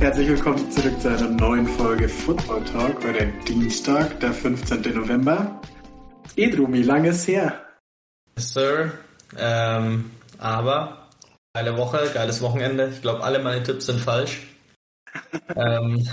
[0.00, 4.82] Herzlich willkommen zurück zu einer neuen Folge Football Talk, heute Dienstag, der 15.
[4.94, 5.60] November.
[6.34, 7.62] Edrumi, lang ist her.
[8.36, 8.94] Sir.
[9.36, 11.08] Ähm, aber
[11.52, 12.88] geile Woche, geiles Wochenende.
[12.92, 14.48] Ich glaube, alle meine Tipps sind falsch.
[15.54, 16.08] ähm,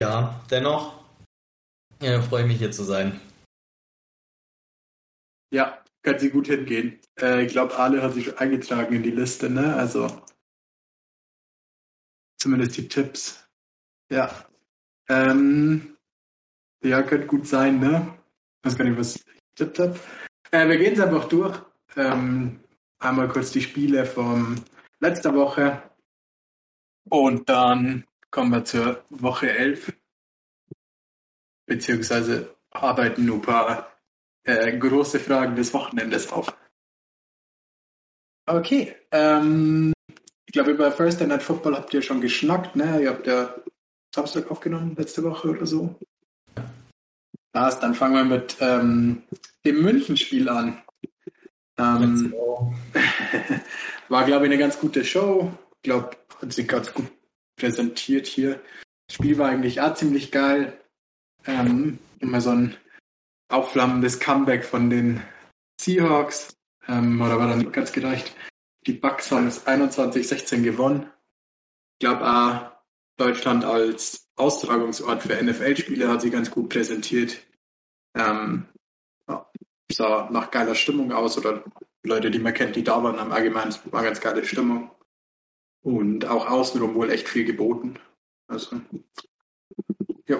[0.00, 1.04] ja, dennoch
[2.04, 3.20] ja, freue ich mich hier zu sein.
[5.50, 7.00] Ja, kann sie gut hingehen.
[7.18, 9.74] Äh, ich glaube, alle hat sich eingetragen in die Liste, ne?
[9.74, 10.08] Also
[12.36, 13.48] zumindest die Tipps.
[14.10, 14.44] Ja.
[15.08, 15.96] Ähm,
[16.82, 18.18] ja, könnte gut sein, ne?
[18.58, 20.00] Ich weiß gar nicht, was ich getippt habe.
[20.50, 21.58] Äh, wir gehen es einfach durch.
[21.96, 22.60] Ähm,
[22.98, 24.62] einmal kurz die Spiele von
[25.00, 25.82] letzter Woche.
[27.08, 28.04] Und dann
[28.34, 29.92] kommen wir zur Woche 11.
[31.66, 33.96] Beziehungsweise arbeiten nur ein paar
[34.42, 36.52] äh, große Fragen des Wochenendes auf.
[38.46, 38.96] Okay.
[39.12, 39.92] Ähm,
[40.46, 43.02] ich glaube, über Thursday Night Football habt ihr schon geschnackt, ne?
[43.02, 43.54] Ihr habt ja
[44.12, 45.94] Samstag aufgenommen, letzte Woche oder so.
[47.52, 49.22] Passt, dann fangen wir mit ähm,
[49.64, 50.82] dem München-Spiel an.
[51.78, 52.34] Ähm,
[54.08, 55.52] war, glaube ich, eine ganz gute Show.
[55.76, 57.06] Ich glaube, hat sich ganz gut
[57.56, 58.62] präsentiert hier.
[59.06, 60.78] Das Spiel war eigentlich auch ziemlich geil.
[61.46, 62.76] Ähm, immer so ein
[63.48, 65.22] aufflammendes Comeback von den
[65.80, 66.56] Seahawks.
[66.88, 68.34] Ähm, oder war dann ganz gereicht.
[68.86, 71.10] Die Bucks haben es 21-16 gewonnen.
[71.94, 72.72] Ich glaube, auch
[73.16, 77.38] Deutschland als Austragungsort für NFL-Spiele hat sie ganz gut präsentiert.
[78.16, 78.66] Ähm,
[79.28, 79.50] ja,
[79.90, 81.64] sah nach geiler Stimmung aus oder
[82.04, 84.90] Leute, die man kennt, die da waren, haben allgemein war ganz geile Stimmung.
[85.84, 87.98] Und auch außenrum wohl echt viel geboten.
[88.48, 88.80] Also,
[90.26, 90.38] ja,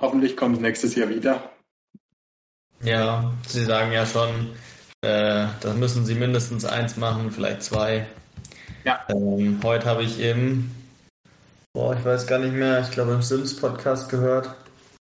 [0.00, 1.50] hoffentlich kommt es nächstes Jahr wieder.
[2.82, 4.28] Ja, Sie sagen ja schon,
[5.02, 8.06] äh, da müssen Sie mindestens eins machen, vielleicht zwei.
[8.84, 9.04] Ja.
[9.08, 10.70] Ähm, heute habe ich im,
[11.72, 14.54] boah, ich weiß gar nicht mehr, ich glaube im Sims-Podcast gehört,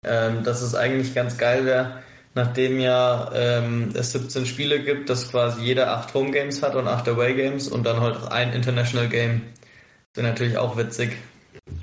[0.04, 2.02] ähm, dass es eigentlich ganz geil wäre,
[2.34, 6.88] nachdem ja ähm, es 17 Spiele gibt, dass quasi jeder acht Home Games hat und
[6.88, 9.42] acht Away Games und dann halt auch ein International Game.
[10.12, 11.16] Das wäre natürlich auch witzig.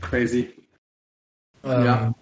[0.01, 0.53] Crazy.
[1.63, 2.13] Ähm, Ja.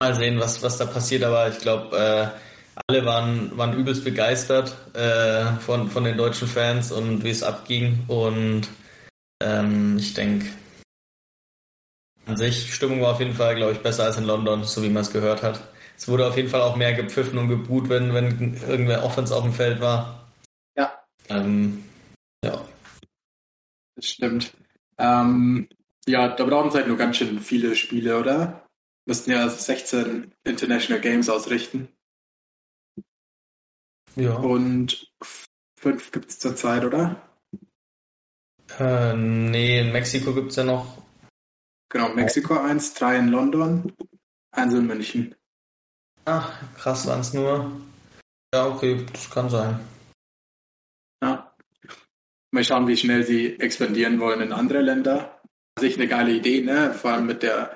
[0.00, 2.40] Mal sehen, was, was da passiert, aber ich glaube, äh,
[2.88, 8.04] alle waren, waren übelst begeistert äh, von, von den deutschen Fans und wie es abging.
[8.08, 8.68] Und
[9.42, 10.46] ähm, ich denke,
[12.26, 14.88] an sich, Stimmung war auf jeden Fall, glaube ich, besser als in London, so wie
[14.88, 15.60] man es gehört hat.
[15.96, 19.42] Es wurde auf jeden Fall auch mehr gepfiffen und geboot, wenn, wenn irgendwer Offense auf
[19.42, 20.26] dem Feld war.
[20.76, 21.04] Ja.
[21.28, 21.84] Ähm,
[22.44, 22.64] ja.
[23.94, 24.52] Das stimmt.
[24.98, 25.68] Ähm,
[26.06, 28.66] ja, da brauchen sie halt nur ganz schön viele Spiele, oder?
[29.06, 31.88] Müssten ja 16 International Games ausrichten.
[34.16, 34.34] Ja.
[34.34, 35.10] Und
[35.80, 37.20] fünf gibt es zurzeit, oder?
[38.78, 41.02] Äh, nee, in Mexiko gibt es ja noch.
[41.88, 43.92] Genau, Mexiko eins, drei in London,
[44.50, 45.34] eins in München.
[46.24, 47.70] Ach, krass waren es nur.
[48.54, 49.80] Ja, okay, das kann sein.
[52.54, 55.40] Mal schauen, wie schnell sie expandieren wollen in andere Länder.
[55.78, 56.92] Sich eine geile Idee, ne?
[56.92, 57.74] Vor allem mit der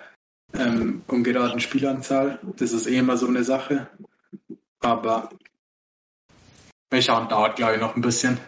[0.53, 2.38] ähm, ungeraden Spielanzahl.
[2.56, 3.88] Das ist eh immer so eine Sache.
[4.81, 5.31] Aber
[6.92, 8.38] mal schauen, dauert glaube ich noch ein bisschen.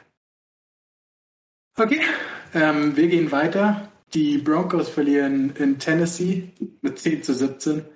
[1.78, 2.02] Okay,
[2.52, 3.90] ähm, wir gehen weiter.
[4.12, 6.50] Die Broncos verlieren in Tennessee
[6.82, 7.86] mit 10 zu 17.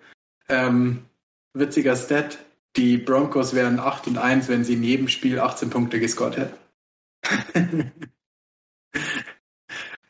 [0.48, 1.04] Ähm,
[1.52, 2.38] witziger Stat.
[2.76, 7.92] Die Broncos wären 8 und 1, wenn sie in jedem Spiel 18 Punkte gescored hätten.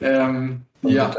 [0.02, 1.14] ähm, ja,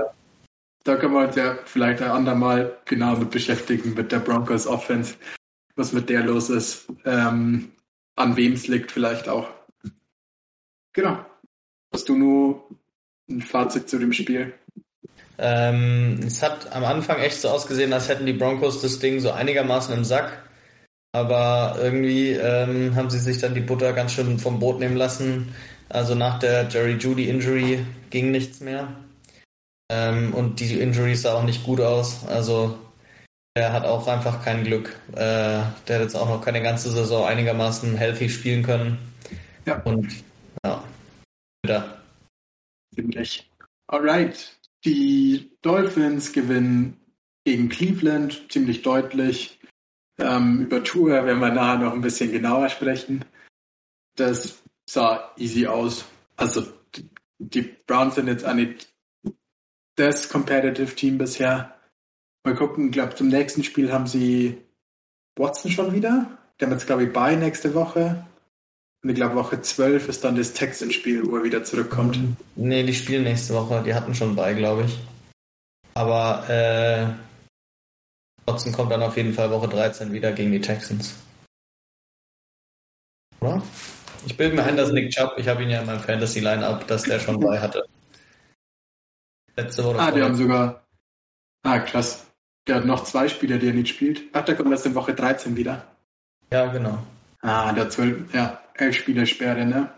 [0.83, 5.15] da können wir uns ja vielleicht ein andermal genau mit beschäftigen, mit der Broncos Offense,
[5.75, 7.71] was mit der los ist, ähm,
[8.15, 9.49] an wem es liegt vielleicht auch.
[10.93, 11.25] Genau.
[11.93, 12.69] Hast du nur
[13.29, 14.53] ein Fazit zu dem Spiel?
[15.37, 19.31] Ähm, es hat am Anfang echt so ausgesehen, als hätten die Broncos das Ding so
[19.31, 20.43] einigermaßen im Sack.
[21.15, 25.53] Aber irgendwie ähm, haben sie sich dann die Butter ganz schön vom Boot nehmen lassen.
[25.93, 28.87] Also nach der Jerry Judy Injury ging nichts mehr.
[29.91, 32.25] Ähm, und die Injury sah auch nicht gut aus.
[32.25, 32.79] Also
[33.53, 34.99] er hat auch einfach kein Glück.
[35.11, 38.97] Äh, der hat jetzt auch noch keine ganze Saison einigermaßen healthy spielen können.
[39.67, 39.83] Ja.
[39.83, 40.11] Und
[40.65, 40.83] ja,
[41.61, 42.01] bitter.
[42.95, 43.47] Ziemlich.
[43.85, 44.57] Alright.
[44.85, 46.97] Die Dolphins gewinnen
[47.45, 49.59] gegen Cleveland ziemlich deutlich.
[50.17, 53.23] Ähm, über Tour werden wir nachher noch ein bisschen genauer sprechen.
[54.15, 56.05] Das sah easy aus.
[56.35, 56.63] Also
[57.39, 58.93] die Browns sind jetzt auch nicht
[59.95, 61.75] das Competitive Team bisher.
[62.43, 64.61] Mal gucken, ich glaube, zum nächsten Spiel haben sie
[65.37, 66.37] Watson schon wieder.
[66.59, 68.25] Die haben jetzt, glaube ich, bei nächste Woche.
[69.03, 72.17] Und ich glaube, Woche 12 ist dann das Texans-Spiel, wo er wieder zurückkommt.
[72.55, 73.83] Nee, die spielen nächste Woche.
[73.83, 74.97] Die hatten schon bei, glaube ich.
[75.93, 77.07] Aber äh,
[78.45, 81.15] Watson kommt dann auf jeden Fall Woche 13 wieder gegen die Texans.
[83.39, 83.61] Oder?
[84.25, 87.03] Ich bilde mir ein, dass Nick Chubb, ich habe ihn ja in meinem Fantasy-Line-Up, dass
[87.03, 87.85] der schon bei hatte.
[89.55, 89.99] Letzte Woche.
[89.99, 90.85] Ah, die haben sogar.
[91.63, 92.25] Ah, krass.
[92.67, 94.21] Der hat noch zwei Spieler, die er nicht spielt.
[94.33, 95.85] Ach, der kommt erst in Woche 13 wieder.
[96.51, 96.99] Ja, genau.
[97.41, 99.89] Ah, der 12, ja, 11 Spieler Sperre, ne?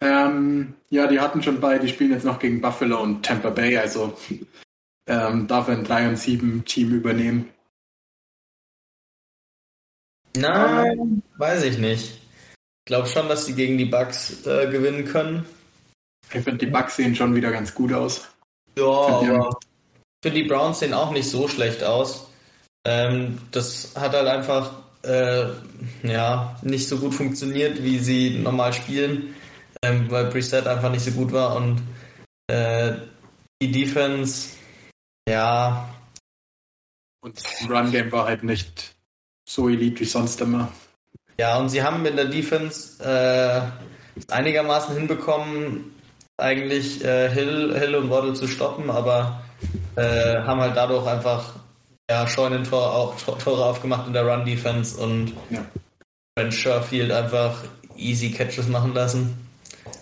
[0.00, 3.78] Ähm, ja, die hatten schon bei, die spielen jetzt noch gegen Buffalo und Tampa Bay,
[3.78, 4.18] also
[5.06, 7.48] ähm, darf er ein 3 und 7 Team übernehmen.
[10.36, 12.23] Nein, weiß ich nicht.
[12.84, 15.46] Ich glaube schon, dass sie gegen die Bucks äh, gewinnen können.
[16.34, 18.28] Ich finde, die Bucks sehen schon wieder ganz gut aus.
[18.76, 22.26] Ja, aber ich finde, die Browns sehen auch nicht so schlecht aus.
[22.86, 25.46] Ähm, das hat halt einfach äh,
[26.02, 29.34] ja, nicht so gut funktioniert, wie sie normal spielen,
[29.82, 31.80] ähm, weil Preset einfach nicht so gut war und
[32.48, 32.96] äh,
[33.62, 34.50] die Defense,
[35.26, 35.88] ja.
[37.22, 38.94] Und das Run Game war halt nicht
[39.48, 40.70] so elite wie sonst immer.
[41.38, 43.62] Ja, und sie haben in der Defense äh,
[44.32, 45.92] einigermaßen hinbekommen,
[46.36, 49.42] eigentlich äh, Hill, Hill und Waddle zu stoppen, aber
[49.96, 51.54] äh, haben halt dadurch einfach
[52.10, 55.64] ja, Scheunentor auch Tore aufgemacht in der Run-Defense und ja.
[56.34, 57.64] Ben Sherfield einfach
[57.96, 59.36] easy Catches machen lassen.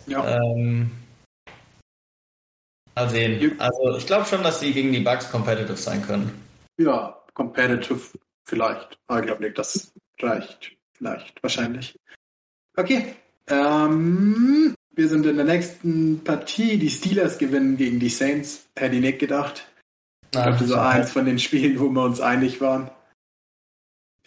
[0.06, 0.36] Ja.
[0.36, 0.90] Ähm,
[2.94, 3.60] mal sehen.
[3.60, 6.42] Also ich glaube schon, dass sie gegen die Bugs competitive sein können.
[6.78, 8.00] Ja, competitive
[8.44, 8.98] vielleicht.
[9.06, 10.72] Aber ich glaube nicht, das reicht.
[11.02, 11.98] Vielleicht, wahrscheinlich.
[12.76, 13.16] Okay.
[13.48, 16.78] Ähm, wir sind in der nächsten Partie.
[16.78, 18.68] Die Steelers gewinnen gegen die Saints.
[18.76, 19.68] Hätte ich nicht gedacht.
[20.26, 22.88] Ich glaube, so eins von den Spielen, wo wir uns einig waren.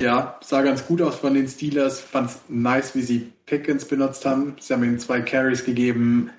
[0.02, 2.02] Ja, sah ganz gut aus von den Steelers.
[2.02, 4.58] Fand es nice, wie sie Pickens benutzt haben.
[4.60, 6.30] Sie haben ihm zwei Carries gegeben.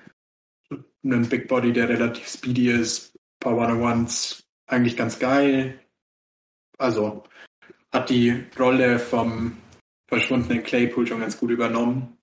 [1.03, 3.15] Einen Big Body, der relativ speedy ist.
[3.15, 4.43] Ein paar One-on-Ones.
[4.67, 5.79] Eigentlich ganz geil.
[6.77, 7.23] Also,
[7.91, 9.57] hat die Rolle vom
[10.07, 12.17] verschwundenen Claypool schon ganz gut übernommen.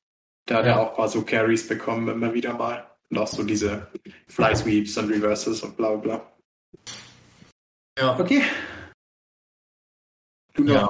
[0.46, 2.86] Da hat er auch ein paar so Carries bekommen, immer wieder mal.
[3.10, 3.86] Und auch so diese
[4.28, 6.32] Fly Sweeps und Reverses und bla bla.
[7.98, 8.18] Ja.
[8.18, 8.42] Okay.
[10.54, 10.88] Du ja,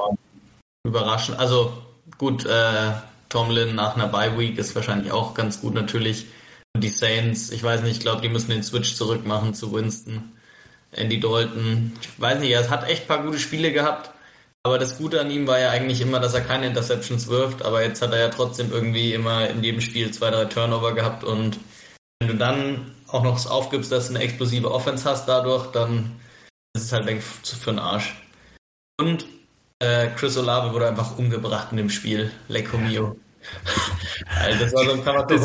[0.85, 1.38] überraschend.
[1.38, 1.73] Also
[2.19, 2.93] gut, äh,
[3.29, 6.26] Tomlin nach einer Bye Week ist wahrscheinlich auch ganz gut natürlich.
[6.75, 9.73] Und die Saints, ich weiß nicht, ich glaube, die müssen den Switch zurück machen zu
[9.73, 10.32] Winston.
[10.93, 11.93] Andy Dalton.
[12.00, 14.13] Ich weiß nicht, er hat echt ein paar gute Spiele gehabt.
[14.66, 17.62] Aber das Gute an ihm war ja eigentlich immer, dass er keine Interceptions wirft.
[17.62, 21.22] Aber jetzt hat er ja trotzdem irgendwie immer in jedem Spiel zwei, drei Turnover gehabt.
[21.22, 21.58] Und
[22.19, 26.19] wenn du dann auch noch aufgibst, dass du eine explosive Offense hast dadurch, dann
[26.75, 28.14] ist es halt weg für den Arsch.
[28.99, 29.26] Und
[29.81, 32.31] äh, Chris Olave wurde einfach umgebracht in dem Spiel.
[32.49, 33.16] Lecco mio.
[34.40, 35.43] also das war so ein Kammerto.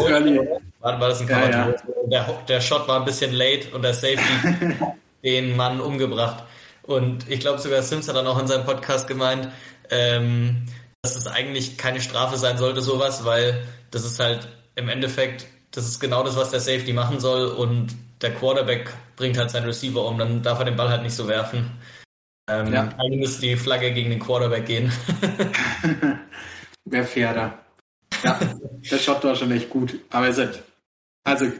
[0.79, 1.57] War, war das ein Kammerto?
[1.57, 2.23] Ja, ja.
[2.25, 4.75] Der, der Shot war ein bisschen late und der Safety
[5.23, 6.45] den Mann umgebracht.
[6.89, 9.47] Und ich glaube sogar Sims hat dann auch in seinem Podcast gemeint,
[9.91, 10.65] ähm,
[11.03, 15.87] dass es eigentlich keine Strafe sein sollte, sowas, weil das ist halt im Endeffekt, das
[15.87, 20.03] ist genau das, was der Safety machen soll und der Quarterback bringt halt seinen Receiver
[20.03, 21.69] um, dann darf er den Ball halt nicht so werfen.
[22.49, 22.89] Ähm, ja.
[22.97, 24.91] Eigentlich müsste die Flagge gegen den Quarterback gehen.
[26.85, 27.59] Wäre fairer.
[28.23, 28.39] Ja,
[28.89, 29.93] der Shot war schon echt gut.
[30.09, 30.63] Aber es hat,
[31.23, 31.51] also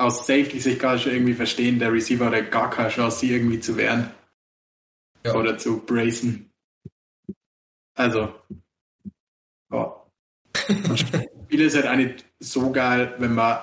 [0.00, 3.60] aus Safety-Sicht kann ich schon irgendwie verstehen, der Receiver hat gar keine Chance, sie irgendwie
[3.60, 4.10] zu wehren.
[5.24, 5.34] Ja.
[5.34, 6.50] Oder zu bracen.
[7.94, 8.34] Also,
[9.70, 9.92] oh.
[10.96, 13.58] Spiel ist halt auch nicht so geil, wenn man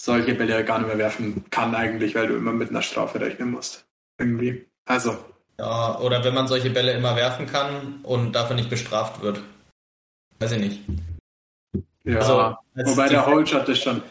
[0.00, 3.50] solche Bälle gar nicht mehr werfen kann eigentlich, weil du immer mit einer Strafe rechnen
[3.50, 3.86] musst.
[4.18, 4.66] Irgendwie.
[4.86, 5.16] Also.
[5.58, 9.42] Ja, oder wenn man solche Bälle immer werfen kann und dafür nicht bestraft wird.
[10.38, 10.80] Weiß ich nicht.
[12.04, 14.02] Ja, also, wobei der Holshot ist schon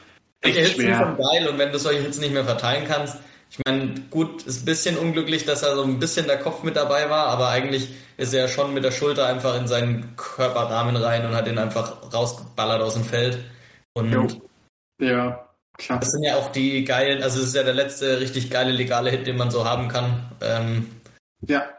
[0.46, 0.98] echt der schwer.
[0.98, 3.18] schon geil und wenn du solche Hits nicht mehr verteilen kannst,
[3.50, 6.75] ich meine, gut, ist ein bisschen unglücklich, dass er so ein bisschen der Kopf mit
[6.75, 11.25] dabei war, aber eigentlich ist er schon mit der Schulter einfach in seinen Körperrahmen rein
[11.25, 13.40] und hat ihn einfach rausgeballert aus dem Feld.
[13.94, 14.28] Und jo.
[15.00, 16.00] ja, klar.
[16.00, 19.12] Das sind ja auch die geilen, also es ist ja der letzte richtig geile legale
[19.12, 20.32] Hit, den man so haben kann.
[20.42, 21.02] Ähm,
[21.48, 21.70] ja.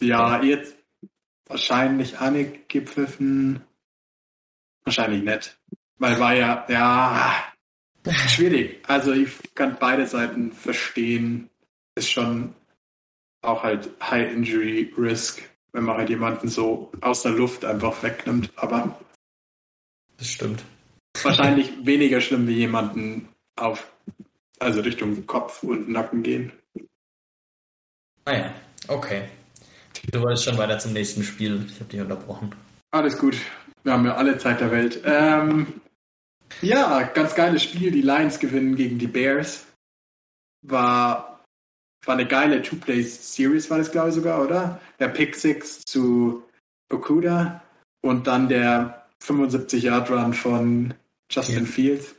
[0.00, 0.76] Ja, jetzt
[1.46, 3.64] wahrscheinlich Anne gepfiffen.
[4.84, 5.57] Wahrscheinlich nicht.
[5.98, 7.34] Weil war ja, ja,
[8.28, 8.82] schwierig.
[8.86, 11.50] Also ich kann beide Seiten verstehen.
[11.94, 12.54] Ist schon
[13.42, 18.52] auch halt High Injury Risk, wenn man halt jemanden so aus der Luft einfach wegnimmt.
[18.56, 18.98] Aber
[20.16, 20.64] das stimmt.
[21.22, 23.90] Wahrscheinlich weniger schlimm wie jemanden auf
[24.60, 26.52] also Richtung Kopf und Nacken gehen.
[28.24, 28.54] Ah ja,
[28.88, 29.28] okay.
[30.12, 31.64] Du wolltest schon weiter zum nächsten Spiel.
[31.68, 32.54] Ich habe dich unterbrochen.
[32.90, 33.36] Alles gut.
[33.84, 35.00] Wir haben ja alle Zeit der Welt.
[35.04, 35.80] Ähm,
[36.62, 37.90] ja, ganz geiles Spiel.
[37.90, 39.66] Die Lions gewinnen gegen die Bears.
[40.62, 41.44] War,
[42.04, 44.80] war eine geile Two-Play-Series, war das, glaube ich, sogar, oder?
[44.98, 46.42] Der Pick Six zu
[46.92, 47.62] Okuda
[48.02, 50.94] und dann der 75-Yard-Run von
[51.30, 51.70] Justin ja.
[51.70, 52.14] Fields,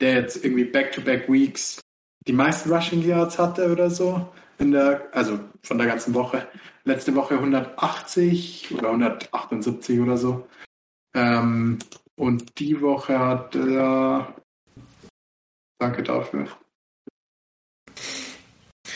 [0.00, 1.80] der jetzt irgendwie Back-to-Back -back Weeks
[2.26, 4.28] die meisten Rushing Yards hatte oder so.
[4.58, 6.46] In der, also von der ganzen Woche.
[6.84, 10.46] Letzte Woche 180 oder 178 oder so.
[11.14, 11.78] Ähm,
[12.22, 14.36] und die Woche hat er.
[15.80, 16.46] Danke dafür.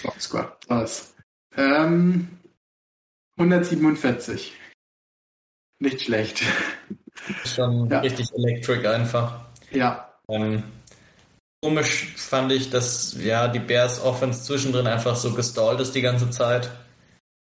[0.05, 0.57] Oh, Squad.
[0.69, 1.17] Alles.
[1.57, 2.39] Ähm,
[3.37, 4.53] 147.
[5.81, 6.45] Nicht schlecht.
[7.45, 7.99] Schon ja.
[7.99, 9.45] richtig electric einfach.
[9.73, 10.17] Ja.
[10.29, 10.63] Ähm,
[11.61, 16.31] komisch fand ich, dass ja die Bears Offense zwischendrin einfach so gestallt ist die ganze
[16.31, 16.71] Zeit.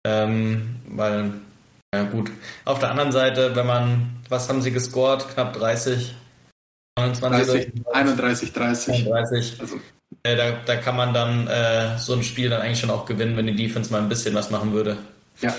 [0.05, 1.33] Ähm, weil,
[1.95, 2.31] ja gut.
[2.65, 5.29] Auf der anderen Seite, wenn man, was haben sie gescored?
[5.29, 6.15] Knapp 30.
[6.99, 9.05] 29, 31, 30.
[9.05, 9.61] 30.
[9.61, 9.77] Also.
[10.23, 13.37] Äh, da, da kann man dann äh, so ein Spiel dann eigentlich schon auch gewinnen,
[13.37, 14.99] wenn die Defense mal ein bisschen was machen würde.
[15.41, 15.55] Ja,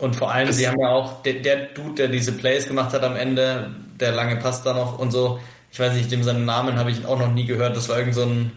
[0.00, 2.94] und vor allem, das sie haben ja auch, der, der, Dude, der diese Plays gemacht
[2.94, 5.38] hat am Ende, der lange Pass da noch und so,
[5.70, 7.76] ich weiß nicht, dem seinen Namen habe ich auch noch nie gehört.
[7.76, 8.52] Das war irgend so ein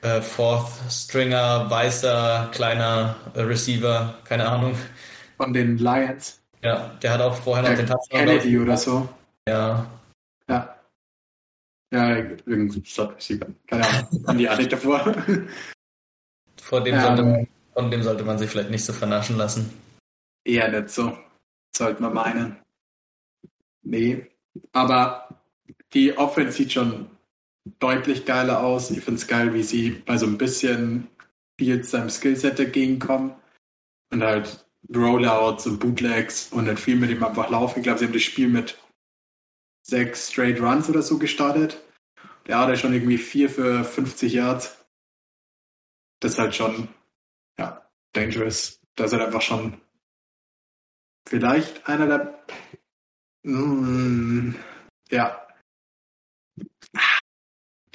[0.00, 4.74] äh, Fourth Stringer, weißer, kleiner äh, Receiver, keine Ahnung.
[5.38, 6.42] Von den Lions.
[6.62, 8.26] Ja, der hat auch vorher noch der den Touchdown.
[8.26, 9.08] Kennedy oder so.
[9.48, 9.90] Ja.
[10.48, 10.74] Ja.
[11.90, 13.46] Ja, irgendein Stadtreceiver.
[13.66, 14.26] Keine Ahnung.
[14.26, 15.00] Haben die alle davor.
[16.60, 19.72] Vor dem, sollte man, von dem sollte man sich vielleicht nicht so vernaschen lassen.
[20.44, 21.16] Eher nicht so,
[21.74, 22.56] sollte man meinen.
[23.82, 24.26] Nee,
[24.72, 25.28] aber
[25.94, 27.08] die Offense sieht schon
[27.78, 28.90] deutlich geiler aus.
[28.90, 31.08] Ich finde es geil, wie sie bei so ein bisschen
[31.58, 33.34] viel seinem Skillset entgegenkommen
[34.10, 37.78] und halt Rollouts und Bootlegs und dann viel mit ihm einfach laufen.
[37.78, 38.78] Ich glaube, sie haben das Spiel mit
[39.82, 41.82] sechs Straight Runs oder so gestartet.
[42.46, 44.76] Der hatte schon irgendwie vier für 50 Yards.
[46.20, 46.88] Das ist halt schon,
[47.58, 48.80] ja, dangerous.
[48.96, 49.80] Das ist halt einfach schon
[51.28, 52.44] vielleicht einer der,
[53.42, 54.54] mm,
[55.10, 55.46] ja,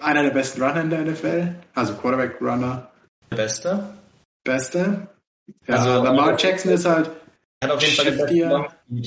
[0.02, 2.92] einer der besten Runner in der NFL, also Quarterback Runner.
[3.32, 3.98] Der beste?
[4.44, 5.13] Beste.
[5.68, 7.10] Ja, also, Lamar Jackson ist halt.
[7.64, 9.04] Hat auf jeden Fall besten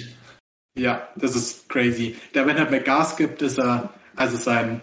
[0.76, 2.16] Ja, das ist crazy.
[2.34, 4.80] Der, wenn er McGas gibt, ist er, also sein,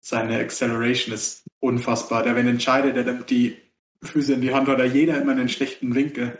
[0.00, 2.22] seine Acceleration ist unfassbar.
[2.22, 3.58] Der, wenn er entscheidet, der nimmt die
[4.02, 6.38] Füße in die Hand oder jeder immer einen schlechten Winkel,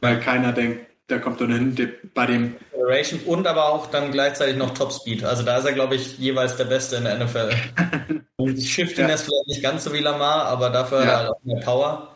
[0.00, 2.56] weil keiner denkt, der kommt dann hin bei dem.
[2.72, 5.24] Acceleration und aber auch dann gleichzeitig noch Top Speed.
[5.24, 7.50] Also da ist er, glaube ich, jeweils der Beste in der NFL.
[8.36, 9.14] und Shifting ja.
[9.14, 11.18] ist vielleicht nicht ganz so wie Lamar, aber dafür ja.
[11.18, 12.14] halt auch mehr Power.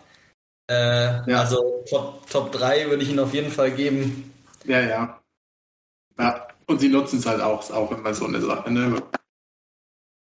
[0.72, 1.40] Äh, ja.
[1.40, 4.32] Also Top, Top 3 würde ich ihn auf jeden Fall geben.
[4.64, 5.20] Ja, ja.
[6.18, 9.02] Ja, und sie nutzen es halt auch, ist auch immer so eine Sache, ne?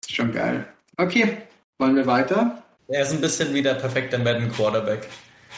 [0.02, 0.66] Ist schon geil.
[0.96, 1.38] Okay,
[1.78, 2.62] wollen wir weiter?
[2.88, 5.08] Er ist ein bisschen wie der perfekte Madden Quarterback.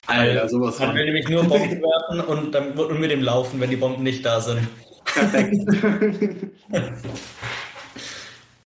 [0.07, 3.69] Alter, sowas Man will nämlich nur Bomben werfen und dann und mit dem laufen, wenn
[3.69, 4.67] die Bomben nicht da sind.
[5.05, 5.55] Perfekt.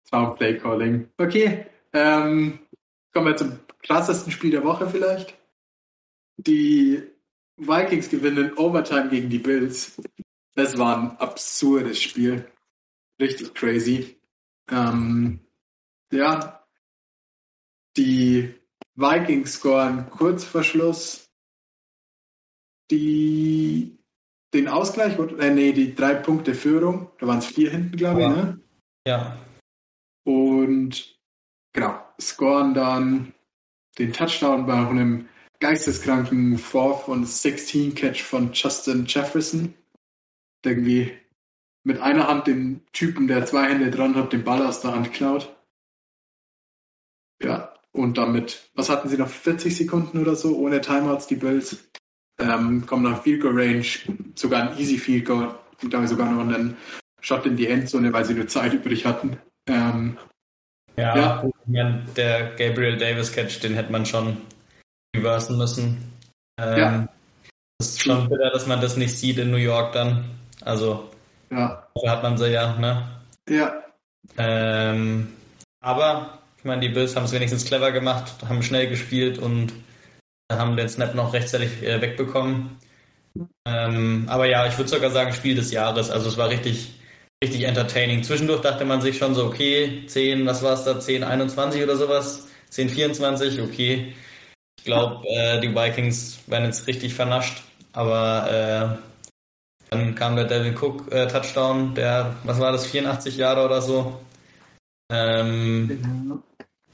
[0.09, 1.07] Soundplay Calling.
[1.17, 2.59] Okay, ähm,
[3.13, 5.35] kommen wir zum krassesten Spiel der Woche vielleicht.
[6.47, 7.03] Die
[7.57, 10.01] Vikings gewinnen Overtime gegen die Bills.
[10.55, 12.51] Das war ein absurdes Spiel.
[13.19, 14.17] Richtig crazy.
[14.69, 15.39] Ähm,
[16.11, 16.65] ja,
[17.97, 18.53] die
[18.95, 21.29] Vikings scoren kurz vor Schluss
[22.89, 23.97] die,
[24.53, 27.11] den Ausgleich, äh, nee, die drei Punkte Führung.
[27.19, 28.59] Da waren es vier hinten, glaube ich, ne?
[29.07, 29.37] Ja.
[30.25, 31.17] Und
[31.73, 33.33] genau, scoren dann
[33.97, 35.29] den Touchdown bei einem
[35.61, 39.73] geisteskranken 4 und 16 Catch von Justin Jefferson.
[40.65, 41.13] Der irgendwie
[41.83, 45.13] mit einer Hand den Typen, der zwei Hände dran hat, den Ball aus der Hand
[45.13, 45.55] klaut.
[47.41, 51.89] Ja, und damit, was hatten sie noch, 40 Sekunden oder so, ohne Timeouts, die Bills.
[52.39, 53.85] Ähm, kommen nach Field Goal Range,
[54.35, 56.77] sogar ein Easy Field Goal, und damit sogar noch einen
[57.19, 59.37] Shot in die Endzone, weil sie nur Zeit übrig hatten.
[59.67, 60.17] Ähm,
[60.97, 61.15] ja,
[61.67, 62.03] ja.
[62.15, 64.37] Der Gabriel Davis Catch, den hätte man schon
[65.15, 66.13] reversen müssen.
[66.59, 67.07] Ähm, ja.
[67.79, 70.25] Das ist schon bitter, dass man das nicht sieht in New York dann.
[70.61, 71.09] Also,
[71.49, 71.87] ja.
[71.95, 73.21] da hat man sie ja, ne?
[73.49, 73.83] Ja.
[74.37, 75.33] Ähm,
[75.81, 79.73] aber ich meine, die Bills haben es wenigstens clever gemacht, haben schnell gespielt und
[80.51, 82.77] haben den Snap noch rechtzeitig äh, wegbekommen.
[83.65, 86.11] Ähm, aber ja, ich würde sogar sagen, Spiel des Jahres.
[86.11, 86.99] Also es war richtig,
[87.43, 88.23] richtig entertaining.
[88.23, 91.95] Zwischendurch dachte man sich schon so, okay, 10, was war es da, 10, 21 oder
[91.95, 94.13] sowas, 10, 24, okay.
[94.81, 97.61] Ich glaube, äh, die Vikings werden jetzt richtig vernascht,
[97.93, 103.63] aber äh, dann kam der Devin Cook äh, Touchdown, der, was war das, 84 Jahre
[103.63, 104.19] oder so.
[105.11, 106.41] Ähm,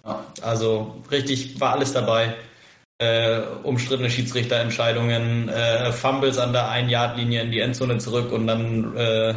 [0.04, 2.36] ja, also richtig war alles dabei.
[2.98, 9.36] Äh, umstrittene Schiedsrichterentscheidungen, äh, Fumbles an der Ein-Yard-Linie in die Endzone zurück und dann äh,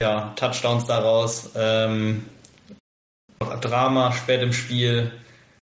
[0.00, 1.52] ja, Touchdowns daraus.
[1.54, 2.28] Ähm,
[3.38, 5.12] Drama spät im Spiel.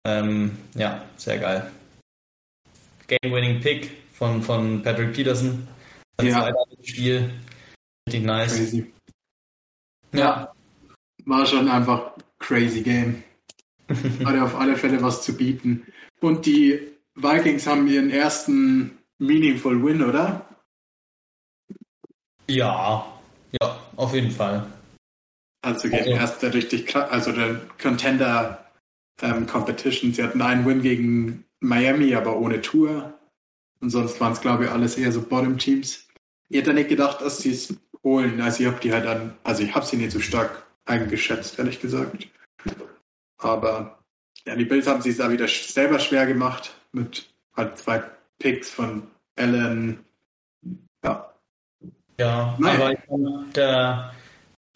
[0.04, 1.70] Ähm, ja, sehr geil.
[3.06, 5.66] Game-winning Pick von, von Patrick Peterson.
[6.16, 6.52] Das ja.
[6.82, 7.30] Spiel.
[8.06, 8.56] Richtig nice.
[8.56, 8.92] Crazy.
[10.12, 10.52] Ja.
[11.24, 13.22] War schon einfach crazy Game.
[14.24, 15.86] Hatte auf alle Fälle was zu bieten.
[16.20, 16.80] Und die
[17.14, 20.46] Vikings haben ihren ersten Meaningful Win, oder?
[22.48, 23.06] Ja,
[23.60, 24.66] ja, auf jeden Fall.
[25.62, 28.67] Also gegen also, erste richtig, also der Contender
[29.22, 30.12] ähm, Competition.
[30.12, 33.14] Sie hatten einen Win gegen Miami, aber ohne Tour.
[33.80, 36.08] Und sonst waren es, glaube ich, alles eher so Bottom-Teams.
[36.48, 38.40] Ich hätte nicht gedacht, dass sie es holen.
[38.40, 41.80] Also ich habe die halt dann, also ich habe sie nicht so stark eingeschätzt, ehrlich
[41.80, 42.28] gesagt.
[43.38, 43.98] Aber
[44.46, 48.02] ja, die Bills haben sich da wieder selber schwer gemacht mit halt zwei
[48.38, 49.02] Picks von
[49.36, 50.04] Allen.
[51.04, 51.32] Ja.
[52.18, 52.80] Ja, Nein.
[52.80, 52.98] aber ich
[53.54, 54.14] der,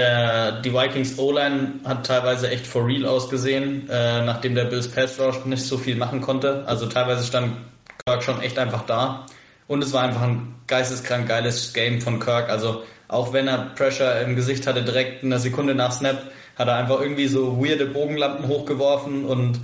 [0.00, 5.44] die Vikings O-Line hat teilweise echt for real ausgesehen, äh, nachdem der Bills Pass Rush
[5.44, 6.64] nicht so viel machen konnte.
[6.66, 7.56] Also teilweise stand
[8.04, 9.26] Kirk schon echt einfach da.
[9.68, 12.48] Und es war einfach ein geisteskrank geiles Game von Kirk.
[12.48, 16.22] Also auch wenn er Pressure im Gesicht hatte, direkt in der Sekunde nach Snap,
[16.56, 19.60] hat er einfach irgendwie so weirde Bogenlampen hochgeworfen und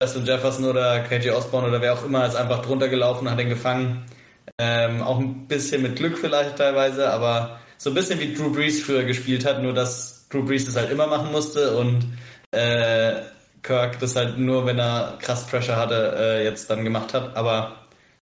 [0.00, 3.48] Justin Jefferson oder KJ Osborne oder wer auch immer ist einfach drunter gelaufen, hat ihn
[3.48, 4.04] gefangen.
[4.58, 8.82] Ähm, auch ein bisschen mit Glück vielleicht teilweise, aber so ein bisschen wie Drew Brees
[8.82, 12.04] früher gespielt hat, nur dass Drew Brees das halt immer machen musste und
[12.52, 13.22] äh,
[13.62, 17.36] Kirk das halt nur, wenn er krass Pressure hatte, äh, jetzt dann gemacht hat.
[17.36, 17.86] Aber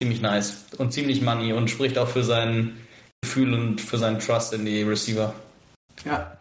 [0.03, 2.77] ziemlich nice und ziemlich money und spricht auch für sein
[3.23, 5.35] Gefühl und für seinen Trust in die Receiver.
[6.05, 6.39] Ja,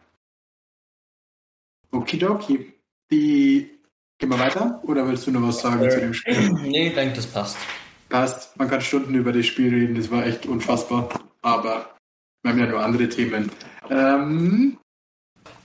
[1.91, 2.74] Okidoki.
[3.10, 3.78] Die
[4.20, 4.82] Gehen wir weiter?
[4.84, 6.52] Oder willst du noch was sagen zu dem Spiel?
[6.63, 7.56] Nee, ich denke, das passt.
[8.10, 8.58] Passt.
[8.58, 11.08] Man kann Stunden über das Spiel reden, das war echt unfassbar.
[11.43, 11.97] Aber
[12.43, 13.52] wir haben ja nur andere Themen.
[13.89, 14.78] Ähm,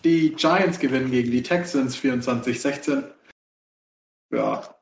[0.05, 3.05] die Giants gewinnen gegen die Texans 24-16.
[4.33, 4.75] Ja.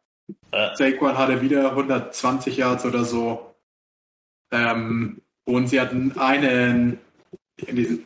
[0.52, 0.76] Äh.
[0.76, 3.54] Saquon hatte wieder 120 Yards oder so.
[4.52, 6.98] Ähm, und sie hatten einen
[7.56, 8.04] in diesem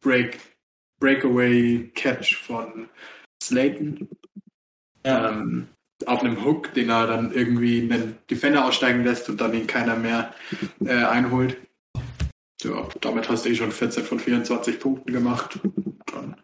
[0.00, 0.38] Break
[1.00, 2.88] Breakaway Catch von
[3.42, 4.08] Slayton.
[5.04, 5.30] Ja.
[5.30, 5.68] Ähm,
[6.06, 9.96] auf einem Hook, den er dann irgendwie einen Defender aussteigen lässt und dann ihn keiner
[9.96, 10.34] mehr
[10.84, 11.56] äh, einholt.
[12.62, 15.58] Ja, damit hast du eh schon 14 von 24 Punkten gemacht.
[16.06, 16.36] Dann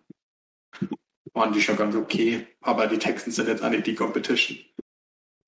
[1.33, 2.47] waren die schon ganz okay.
[2.61, 4.59] Aber die Texans sind jetzt eigentlich die Competition.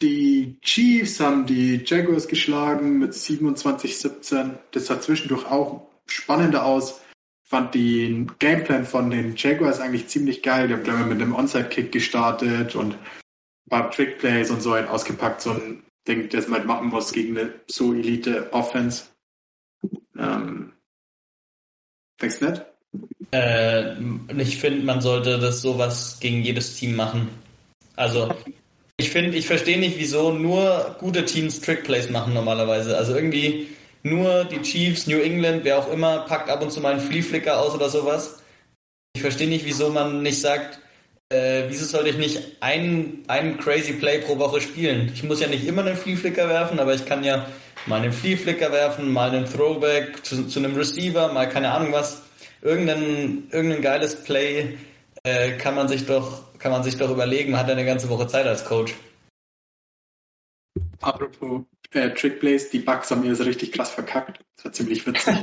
[0.02, 4.58] Die Chiefs haben die Jaguars geschlagen mit 27-17.
[4.70, 7.00] Das sah zwischendurch auch spannender aus
[7.50, 10.68] fand den Gameplan von den Jaguars eigentlich ziemlich geil.
[10.68, 15.40] Die haben gleich mal mit einem Onside-Kick gestartet und ein paar Trickplays und so ausgepackt.
[15.40, 19.06] So ein Ding, das man halt machen muss gegen eine so elite Offense.
[20.20, 20.72] Ähm,
[22.20, 22.62] denkst du nicht?
[23.32, 23.94] Äh,
[24.40, 27.28] ich finde, man sollte das sowas gegen jedes Team machen.
[27.96, 28.34] Also,
[28.96, 32.96] ich finde, ich verstehe nicht, wieso nur gute Teams Trickplays machen normalerweise.
[32.96, 33.68] Also irgendwie,
[34.02, 37.54] nur die Chiefs, New England, wer auch immer, packt ab und zu mal einen Flea
[37.54, 38.42] aus oder sowas.
[39.14, 40.80] Ich verstehe nicht, wieso man nicht sagt,
[41.30, 45.10] äh, wieso sollte ich nicht einen, einen crazy Play pro Woche spielen?
[45.14, 47.46] Ich muss ja nicht immer einen Flea werfen, aber ich kann ja
[47.86, 48.36] mal einen Flea
[48.72, 52.22] werfen, mal einen Throwback zu, zu, einem Receiver, mal keine Ahnung was.
[52.62, 54.76] Irgendein, irgendein geiles Play
[55.22, 57.52] äh, kann man sich doch kann man sich doch überlegen.
[57.52, 58.94] Man hat ja eine ganze Woche Zeit als Coach.
[61.00, 61.62] Apropos
[61.92, 64.40] äh, Trickplays, die Bugs haben mir so richtig krass verkackt.
[64.56, 65.34] Das war ziemlich witzig.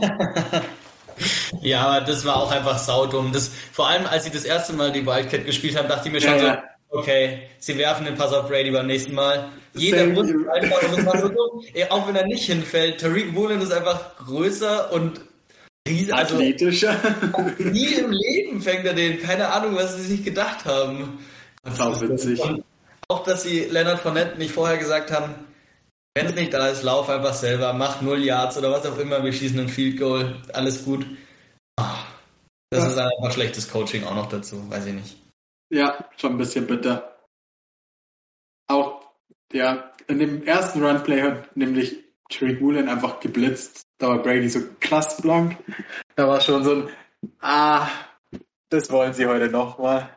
[1.62, 3.32] ja, aber das war auch einfach saudumm.
[3.34, 6.22] Das, vor allem, als sie das erste Mal die Wildcat gespielt haben, dachte ich mir
[6.22, 9.50] schon ja, so, okay, sie werfen den Pass auf Brady beim nächsten Mal.
[9.78, 13.72] Jeder muss einfach, und das war so auch wenn er nicht hinfällt, Tariq Woolen ist
[13.72, 15.22] einfach größer und
[15.88, 16.96] riesig, also athletischer.
[17.60, 21.20] nie im Leben fängt er den, keine Ahnung, was sie sich gedacht haben.
[21.64, 22.40] Das war witzig.
[22.42, 22.64] Und
[23.08, 25.34] auch, dass sie Leonard Fournette nicht vorher gesagt haben,
[26.16, 29.24] wenn es nicht da ist, lauf einfach selber, mach null Yards oder was auch immer,
[29.24, 31.06] wir schießen ein Field Goal, alles gut.
[32.70, 32.88] Das ja.
[32.90, 35.18] ist einfach schlechtes Coaching auch noch dazu, weiß ich nicht.
[35.70, 37.18] Ja, schon ein bisschen bitter.
[38.68, 39.07] Auch,
[39.54, 43.84] ja, in dem ersten Runplay hat nämlich Tariq Woolen einfach geblitzt.
[43.98, 45.58] Da war Brady so klass blank.
[46.16, 46.90] da war schon so ein,
[47.40, 47.88] ah,
[48.70, 50.10] das wollen sie heute nochmal.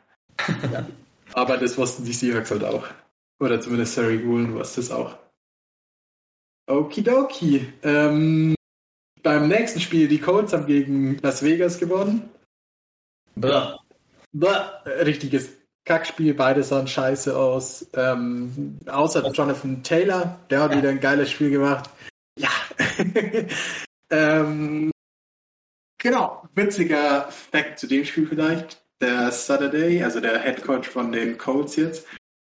[0.73, 0.87] ja.
[1.33, 2.89] Aber das wussten die Seahawks halt auch.
[3.39, 5.17] Oder zumindest Sarah Woolen wusste es auch.
[6.67, 7.73] Okidoki.
[7.83, 8.55] Ähm,
[9.23, 12.31] beim nächsten Spiel, die Colts haben gegen Las Vegas gewonnen.
[13.37, 13.79] Blah.
[14.33, 14.83] Blah.
[14.85, 15.51] Richtiges
[15.91, 17.85] Kackspiel, beide sahen scheiße aus.
[17.95, 20.79] Ähm, außer Jonathan Taylor, der hat ja.
[20.79, 21.91] wieder ein geiles Spiel gemacht.
[22.39, 22.51] Ja.
[24.11, 24.93] ähm,
[25.99, 28.81] genau, witziger Fact zu dem Spiel vielleicht.
[29.01, 32.07] Der Saturday, also der Head Coach von den Colts jetzt,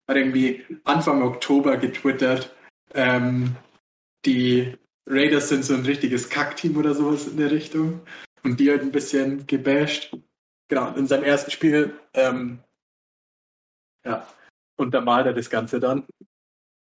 [0.09, 2.57] hat irgendwie Anfang Oktober getwittert,
[2.95, 3.55] ähm,
[4.25, 8.01] die Raiders sind so ein richtiges Kackteam oder sowas in der Richtung.
[8.43, 10.17] Und die halt ein bisschen gebasht.
[10.69, 12.61] Genau, in seinem ersten Spiel, ähm,
[14.07, 14.27] ja,
[14.77, 16.05] untermalt er das Ganze dann.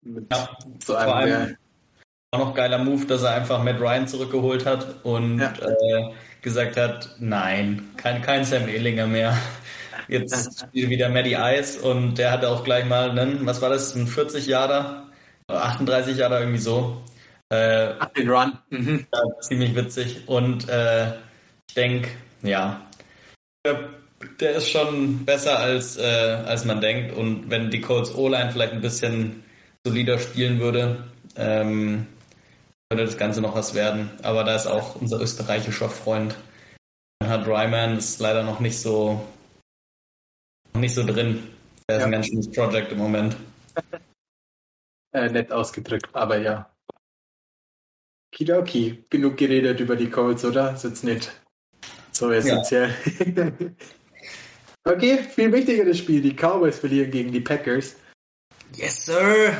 [0.02, 0.48] Mit ja,
[0.84, 1.56] so einem der
[2.32, 5.52] auch noch geiler Move, dass er einfach Matt Ryan zurückgeholt hat und ja.
[5.52, 6.12] äh,
[6.42, 9.36] gesagt hat, nein, kein, kein Sam Ehlinger mehr.
[10.08, 13.94] Jetzt spielt wieder Maddie Ice und der hatte auch gleich mal einen, was war das,
[13.94, 15.04] ein 40 Jahre,
[15.48, 17.02] 38 Jahre irgendwie so.
[17.48, 18.58] Äh, den Run.
[18.70, 19.06] Mhm.
[19.12, 20.24] Ja, ziemlich witzig.
[20.26, 21.14] Und äh,
[21.68, 22.10] ich denke,
[22.42, 22.86] ja,
[24.40, 26.02] der, ist schon besser als, äh,
[26.46, 27.16] als man denkt.
[27.16, 29.44] Und wenn die Colts O-Line vielleicht ein bisschen
[29.84, 31.04] solider spielen würde,
[31.36, 32.06] ähm,
[32.90, 34.10] würde das Ganze noch was werden.
[34.22, 36.36] Aber da ist auch unser österreichischer Freund,
[37.22, 39.26] Herr Ryman, ist leider noch nicht so,
[40.74, 41.42] noch nicht so drin.
[41.88, 42.00] Der ja.
[42.00, 43.36] ist ein ganz schönes Projekt im Moment.
[45.12, 46.70] äh, nett ausgedrückt, aber ja.
[48.32, 50.74] Kidoki, genug geredet über die Colts, oder?
[50.74, 51.32] Ist jetzt nicht
[52.12, 52.94] so essentiell.
[53.34, 53.50] Ja.
[54.86, 56.20] okay, viel wichtiger das Spiel.
[56.20, 57.96] Die Cowboys verlieren gegen die Packers.
[58.74, 59.56] Yes, sir!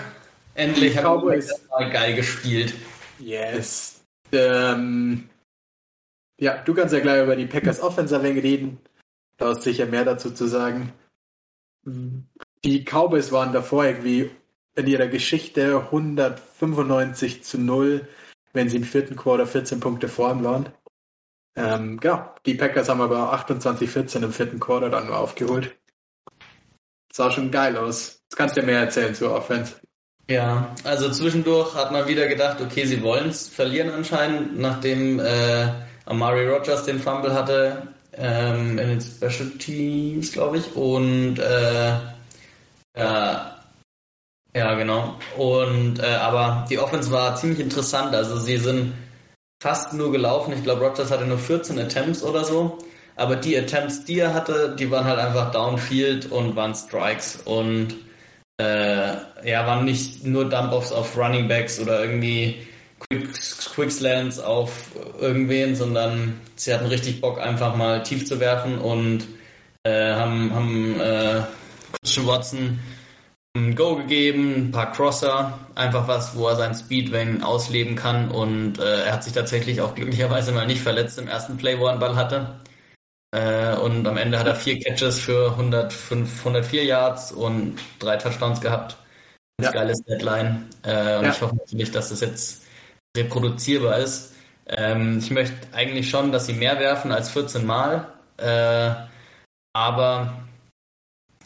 [0.55, 2.75] Endlich die haben Cowboys mal geil gespielt.
[3.19, 4.03] Yes.
[4.33, 5.29] Ähm,
[6.41, 8.79] ja, du kannst ja gleich über die Packers Offense reden.
[9.37, 10.93] Da ist sicher mehr dazu zu sagen.
[12.65, 14.31] Die Cowboys waren davor irgendwie
[14.75, 18.09] in ihrer Geschichte 195 zu 0
[18.57, 20.71] wenn sie im vierten Quarter 14 Punkte vorn waren.
[21.57, 25.77] Ähm, genau, die Packers haben aber 28-14 im vierten Quarter dann nur aufgeholt.
[27.13, 28.21] Sah schon geil aus.
[28.25, 29.75] Jetzt kannst du ja mehr erzählen zur Offense.
[30.29, 35.69] Ja, also zwischendurch hat man wieder gedacht, okay, sie wollen es verlieren anscheinend, nachdem äh,
[36.05, 40.75] Amari Rogers den Fumble hatte ähm, in den Special Teams, glaube ich.
[40.75, 41.93] Und äh,
[42.99, 43.57] ja,
[44.55, 45.19] ja, genau.
[45.37, 48.15] Und äh, aber die Offense war ziemlich interessant.
[48.15, 48.95] Also sie sind
[49.61, 50.53] fast nur gelaufen.
[50.55, 52.79] Ich glaube, Rogers hatte nur 14 Attempts oder so.
[53.17, 57.41] Aber die Attempts, die er hatte, die waren halt einfach Downfield und waren Strikes.
[57.45, 57.95] Und
[58.59, 62.67] äh, ja, waren nicht nur Dump-Offs auf Running Backs oder irgendwie
[62.99, 63.29] Quick,
[64.45, 64.73] auf
[65.21, 69.27] irgendwen, sondern sie hatten richtig Bock, einfach mal tief zu werfen und
[69.83, 71.43] äh, haben, haben äh,
[72.03, 72.79] Christian Watson
[73.57, 78.79] ein Go gegeben, ein paar Crosser, einfach was, wo er seinen Speedwing ausleben kann und
[78.79, 81.93] äh, er hat sich tatsächlich auch glücklicherweise mal nicht verletzt im ersten Play, wo er
[81.93, 82.61] einen Ball hatte.
[83.35, 88.61] Äh, und am Ende hat er vier Catches für 105, 104 Yards und drei Touchdowns
[88.61, 88.97] gehabt.
[89.61, 89.71] Ja.
[89.71, 90.69] geiles Deadline.
[90.83, 91.31] Äh, und ja.
[91.31, 92.65] ich hoffe natürlich, dass das jetzt
[93.17, 94.35] reproduzierbar ist.
[94.67, 98.07] Ähm, ich möchte eigentlich schon, dass sie mehr werfen als 14 Mal.
[98.37, 98.91] Äh,
[99.73, 100.35] aber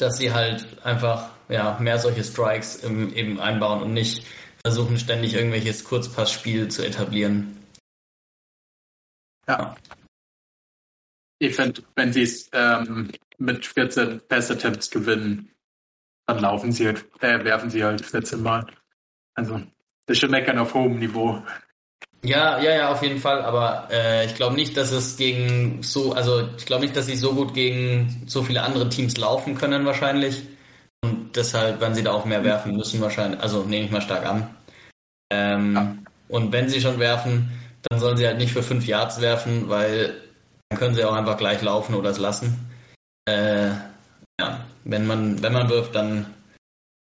[0.01, 4.25] dass sie halt einfach ja, mehr solche Strikes im, eben einbauen und nicht
[4.63, 7.57] versuchen ständig irgendwelches Kurzpassspiel zu etablieren.
[9.49, 9.77] Ja.
[11.39, 15.51] Ich finde, wenn sie es ähm, mit 14 Pass-Attempts gewinnen,
[16.27, 18.67] dann laufen sie halt, äh, werfen sie halt 14 Mal.
[19.35, 19.59] Also,
[20.07, 21.43] das ist schon meckern auf hohem Niveau.
[22.23, 23.43] Ja, ja, ja, auf jeden Fall.
[23.43, 27.17] Aber äh, ich glaube nicht, dass es gegen so, also ich glaube nicht, dass sie
[27.17, 30.43] so gut gegen so viele andere Teams laufen können wahrscheinlich.
[31.03, 33.41] Und deshalb werden sie da auch mehr werfen müssen wahrscheinlich.
[33.41, 34.55] Also nehme ich mal stark an.
[35.33, 35.95] Ähm, ja.
[36.29, 37.51] Und wenn sie schon werfen,
[37.89, 40.15] dann sollen sie halt nicht für fünf Yards werfen, weil
[40.69, 42.71] dann können sie auch einfach gleich laufen oder es lassen.
[43.27, 43.69] Äh,
[44.39, 46.27] ja, wenn man, wenn man wirft, dann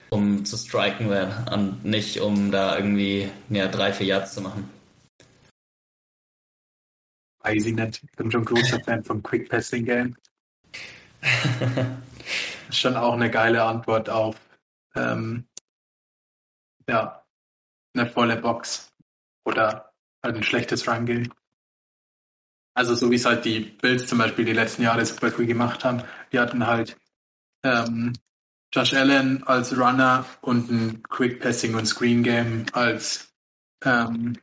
[0.09, 1.09] um zu striken
[1.51, 4.69] und nicht um da irgendwie ja, drei, vier Yards zu machen.
[7.45, 8.01] Weiß ich nicht.
[8.03, 10.15] Ich bin schon großer Fan vom Quick Passing Game.
[12.71, 14.35] schon auch eine geile Antwort auf
[14.95, 15.47] ähm,
[16.89, 17.23] ja,
[17.93, 18.91] eine volle Box
[19.45, 21.31] oder halt ein schlechtes Run-Game.
[22.73, 25.85] Also so wie es halt die Bills zum Beispiel die letzten Jahre super früh gemacht
[25.85, 26.01] haben.
[26.31, 26.97] Die hatten halt
[27.63, 28.13] ähm,
[28.73, 33.31] Josh Allen als Runner und ein Quick Passing und Screen Game als
[33.83, 34.35] ähm,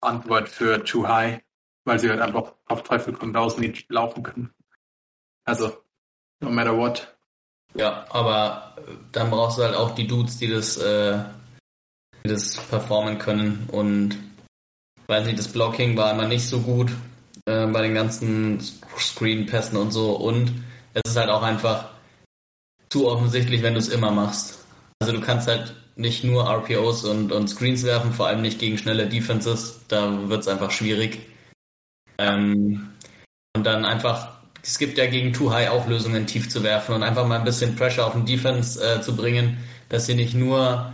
[0.00, 1.42] Antwort für Too High
[1.88, 4.50] weil sie halt einfach auf Teufel komm raus nicht laufen können.
[5.44, 5.72] Also,
[6.40, 7.16] no matter what.
[7.74, 8.76] Ja, aber
[9.12, 11.18] dann brauchst du halt auch die Dudes, die das, äh,
[12.24, 14.18] die das performen können und
[15.06, 16.90] weiß nicht, das Blocking war immer nicht so gut
[17.46, 18.60] äh, bei den ganzen
[18.98, 20.52] Screen-Pässen und so und
[20.92, 21.88] es ist halt auch einfach
[22.90, 24.64] zu offensichtlich, wenn du es immer machst.
[25.00, 28.76] Also du kannst halt nicht nur RPOs und, und Screens werfen, vor allem nicht gegen
[28.76, 29.80] schnelle Defenses.
[29.88, 31.20] Da wird es einfach schwierig.
[32.18, 32.92] Ähm,
[33.56, 37.02] und dann einfach, es gibt ja gegen Too High auch Lösungen, tief zu werfen und
[37.02, 40.92] einfach mal ein bisschen Pressure auf den Defense äh, zu bringen, dass sie nicht nur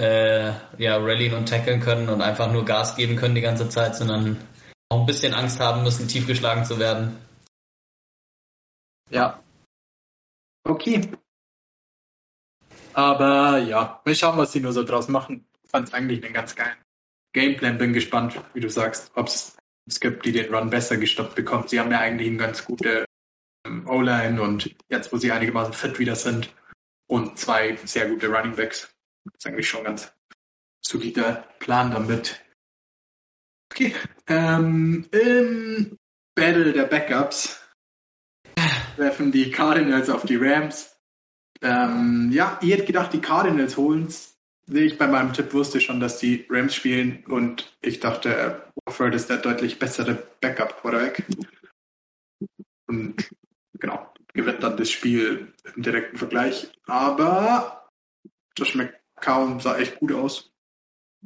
[0.00, 3.96] äh, ja, rallyen und tackeln können und einfach nur Gas geben können die ganze Zeit,
[3.96, 4.36] sondern
[4.88, 7.16] auch ein bisschen Angst haben müssen, tief geschlagen zu werden.
[9.10, 9.40] Ja.
[10.64, 11.08] Okay.
[12.92, 15.46] Aber ja, wir schauen, was sie nur so draus machen.
[15.68, 16.76] Fand es eigentlich einen ganz geilen
[17.32, 17.78] Gameplan.
[17.78, 19.56] Bin gespannt, wie du sagst, ob es
[20.00, 21.68] gibt, die den Run besser gestoppt bekommen.
[21.68, 23.04] Sie haben ja eigentlich eine ganz gute
[23.66, 26.54] ähm, O-Line und jetzt, wo sie einigermaßen fit wieder sind
[27.06, 28.94] und zwei sehr gute Running Backs,
[29.32, 30.12] ist eigentlich schon ganz
[30.84, 32.40] solider Plan damit.
[33.72, 33.94] Okay,
[34.28, 35.98] ähm, im
[36.34, 37.60] Battle der Backups
[38.96, 40.96] werfen die Cardinals auf die Rams.
[41.62, 44.33] Ähm, ja, ihr hättet gedacht, die Cardinals holen es.
[44.70, 49.28] Ich bei meinem Tipp wusste schon, dass die Rams spielen und ich dachte, Warford ist
[49.28, 51.24] der deutlich bessere Backup-Quarterback.
[52.86, 53.30] Und
[53.78, 56.70] genau, gewinnt dann das Spiel im direkten Vergleich.
[56.86, 57.88] Aber
[58.56, 60.50] Josh McCown sah echt gut aus.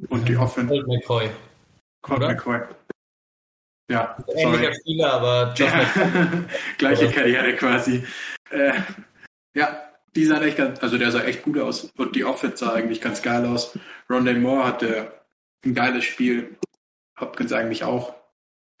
[0.09, 0.73] Und die Offense.
[0.73, 1.29] Colt McCoy.
[2.01, 2.61] Colt McCoy.
[3.89, 6.45] Ja, Ähnlicher Spieler, aber Josh ja.
[6.77, 8.05] Gleiche Karriere quasi.
[8.51, 8.73] Äh,
[9.55, 9.88] ja,
[10.19, 12.99] die sahen echt ganz, also der sah echt gut aus und die Offense sah eigentlich
[12.99, 13.79] ganz geil aus.
[14.09, 15.13] Rondé Moore hatte
[15.63, 16.57] ein geiles Spiel,
[17.17, 18.13] Hopkins eigentlich auch.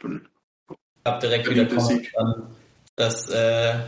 [0.03, 0.27] Und
[1.05, 2.11] hab direkt wieder Sieg.
[2.97, 3.79] dass äh,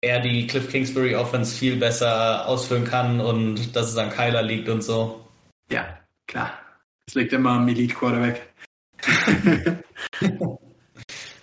[0.00, 4.68] er die Cliff Kingsbury Offense viel besser ausführen kann und dass es an Kyler liegt
[4.68, 5.24] und so.
[5.70, 6.58] Ja, klar.
[7.06, 8.52] Es liegt immer am Elite Quarterback.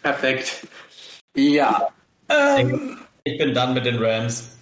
[0.01, 0.67] Perfekt.
[1.37, 1.87] Ja.
[2.27, 4.54] Ähm, ich bin dann mit den Rams.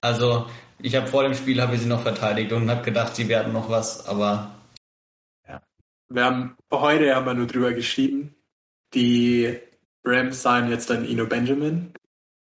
[0.00, 0.46] Also
[0.78, 3.52] ich habe vor dem Spiel habe ich sie noch verteidigt und habe gedacht, sie werden
[3.52, 4.54] noch was, aber
[5.46, 5.60] ja.
[6.08, 8.34] Wir haben heute haben wir nur drüber geschrieben.
[8.94, 9.58] Die
[10.04, 11.92] Rams seien jetzt dann Ino Benjamin.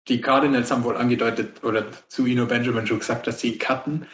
[0.08, 4.06] Die Cardinals haben wohl angedeutet oder zu Ino Benjamin schon gesagt, dass sie ihn cutten.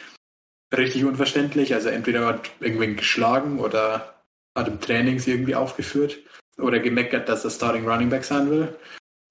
[0.73, 1.73] Richtig unverständlich.
[1.73, 4.23] Also entweder hat irgendwen geschlagen oder
[4.55, 6.19] hat im Training sie irgendwie aufgeführt
[6.57, 8.77] oder gemeckert, dass er Starting Running Back sein will.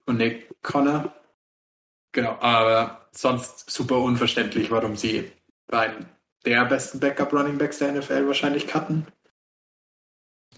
[0.05, 1.13] Und Nick Connor.
[2.11, 5.31] Genau, aber sonst super unverständlich, warum sie
[5.67, 6.05] beiden
[6.45, 9.05] der besten Backup Running Backs der NFL wahrscheinlich cutten.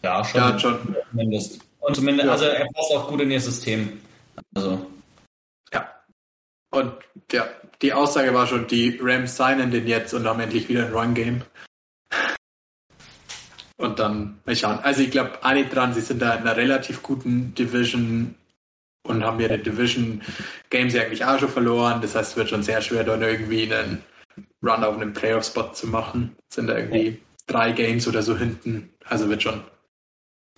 [0.02, 0.42] Ja, schon.
[0.42, 0.96] Ja, schon.
[1.12, 1.62] Zumindest.
[1.80, 2.32] Und zumindest, ja.
[2.32, 4.02] also er passt auch gut in ihr System.
[4.56, 4.86] Also.
[5.74, 6.04] Ja.
[6.72, 6.94] Und
[7.32, 7.48] ja,
[7.82, 11.42] die Aussage war schon, die Rams signen den jetzt und haben endlich wieder ein Run-Game.
[13.76, 14.80] Und dann mal schauen.
[14.80, 18.36] Also ich glaube, alle dran, sie sind da in einer relativ guten Division
[19.04, 20.22] und haben ihre Division
[20.70, 22.02] Games eigentlich auch schon verloren.
[22.02, 24.04] Das heißt, es wird schon sehr schwer, dann irgendwie einen
[24.64, 26.36] Run auf einen Playoff-Spot zu machen.
[26.50, 28.94] Es sind da irgendwie drei Games oder so hinten.
[29.06, 29.62] Also wird schon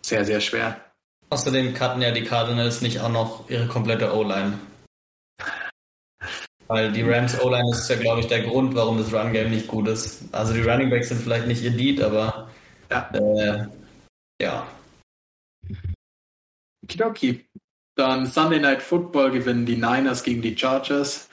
[0.02, 0.80] sehr, sehr schwer.
[1.30, 4.60] Außerdem cutten ja die Cardinals nicht auch noch ihre komplette O-Line.
[6.68, 9.88] Weil die Rams O-Line ist ja, glaube ich, der Grund, warum das Run-Game nicht gut
[9.88, 10.24] ist.
[10.32, 12.50] Also die Running Backs sind vielleicht nicht Elite, aber
[12.92, 13.10] ja.
[13.14, 13.68] Äh,
[14.42, 14.68] ja.
[16.84, 17.46] Okidoki.
[17.96, 21.30] Dann Sunday Night Football gewinnen die Niners gegen die Chargers.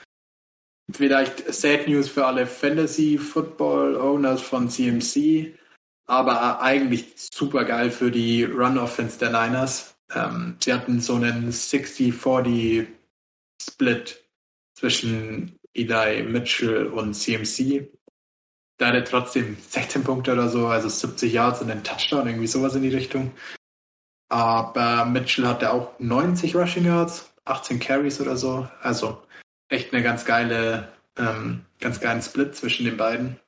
[0.91, 5.57] Vielleicht Sad News für alle Fantasy Football Owners von CMC,
[6.05, 9.95] aber eigentlich super geil für die Run Offense der Niners.
[10.13, 12.87] Ähm, sie hatten so einen 60-40
[13.61, 14.23] Split
[14.77, 17.89] zwischen Eli Mitchell und CMC.
[18.77, 22.47] Da hat er trotzdem 16 Punkte oder so, also 70 Yards und einen Touchdown, irgendwie
[22.47, 23.31] sowas in die Richtung.
[24.33, 28.67] Aber Mitchell hatte auch 90 Rushing Yards, 18 Carries oder so.
[28.81, 29.21] Also
[29.69, 33.39] echt eine ganz geile, ähm, ganz geilen Split zwischen den beiden.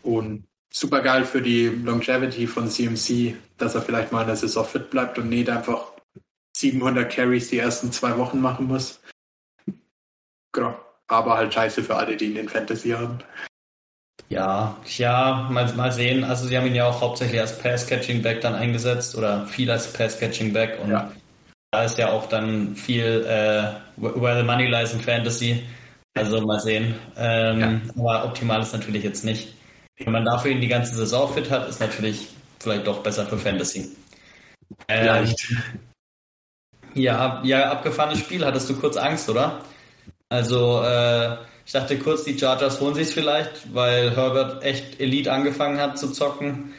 [0.00, 4.64] Und super geil für die Longevity von CMC, dass er vielleicht mal in der Saison
[4.64, 5.92] fit bleibt und nicht einfach
[6.56, 9.02] 700 Carries die ersten zwei Wochen machen muss.
[10.52, 10.80] Genau.
[11.06, 13.18] Aber halt scheiße für alle, die ihn in Fantasy haben.
[14.28, 16.24] Ja, ja, mal, mal sehen.
[16.24, 20.80] Also sie haben ihn ja auch hauptsächlich als Pass-Catching-Back dann eingesetzt oder viel als Pass-Catching-Back
[20.82, 21.12] und ja.
[21.70, 25.62] da ist ja auch dann viel äh, Where the Money Lies in Fantasy.
[26.14, 26.94] Also mal sehen.
[27.16, 27.80] Ähm, ja.
[27.98, 29.54] Aber optimal ist natürlich jetzt nicht.
[29.98, 33.38] Wenn man dafür ihn die ganze Saison fit hat, ist natürlich vielleicht doch besser für
[33.38, 33.90] Fantasy.
[34.88, 35.34] Ähm,
[36.96, 38.44] Ja, ja, abgefahrenes Spiel.
[38.44, 39.60] Hattest du kurz Angst, oder?
[40.30, 45.80] Also, äh, ich dachte kurz, die Chargers holen sich vielleicht, weil Herbert echt Elite angefangen
[45.80, 46.72] hat zu zocken.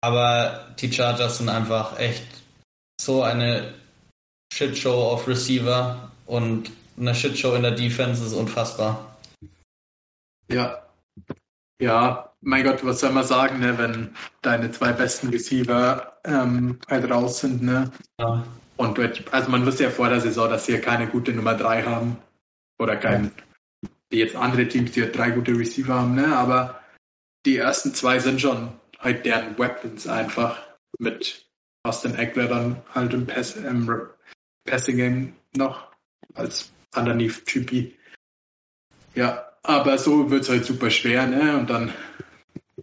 [0.00, 2.26] Aber die Chargers sind einfach echt
[3.00, 3.72] so eine
[4.52, 9.16] Shitshow auf Receiver und eine Shitshow in der Defense ist unfassbar.
[10.48, 10.82] Ja.
[11.80, 17.08] Ja, mein Gott, was soll man sagen, ne, wenn deine zwei besten Receiver ähm, halt
[17.08, 17.92] raus sind, ne?
[18.18, 18.44] Ja.
[18.76, 18.98] Und
[19.30, 22.18] also man wusste ja vor der Saison, dass sie ja keine gute Nummer 3 haben.
[22.80, 23.51] Oder kein, wie
[24.18, 26.36] jetzt andere Teams, die halt drei gute Receiver haben, ne?
[26.36, 26.80] Aber
[27.46, 30.60] die ersten zwei sind schon halt deren Weapons einfach
[30.98, 31.46] mit
[31.82, 33.90] Austin Eckler dann halt im, Pass, im
[34.64, 35.90] Passing Game noch
[36.34, 37.96] als underneath-Typi.
[39.14, 41.56] Ja, aber so wird es halt super schwer, ne?
[41.58, 41.92] Und dann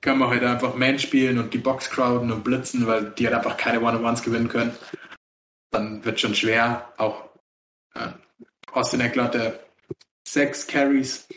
[0.01, 3.35] kann man halt einfach Man spielen und die Box crowden und blitzen, weil die halt
[3.35, 4.75] einfach keine One-on-Ones gewinnen können.
[5.71, 6.93] Dann wird schon schwer.
[6.97, 7.29] Auch
[7.95, 8.09] äh,
[8.71, 9.59] Austin Eckler hatte
[10.31, 11.27] sechs Carries.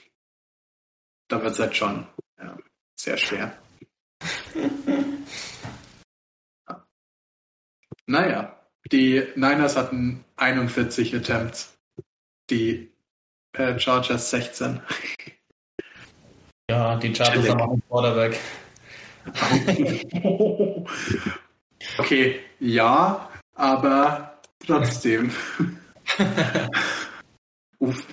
[1.28, 2.06] Da wird es halt schon
[2.38, 2.56] ja,
[2.94, 3.58] sehr schwer.
[8.06, 11.74] naja, die Niners hatten 41 Attempts,
[12.50, 12.92] die
[13.52, 14.80] äh, Chargers 16.
[16.70, 18.38] Ja, die Chargers haben auch einen Quarterback.
[21.98, 25.32] okay, ja, aber trotzdem.
[27.78, 28.06] Uff.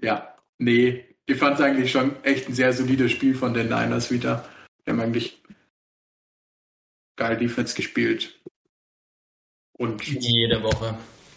[0.00, 4.10] Ja, nee, ich fand es eigentlich schon echt ein sehr solides Spiel von den Niners
[4.10, 4.48] wieder.
[4.86, 5.42] Die haben eigentlich
[7.16, 8.40] geil Defense gespielt.
[9.76, 10.96] Und wie jede Woche.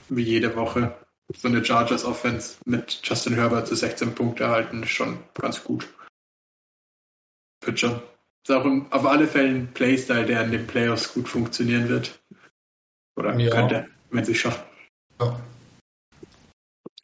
[0.10, 0.98] Wie jede Woche.
[1.34, 5.88] So eine Chargers Offense mit Justin Herbert zu 16 Punkte erhalten, schon ganz gut.
[7.64, 12.20] Wird Ist auch auf alle Fälle ein Playstyle, der in den Playoffs gut funktionieren wird.
[13.16, 13.50] Oder ja.
[13.50, 14.64] könnte, wenn sie es schaffen.
[15.20, 15.40] Ja.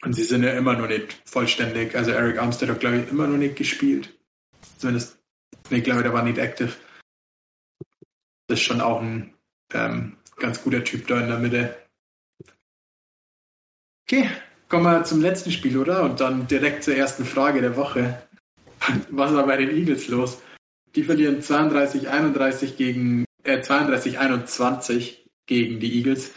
[0.02, 1.96] Und sie sind ja immer noch nicht vollständig.
[1.96, 4.16] Also Eric Armstead hat, glaube ich, immer noch nicht gespielt.
[4.78, 5.18] Zumindest,
[5.70, 6.72] nee, glaube ich, der war nicht active.
[8.46, 9.34] Das ist schon auch ein
[9.74, 11.76] ähm, ganz guter Typ da in der Mitte.
[14.04, 14.30] Okay,
[14.68, 16.04] kommen wir zum letzten Spiel, oder?
[16.04, 18.22] Und dann direkt zur ersten Frage der Woche.
[19.10, 20.40] Was war bei den Eagles los?
[20.94, 26.32] Die verlieren 32-31 gegen, äh, 32-21 gegen die Eagles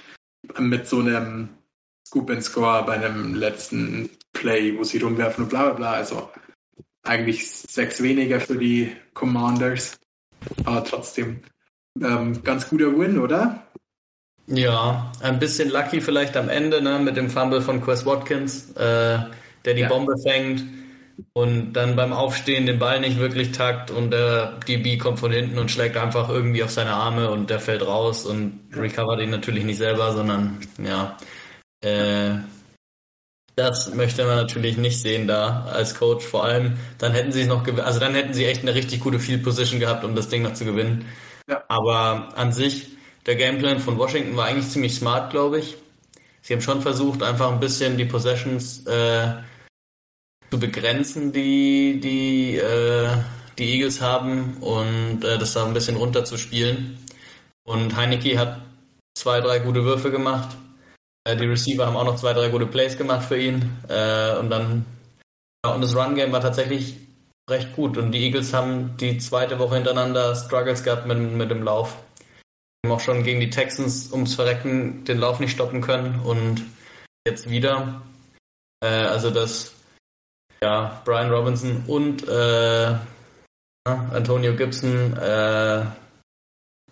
[0.57, 1.49] mit so einem
[2.11, 5.91] Scoop and Score bei einem letzten Play, wo sie rumwerfen und bla bla bla.
[5.91, 6.29] Also
[7.03, 9.97] eigentlich sechs weniger für die Commanders.
[10.65, 11.39] Aber trotzdem
[12.01, 13.65] ähm, ganz guter Win, oder?
[14.47, 19.19] Ja, ein bisschen lucky vielleicht am Ende ne, mit dem Fumble von Quest Watkins, äh,
[19.63, 19.87] der die ja.
[19.87, 20.65] Bombe fängt
[21.31, 25.57] und dann beim Aufstehen den Ball nicht wirklich takt und der DB kommt von hinten
[25.59, 29.63] und schlägt einfach irgendwie auf seine Arme und der fällt raus und recovert ihn natürlich
[29.63, 31.15] nicht selber, sondern ja,
[31.81, 32.39] äh,
[33.55, 36.25] das möchte man natürlich nicht sehen da als Coach.
[36.25, 39.19] Vor allem, dann hätten sie es noch, also dann hätten sie echt eine richtig gute
[39.19, 41.05] Field Position gehabt, um das Ding noch zu gewinnen.
[41.49, 41.63] Ja.
[41.67, 42.87] Aber an sich,
[43.25, 45.77] der Gameplan von Washington war eigentlich ziemlich smart, glaube ich.
[46.41, 49.33] Sie haben schon versucht, einfach ein bisschen die Possessions äh,
[50.49, 53.09] zu begrenzen, die die äh,
[53.59, 56.97] die Eagles haben und äh, das da ein bisschen runterzuspielen.
[57.63, 58.61] Und Heineke hat
[59.15, 60.57] zwei, drei gute Würfe gemacht
[61.27, 63.77] die Receiver haben auch noch zwei, drei gute Plays gemacht für ihn.
[63.87, 64.85] Äh, und dann,
[65.63, 66.97] ja, und das Run-Game war tatsächlich
[67.49, 67.97] recht gut.
[67.97, 71.97] Und die Eagles haben die zweite Woche hintereinander Struggles gehabt mit, mit dem Lauf.
[72.83, 76.63] Haben auch schon gegen die Texans ums Verrecken den Lauf nicht stoppen können und
[77.27, 78.01] jetzt wieder.
[78.83, 79.73] Äh, also dass
[80.63, 82.95] ja, Brian Robinson und äh,
[83.83, 85.85] Antonio Gibson äh,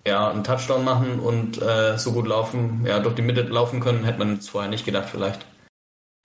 [0.09, 4.03] ja, einen Touchdown machen und äh, so gut laufen, ja, durch die Mitte laufen können,
[4.03, 5.45] hätte man vorher nicht gedacht vielleicht.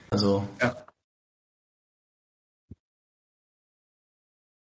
[0.09, 0.47] Also.
[0.59, 0.85] Ja.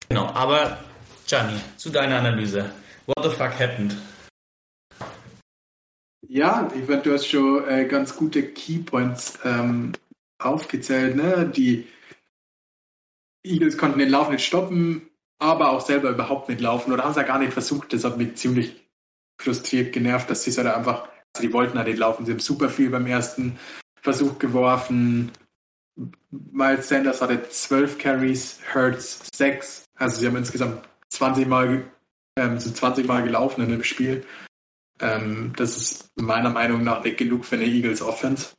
[0.08, 0.78] Genau, aber
[1.26, 2.70] Gianni, zu deiner Analyse.
[3.06, 3.96] What the fuck happened?
[6.28, 9.92] Ja, ich finde, du hast schon äh, ganz gute Keypoints ähm,
[10.38, 11.16] aufgezählt.
[11.16, 11.50] Ne?
[11.54, 11.88] Die
[13.44, 17.16] Eagles konnten den Lauf nicht stoppen, aber auch selber überhaupt nicht laufen oder haben es
[17.16, 17.92] ja gar nicht versucht.
[17.92, 18.85] Das hat mich ziemlich
[19.38, 22.40] frustriert, genervt, dass sie es halt einfach, also die wollten halt nicht laufen, sie haben
[22.40, 23.58] super viel beim ersten
[24.00, 25.32] Versuch geworfen.
[26.30, 29.84] Miles Sanders hatte 12 Carries, Hurts 6.
[29.96, 31.90] Also sie haben insgesamt 20 Mal,
[32.38, 34.24] ähm, so 20 Mal gelaufen in dem Spiel.
[35.00, 38.54] Ähm, das ist meiner Meinung nach nicht genug für eine Eagles Offense.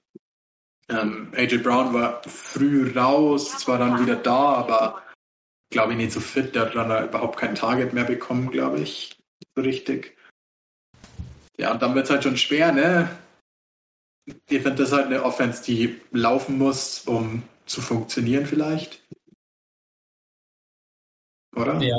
[0.89, 5.03] Ähm, AJ Brown war früh raus, zwar dann wieder da, aber
[5.69, 6.55] glaube ich nicht so fit.
[6.55, 9.17] Der hat dann überhaupt kein Target mehr bekommen, glaube ich,
[9.55, 10.16] so richtig.
[11.59, 13.09] Ja, und dann wird es halt schon schwer, ne?
[14.49, 19.01] ihr findet das halt eine Offense, die laufen muss, um zu funktionieren vielleicht?
[21.55, 21.81] Oder?
[21.81, 21.97] Ja,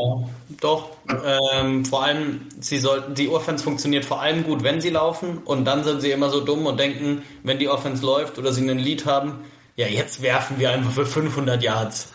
[0.60, 0.90] doch.
[1.08, 5.64] Ähm, vor allem, sie sollten, die Offense funktioniert vor allem gut, wenn sie laufen und
[5.64, 8.78] dann sind sie immer so dumm und denken, wenn die Offense läuft oder sie einen
[8.78, 9.44] Lead haben,
[9.74, 12.12] ja, jetzt werfen wir einfach für 500 Yards.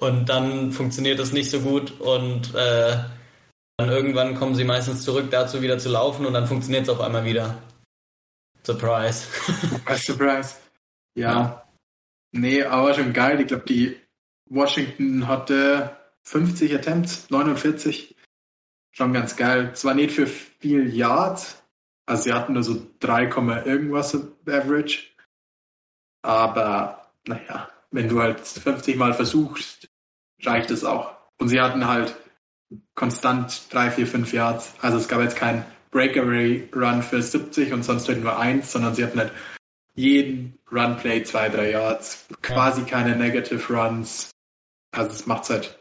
[0.00, 2.98] Und dann funktioniert das nicht so gut und äh,
[3.78, 7.00] dann irgendwann kommen sie meistens zurück dazu, wieder zu laufen und dann funktioniert es auf
[7.00, 7.62] einmal wieder.
[8.64, 9.26] Surprise.
[9.96, 10.56] Surprise.
[11.14, 11.32] Ja.
[11.32, 11.68] ja.
[12.32, 13.40] Nee, aber schon geil.
[13.40, 13.96] Ich glaube, die
[14.50, 18.16] Washington hatte 50 Attempts, 49.
[18.90, 19.74] Schon ganz geil.
[19.74, 21.62] Zwar nicht für viel Yards,
[22.08, 23.24] also sie hatten nur so 3,
[23.64, 24.14] irgendwas
[24.46, 25.10] Average.
[26.22, 29.88] Aber naja, wenn du halt 50 Mal versuchst,
[30.42, 31.14] reicht es auch.
[31.38, 32.16] Und sie hatten halt
[32.94, 34.74] konstant 3, 4, 5 Yards.
[34.80, 39.04] Also es gab jetzt keinen Breakaway Run für 70 und sonst nur eins, sondern sie
[39.04, 39.32] hatten halt
[39.94, 42.26] jeden Runplay 2, 3 Yards.
[42.42, 44.30] Quasi keine Negative Runs.
[44.92, 45.78] Also es macht halt,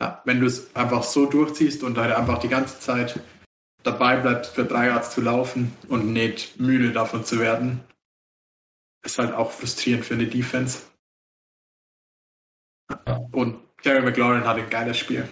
[0.00, 3.20] ja, wenn du es einfach so durchziehst und halt einfach die ganze Zeit
[3.82, 7.80] dabei bleibst, für 3 Yards zu laufen und nicht müde davon zu werden,
[9.04, 10.80] ist halt auch frustrierend für eine Defense.
[13.30, 15.28] Und Terry McLaurin hat ein geiles Spiel.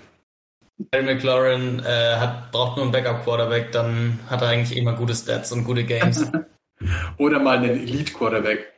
[0.91, 5.53] Terry McLaurin äh, hat, braucht nur einen Backup-Quarterback, dann hat er eigentlich immer gute Stats
[5.53, 6.31] und gute Games.
[7.19, 8.73] Oder mal einen Elite-Quarterback.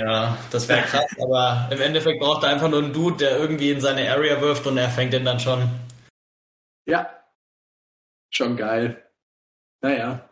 [0.00, 3.70] Ja, das wäre krass, aber im Endeffekt braucht er einfach nur einen Dude, der irgendwie
[3.70, 5.68] in seine Area wirft und er fängt den dann schon.
[6.86, 7.08] Ja,
[8.30, 9.02] schon geil.
[9.82, 10.28] Naja.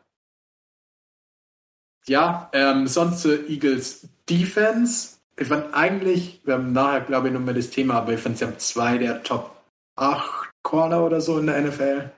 [2.06, 5.18] Ja, ähm, sonst zur Eagles Defense.
[5.36, 8.44] Ich fand eigentlich, wir haben nachher, glaube ich, nochmal das Thema, aber ich fand, sie
[8.44, 9.56] haben zwei der Top
[9.96, 12.10] 8 Corner oder so in der NFL.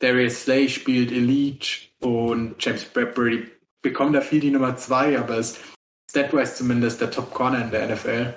[0.00, 5.58] Darius Slay spielt Elite und James Bradbury bekommt da viel die Nummer 2, aber ist
[6.10, 8.34] statwise zumindest der Top Corner in der NFL.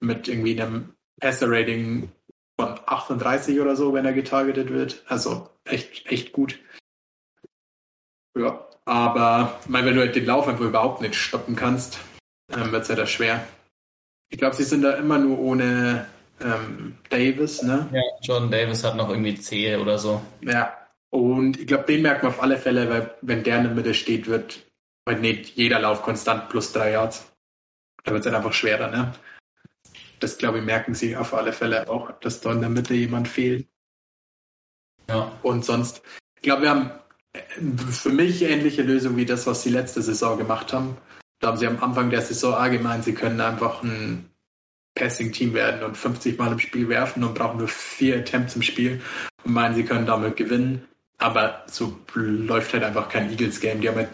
[0.00, 2.10] Mit irgendwie einem Passer-Rating
[2.58, 5.04] von 38 oder so, wenn er getargetet wird.
[5.08, 6.58] Also echt, echt gut.
[8.38, 11.98] Ja, aber meine, wenn du halt den Lauf einfach überhaupt nicht stoppen kannst,
[12.50, 13.46] ähm, wird es ja da schwer.
[14.30, 16.06] Ich glaube, sie sind da immer nur ohne
[16.40, 17.88] ähm, Davis, ne?
[17.92, 20.20] Ja, Jordan Davis hat noch irgendwie C oder so.
[20.42, 20.76] Ja,
[21.10, 23.94] und ich glaube, den merkt man auf alle Fälle, weil wenn der in der Mitte
[23.94, 24.66] steht, wird
[25.08, 27.32] halt nicht jeder Lauf konstant plus drei Yards.
[28.04, 29.12] Da wird es halt einfach schwerer, ne?
[30.20, 33.28] Das, glaube ich, merken sie auf alle Fälle auch, dass da in der Mitte jemand
[33.28, 33.66] fehlt.
[35.08, 35.32] Ja.
[35.42, 36.02] Und sonst,
[36.36, 36.90] ich glaube, wir haben
[37.90, 40.96] für mich ähnliche Lösung wie das, was sie letzte Saison gemacht haben.
[41.38, 44.30] Da haben sie am Anfang der Saison allgemein, sie können einfach ein
[44.96, 49.00] Passing-Team werden und 50 Mal im Spiel werfen und brauchen nur vier Attempts im Spiel
[49.44, 50.88] und meinen, sie können damit gewinnen.
[51.18, 53.80] Aber so läuft halt einfach kein Eagles-Game.
[53.80, 54.10] Die haben halt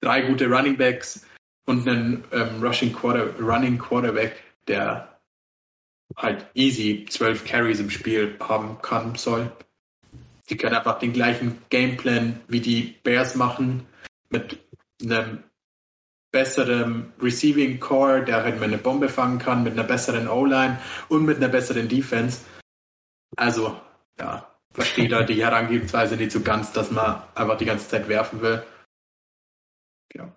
[0.00, 1.24] drei gute Running Backs
[1.66, 5.18] und einen ähm, Rushing Quarter, Running Quarterback, der
[6.16, 9.50] halt easy zwölf Carries im Spiel haben kann, soll.
[10.50, 13.86] Die können einfach den gleichen Gameplan wie die Bears machen,
[14.28, 14.58] mit
[15.02, 15.42] einem
[16.34, 21.24] besseren Receiving Core, der halt mit einer Bombe fangen kann, mit einer besseren O-Line und
[21.24, 22.40] mit einer besseren Defense.
[23.36, 23.80] Also,
[24.18, 28.42] ja, verstehe da die Herangehensweise nicht so ganz, dass man einfach die ganze Zeit werfen
[28.42, 28.64] will.
[30.12, 30.34] Ja.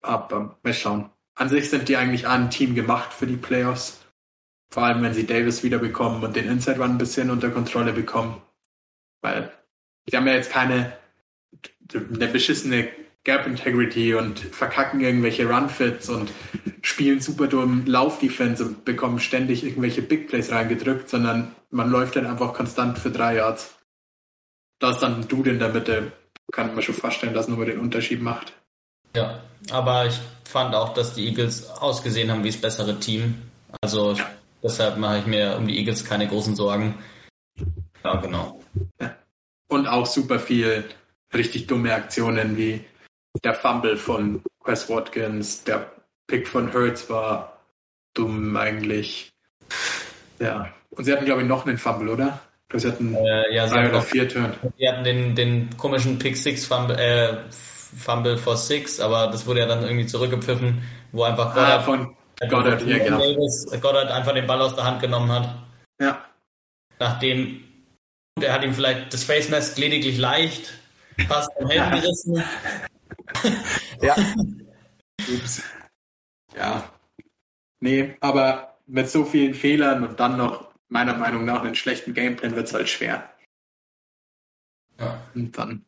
[0.00, 1.10] Aber mal schauen.
[1.34, 4.06] An sich sind die eigentlich ein Team gemacht für die Playoffs.
[4.72, 8.40] Vor allem, wenn sie Davis wiederbekommen und den Inside Run ein bisschen unter Kontrolle bekommen.
[9.22, 9.52] Weil
[10.08, 10.96] sie haben ja jetzt keine
[11.92, 12.88] eine beschissene
[13.24, 16.32] Gap Integrity und verkacken irgendwelche Run-Fits und
[16.82, 22.26] spielen super dumm Lauf-Defense und bekommen ständig irgendwelche Big Plays reingedrückt, sondern man läuft dann
[22.26, 23.74] einfach konstant für drei Yards.
[24.78, 26.12] Da ist dann ein Dude in der Mitte.
[26.50, 28.54] Kann man schon vorstellen, dass nur den Unterschied macht.
[29.14, 29.40] Ja,
[29.70, 33.42] aber ich fand auch, dass die Eagles ausgesehen haben wie das bessere Team.
[33.82, 34.30] Also ja.
[34.62, 36.98] deshalb mache ich mir um die Eagles keine großen Sorgen.
[38.02, 38.60] Ja, genau.
[39.68, 40.84] Und auch super viel
[41.34, 42.84] richtig dumme Aktionen wie
[43.44, 45.90] der Fumble von Wes Watkins, der
[46.26, 47.60] Pick von Hurts war
[48.14, 49.32] dumm eigentlich.
[50.38, 50.68] Ja.
[50.90, 52.40] Und sie hatten, glaube ich, noch einen Fumble, oder?
[52.72, 54.54] Sie hatten äh, ja, drei oder vier Turn.
[54.78, 59.60] Sie hatten den, den komischen Pick Six Fumble, äh, Fumble for Six, aber das wurde
[59.60, 62.16] ja dann irgendwie zurückgepfiffen, wo einfach Goddard, ah, von
[62.48, 63.18] Goddard, ja, genau.
[63.18, 65.56] Davis, Goddard einfach den Ball aus der Hand genommen hat.
[66.00, 66.24] Ja.
[66.98, 67.64] Nachdem
[68.40, 70.72] er hat ihm vielleicht das Face Mask lediglich leicht
[71.28, 72.42] fast vom Helm gerissen.
[74.02, 74.16] ja.
[75.28, 75.62] Ups.
[76.54, 76.92] Ja.
[77.80, 82.56] Nee, aber mit so vielen Fehlern und dann noch meiner Meinung nach einen schlechten Gameplan
[82.56, 83.32] wird es halt schwer.
[84.98, 85.22] Ja.
[85.34, 85.84] Und dann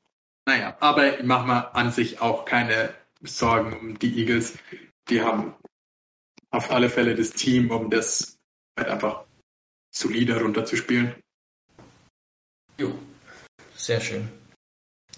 [0.47, 4.59] Naja, aber ich mache mir an sich auch keine Sorgen um die Eagles.
[5.09, 5.55] Die haben
[6.51, 8.39] auf alle Fälle das Team, um das
[8.79, 9.25] halt einfach
[9.95, 11.15] solider runterzuspielen.
[12.79, 12.99] Jo,
[13.77, 14.29] sehr schön.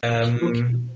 [0.02, 0.90] Ähm,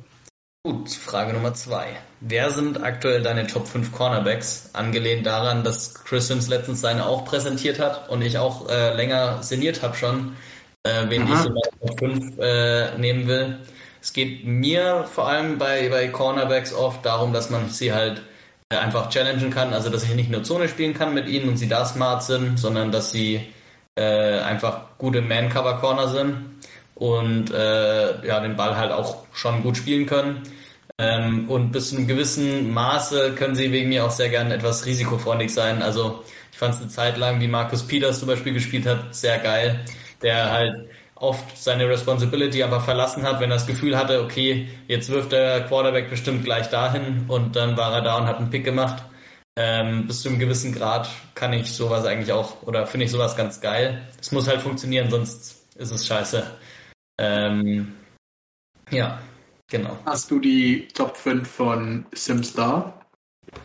[0.69, 1.97] gut, Frage Nummer zwei.
[2.21, 4.69] Wer sind aktuell deine Top 5 Cornerbacks?
[4.75, 9.43] Angelehnt daran, dass Chris Sims letztens seine auch präsentiert hat und ich auch äh, länger
[9.43, 10.37] sinniert habe schon,
[10.83, 11.41] äh, wen Aha.
[11.41, 13.57] ich in meine Top 5 äh, nehmen will.
[14.03, 18.21] Es geht mir vor allem bei, bei Cornerbacks oft darum, dass man sie halt
[18.69, 21.57] äh, einfach challengen kann, also dass ich nicht nur Zone spielen kann mit ihnen und
[21.57, 23.41] sie da smart sind, sondern dass sie
[23.95, 26.59] äh, einfach gute Man-Cover-Corner sind
[26.95, 30.43] und äh, ja, den Ball halt auch schon gut spielen können.
[31.01, 34.85] Ähm, und bis zu einem gewissen Maße können sie wegen mir auch sehr gerne etwas
[34.85, 35.83] risikofreundlich sein.
[35.83, 39.39] Also ich fand es eine Zeit lang, wie Markus Peters zum Beispiel gespielt hat, sehr
[39.39, 39.85] geil.
[40.23, 45.09] Der halt oft seine Responsibility einfach verlassen hat, wenn er das Gefühl hatte, okay, jetzt
[45.11, 48.65] wirft der Quarterback bestimmt gleich dahin und dann war er da und hat einen Pick
[48.65, 49.03] gemacht.
[49.57, 53.37] Ähm, bis zu einem gewissen Grad kann ich sowas eigentlich auch oder finde ich sowas
[53.37, 54.03] ganz geil.
[54.21, 56.45] Es muss halt funktionieren, sonst ist es scheiße.
[57.19, 57.95] Ähm,
[58.91, 59.21] ja,
[59.69, 59.97] genau.
[60.05, 62.95] Hast du die Top 5 von Sims da?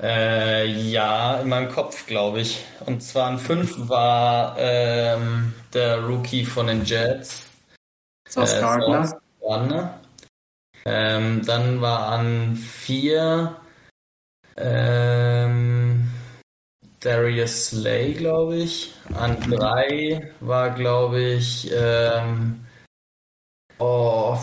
[0.02, 2.64] Äh, ja, in meinem Kopf, glaube ich.
[2.86, 7.44] Und zwar an 5 war ähm, der Rookie von den Jets.
[8.30, 9.22] Sauce äh, Gardner.
[9.42, 10.00] Gardner.
[10.86, 13.56] Ähm, dann war an 4
[14.58, 16.10] ähm,
[17.00, 18.94] Darius Slay, glaube ich.
[19.14, 22.66] An 3 war, glaube ich, ähm,
[23.78, 24.38] oh,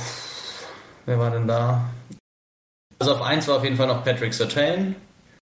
[1.07, 1.90] wer war denn da?
[2.98, 4.96] Also auf 1 war auf jeden Fall noch Patrick Sertain.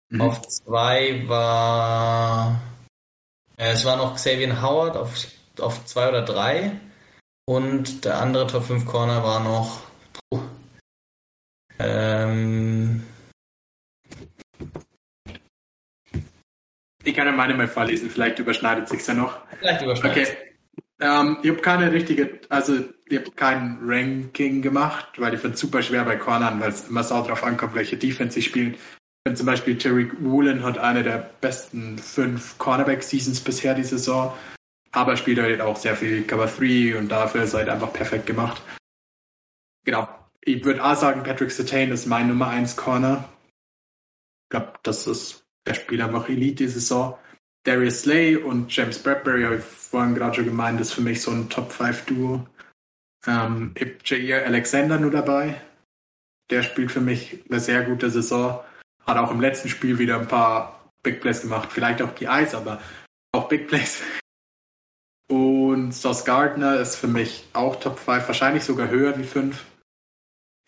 [0.09, 0.21] Mhm.
[0.21, 2.61] Auf zwei war
[3.57, 5.13] äh, es war noch Xavier Howard auf,
[5.59, 6.71] auf zwei oder drei.
[7.45, 9.81] Und der andere Top 5 Corner war noch.
[10.29, 10.41] Puh,
[11.83, 13.03] ähm,
[17.03, 19.39] ich kann ja meine mal vorlesen, vielleicht überschneidet sich ja noch.
[19.59, 20.50] Vielleicht überschneidet Okay.
[21.01, 22.77] Ähm, ich habe keine richtige, also
[23.07, 26.87] ich habe kein Ranking gemacht, weil ich finde es super schwer bei Cornern, weil es
[26.87, 28.77] immer so drauf ankommt, welche Defense sie spielen.
[29.23, 34.33] Wenn zum Beispiel Terry Woolen hat eine der besten fünf Cornerback-Seasons bisher die Saison,
[34.91, 38.61] aber spielt halt auch sehr viel Cover 3 und dafür ist halt einfach perfekt gemacht.
[39.85, 40.07] Genau.
[40.43, 43.29] Ich würde auch sagen, Patrick Sertain ist mein Nummer 1 Corner.
[44.45, 47.17] Ich glaube, das ist der Spieler einfach Elite die Saison.
[47.63, 51.31] Darius Slay und James Bradbury, habe ich vorhin gerade schon gemeint, ist für mich so
[51.31, 52.47] ein Top 5 Duo.
[53.27, 55.61] Ähm, ich habe Jair Alexander nur dabei.
[56.49, 58.61] Der spielt für mich eine sehr gute Saison.
[59.05, 61.69] Hat auch im letzten Spiel wieder ein paar Big Plays gemacht.
[61.71, 62.81] Vielleicht auch die Eis, aber
[63.33, 64.01] auch Big Plays.
[65.29, 69.65] Und Sauce Gardner ist für mich auch Top 5, wahrscheinlich sogar höher wie 5.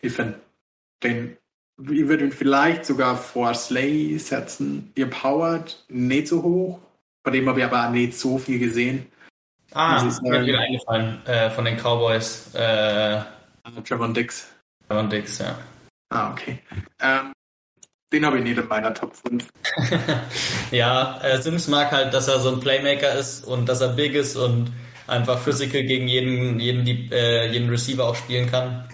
[0.02, 0.40] Ich finde
[1.02, 1.36] den,
[1.78, 4.92] ich würde ihn vielleicht sogar vor Slay setzen.
[4.94, 6.80] Ihr Howard nicht so hoch,
[7.22, 9.06] von dem habe ich aber nicht so viel gesehen.
[9.74, 12.54] Ah, mir ist wieder eingefallen, äh, von den Cowboys.
[12.54, 13.22] Äh,
[13.84, 14.48] Trevor Dix.
[14.88, 15.58] Trevor Dix, ja.
[16.10, 16.60] Ah, okay.
[17.00, 17.32] Ähm,
[18.12, 19.48] den habe ich nicht in meiner Top 5.
[20.70, 24.14] ja, äh, Sims mag halt, dass er so ein Playmaker ist und dass er big
[24.14, 24.70] ist und
[25.08, 28.88] einfach physical gegen jeden, jeden, die, äh, jeden Receiver auch spielen kann.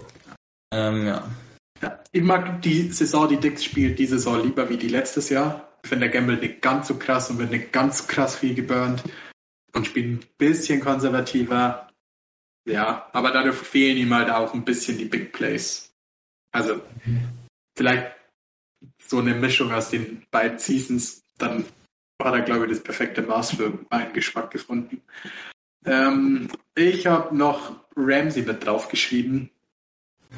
[0.73, 1.23] Ähm, ja.
[1.83, 1.99] ja.
[2.11, 5.67] Ich mag die Saison, die Dix spielt, die Saison lieber wie die letztes Jahr.
[5.83, 9.03] Ich finde, der Gamble nicht ganz so krass und wird nicht ganz krass viel geburnt
[9.73, 11.89] und spielt ein bisschen konservativer.
[12.65, 15.93] Ja, aber dadurch fehlen ihm halt auch ein bisschen die Big Plays.
[16.51, 16.81] Also,
[17.77, 18.11] vielleicht
[19.07, 21.65] so eine Mischung aus den beiden Seasons, dann
[22.19, 25.01] war da, glaube ich, das perfekte Maß für meinen Geschmack gefunden.
[25.85, 29.49] Ähm, ich habe noch Ramsey mit draufgeschrieben.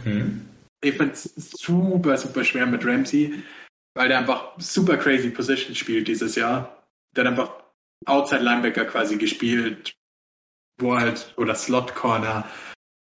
[0.03, 0.47] Hm.
[0.81, 3.43] Ich finde es super, super schwer mit Ramsey,
[3.95, 6.83] weil der einfach super crazy Position spielt dieses Jahr.
[7.15, 7.62] Der hat einfach
[8.05, 9.95] Outside Linebacker quasi gespielt,
[10.79, 12.47] wo halt, oder Slot Corner,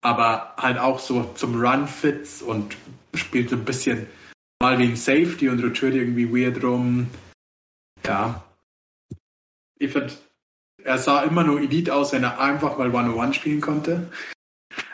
[0.03, 2.77] aber halt auch so zum Run Fits und
[3.15, 4.07] spielt so ein bisschen
[4.61, 7.09] mal wie ein Safety und rotiert irgendwie weird rum.
[8.07, 8.45] Ja.
[9.79, 10.13] Ich finde,
[10.85, 14.11] er sah immer nur Elite aus, wenn er einfach mal 101 spielen konnte.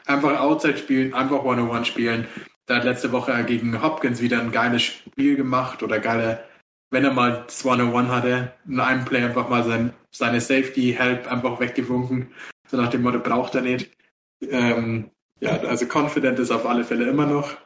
[0.06, 2.26] Einfach Outside spielen, einfach 101 spielen.
[2.68, 6.44] Der hat letzte Woche gegen Hopkins wieder ein geiles Spiel gemacht oder geile,
[6.90, 11.30] wenn er mal das 101 hatte, in einem Play einfach mal sein, seine Safety Help
[11.30, 12.32] einfach weggewunken.
[12.68, 13.90] So nach dem Motto braucht er nicht.
[14.40, 15.10] Ähm,
[15.40, 17.56] ja, also confident ist auf alle Fälle immer noch.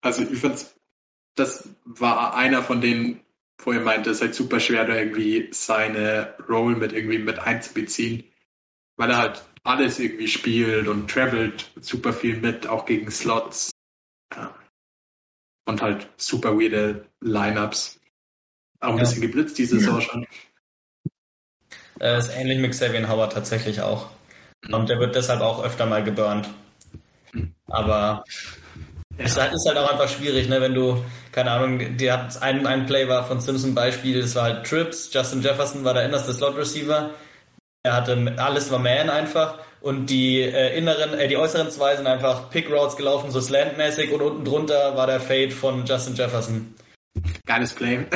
[0.00, 0.74] Also ich fand's,
[1.34, 3.20] das war einer von denen,
[3.58, 7.38] wo er meinte, es ist halt super schwer, da irgendwie seine Rolle mit irgendwie mit
[7.38, 8.24] einzubeziehen,
[8.96, 13.70] weil er halt alles irgendwie spielt und travelt super viel mit, auch gegen Slots.
[14.34, 14.54] Ja.
[15.66, 18.00] Und halt super weirde Lineups.
[18.80, 19.00] Auch ein ja.
[19.00, 20.00] bisschen geblitzt diese Saison ja.
[20.02, 20.26] schon.
[22.00, 24.08] Äh, ist ähnlich mit Xavier Howard tatsächlich auch.
[24.66, 24.74] Mhm.
[24.74, 26.48] Und der wird deshalb auch öfter mal geburnt.
[27.32, 27.54] Mhm.
[27.66, 28.24] Aber
[29.18, 29.24] ja.
[29.24, 31.02] es ist halt auch einfach schwierig, ne, wenn du,
[31.32, 35.10] keine Ahnung, die hat ein, ein Play war von Simpson Beispiel, das war halt Trips,
[35.12, 37.10] Justin Jefferson war der innerste Slot Receiver.
[37.84, 42.06] Er hatte alles war Man einfach und die äh, inneren, äh, die äußeren zwei sind
[42.06, 46.74] einfach Pick Routes gelaufen, so slantmäßig und unten drunter war der Fade von Justin Jefferson.
[47.44, 48.06] Geiles Play.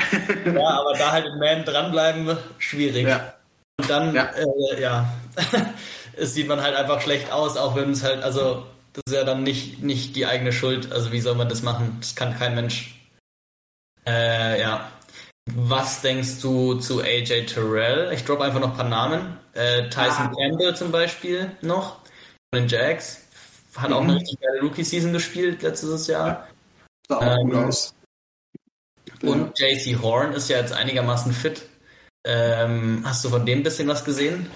[0.46, 3.06] ja, aber da halt im Man dranbleiben, schwierig.
[3.06, 3.34] Ja.
[3.78, 5.12] Und dann, ja, äh, ja.
[6.16, 8.64] es sieht man halt einfach schlecht aus, auch wenn es halt, also
[8.94, 10.90] das ist ja dann nicht, nicht die eigene Schuld.
[10.90, 11.98] Also wie soll man das machen?
[12.00, 12.98] Das kann kein Mensch.
[14.06, 14.90] Äh, ja.
[15.54, 18.12] Was denkst du zu AJ Terrell?
[18.12, 19.38] Ich droppe einfach noch ein paar Namen.
[19.54, 20.32] Äh, Tyson ah.
[20.36, 22.00] Campbell zum Beispiel noch
[22.52, 23.26] von den Jags.
[23.76, 23.94] Hat mhm.
[23.94, 24.18] auch eine mhm.
[24.18, 26.48] richtig geile Rookie-Season gespielt letztes Jahr.
[27.08, 27.94] Sah auch ähm, gut aus.
[29.22, 31.62] Und JC Horn ist ja jetzt einigermaßen fit.
[32.24, 34.50] Ähm, hast du von dem ein bisschen was gesehen?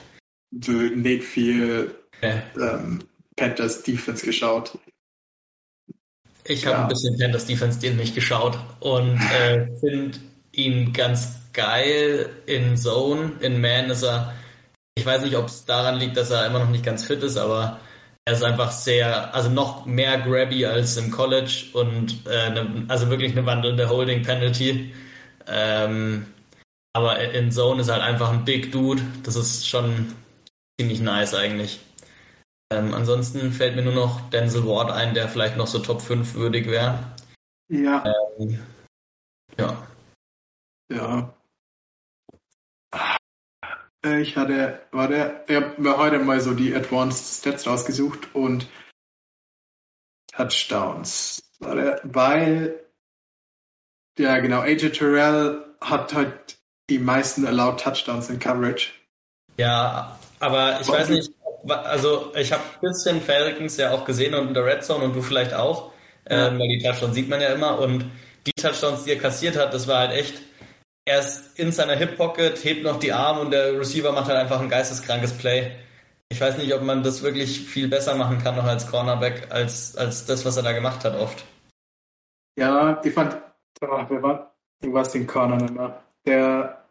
[0.50, 2.42] Nicht viel okay.
[2.56, 3.04] ähm,
[3.36, 4.78] Panthers Defense geschaut.
[6.44, 6.82] Ich habe ja.
[6.82, 10.18] ein bisschen Panthers Defense den nicht geschaut und äh, finde
[10.52, 13.32] ihn ganz geil in Zone.
[13.40, 14.34] In Man ist er,
[14.94, 17.36] ich weiß nicht, ob es daran liegt, dass er immer noch nicht ganz fit ist,
[17.36, 17.80] aber
[18.24, 23.10] er ist einfach sehr, also noch mehr grabby als im College und äh, ne, also
[23.10, 24.94] wirklich eine wandelnde Holding Penalty.
[25.48, 26.26] Ähm,
[26.94, 29.02] aber in Zone ist halt einfach ein Big Dude.
[29.24, 30.14] Das ist schon
[30.78, 31.80] ziemlich nice eigentlich.
[32.72, 36.34] Ähm, ansonsten fällt mir nur noch Denzel Ward ein, der vielleicht noch so Top 5
[36.34, 36.98] würdig wäre.
[37.68, 38.04] Ja.
[38.38, 38.60] Ähm,
[39.58, 39.76] ja.
[40.92, 41.34] Ja.
[44.04, 48.34] Äh, ich hatte, war der, ich habe mir heute mal so die Advanced Stats rausgesucht
[48.34, 48.66] und
[50.32, 51.42] Touchdowns.
[51.60, 52.80] War der, weil,
[54.18, 56.58] ja genau, AJ Terrell hat halt
[56.90, 58.90] die meisten allowed Touchdowns in Coverage.
[59.56, 61.32] Ja, aber ich weiß nicht,
[61.68, 65.14] also ich habe ein bisschen Falcons ja auch gesehen und in der Red Zone und
[65.14, 65.92] du vielleicht auch,
[66.28, 66.48] ja.
[66.48, 68.10] ähm, weil die Touchdowns sieht man ja immer und
[68.46, 70.42] die Touchdowns, die er kassiert hat, das war halt echt,
[71.04, 74.38] er ist in seiner Hip Pocket, hebt noch die Arme und der Receiver macht halt
[74.38, 75.72] einfach ein geisteskrankes Play.
[76.28, 79.96] Ich weiß nicht, ob man das wirklich viel besser machen kann noch als Cornerback, als,
[79.96, 81.44] als das, was er da gemacht hat oft.
[82.56, 83.36] Ja, ich fand,
[83.80, 86.02] wer war, du warst den Corner nicht mehr.
[86.26, 86.84] Der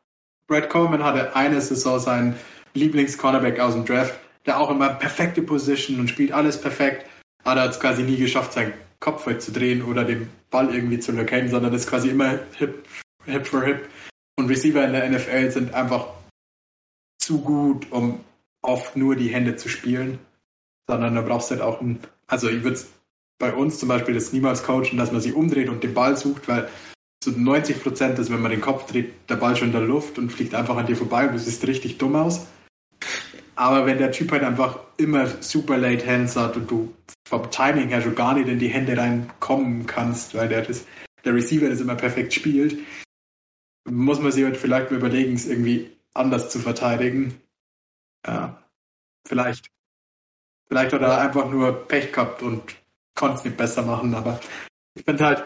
[0.47, 2.39] Brad Coleman hatte eine Saison seinen
[2.73, 7.05] Lieblings-Cornerback aus dem Draft der auch immer perfekte Position und spielt alles perfekt,
[7.43, 10.73] aber er hat es quasi nie geschafft, seinen Kopf halt zu drehen oder den Ball
[10.73, 12.85] irgendwie zu locaten, sondern ist quasi immer hip,
[13.25, 13.89] hip for hip.
[14.37, 16.07] Und Receiver in der NFL sind einfach
[17.19, 18.19] zu gut, um
[18.61, 20.19] oft nur die Hände zu spielen,
[20.87, 22.79] sondern da brauchst du halt auch ein, also ich würde
[23.39, 26.47] bei uns zum Beispiel das niemals coachen, dass man sich umdreht und den Ball sucht,
[26.47, 26.69] weil
[27.23, 30.17] so 90 Prozent ist, wenn man den Kopf dreht, der Ball schon in der Luft
[30.17, 32.47] und fliegt einfach an dir vorbei und du siehst richtig dumm aus.
[33.55, 36.93] Aber wenn der Typ halt einfach immer super late Hands hat und du
[37.27, 40.85] vom Timing her schon gar nicht in die Hände reinkommen kannst, weil der, das,
[41.23, 42.77] der Receiver das immer perfekt spielt,
[43.85, 47.41] muss man sich halt vielleicht mal überlegen, es irgendwie anders zu verteidigen.
[48.25, 48.63] Ja,
[49.27, 49.69] vielleicht.
[50.67, 52.75] Vielleicht hat er einfach nur Pech gehabt und
[53.15, 54.39] konnte es nicht besser machen, aber
[54.93, 55.45] ich finde halt,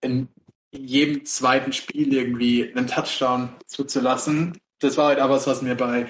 [0.00, 0.28] in
[0.70, 6.06] jedem zweiten Spiel irgendwie einen Touchdown zuzulassen, das war halt aber was, was mir bei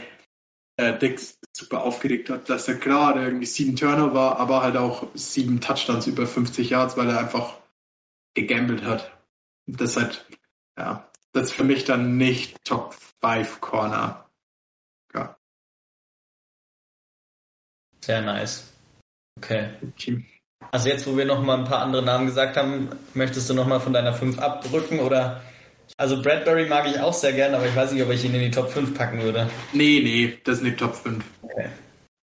[0.76, 5.08] äh, Dix super aufgeregt hat, dass er gerade irgendwie sieben Turner war, aber halt auch
[5.14, 7.58] sieben Touchdowns über 50 Yards, weil er einfach
[8.34, 9.12] gegambelt hat.
[9.66, 10.26] Das halt,
[10.78, 14.26] ja, das ist für mich dann nicht Top 5 Corner.
[15.14, 15.37] Ja.
[18.01, 18.72] Sehr nice.
[19.39, 19.70] Okay.
[19.91, 20.24] okay.
[20.70, 23.66] Also jetzt, wo wir noch mal ein paar andere Namen gesagt haben, möchtest du noch
[23.66, 25.43] mal von deiner 5 abrücken oder
[25.97, 28.41] also Bradbury mag ich auch sehr gern, aber ich weiß nicht, ob ich ihn in
[28.41, 29.49] die Top 5 packen würde.
[29.72, 31.24] Nee, nee, das ist nicht Top 5.
[31.43, 31.68] Okay.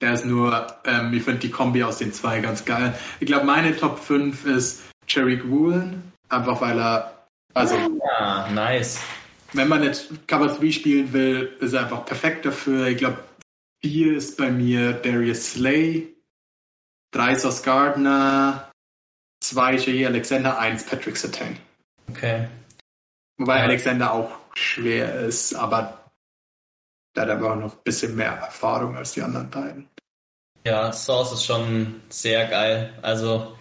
[0.01, 2.97] Der ist nur, ähm, ich finde die Kombi aus den zwei ganz geil.
[3.19, 7.18] Ich glaube, meine Top 5 ist Cherry Woolen, einfach weil er,
[7.53, 7.75] also.
[7.75, 8.99] Ja, nice.
[9.53, 12.87] Wenn man jetzt Cover 3 spielen will, ist er einfach perfekt dafür.
[12.87, 13.23] Ich glaube,
[13.81, 16.13] 4 ist bei mir Darius Slay,
[17.11, 18.71] 3 Sauce Gardner,
[19.41, 20.07] 2 J.
[20.07, 21.57] Alexander, 1 Patrick Sertain.
[22.09, 22.47] Okay.
[23.37, 23.63] Wobei ja.
[23.63, 26.11] Alexander auch schwer ist, aber
[27.15, 29.89] der hat aber auch noch ein bisschen mehr Erfahrung als die anderen beiden.
[30.65, 32.93] Ja, Source ist schon sehr geil.
[33.01, 33.57] Also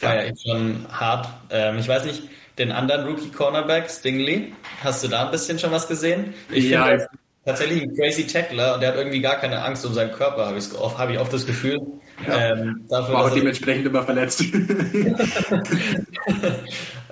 [0.00, 0.32] feiere ja.
[0.32, 1.28] ich schon hart.
[1.50, 2.28] Ähm, ich weiß nicht,
[2.58, 4.52] den anderen Rookie Cornerback, Stingley,
[4.82, 6.34] hast du da ein bisschen schon was gesehen?
[6.50, 7.08] Ich ja, finde,
[7.44, 10.58] tatsächlich ein crazy Tackler und der hat irgendwie gar keine Angst um seinen Körper, habe
[10.58, 11.80] ich, hab ich oft das Gefühl.
[12.26, 12.52] Ja.
[12.52, 14.40] Ähm, dafür, War auch dementsprechend immer verletzt.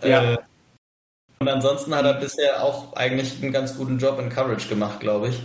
[0.02, 0.32] ja.
[0.32, 0.38] Äh,
[1.40, 5.30] und ansonsten hat er bisher auch eigentlich einen ganz guten Job in Coverage gemacht, glaube
[5.30, 5.42] ich.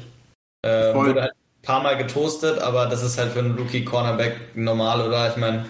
[0.63, 5.01] Ähm, wurde halt ein paar Mal getoastet, aber das ist halt für einen Rookie-Cornerback normal,
[5.01, 5.27] oder?
[5.31, 5.65] Ich meine,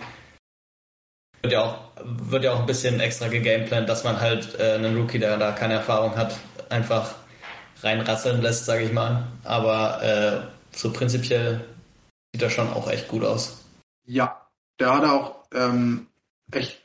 [1.41, 4.97] wird ja auch wird ja auch ein bisschen extra gegameplant, dass man halt äh, einen
[4.97, 6.37] Rookie, der da keine Erfahrung hat,
[6.69, 7.15] einfach
[7.81, 9.27] reinrasseln lässt, sage ich mal.
[9.43, 11.61] Aber äh, so prinzipiell
[12.33, 13.63] sieht er schon auch echt gut aus.
[14.05, 14.47] Ja,
[14.79, 16.07] der hat auch ähm,
[16.51, 16.81] echt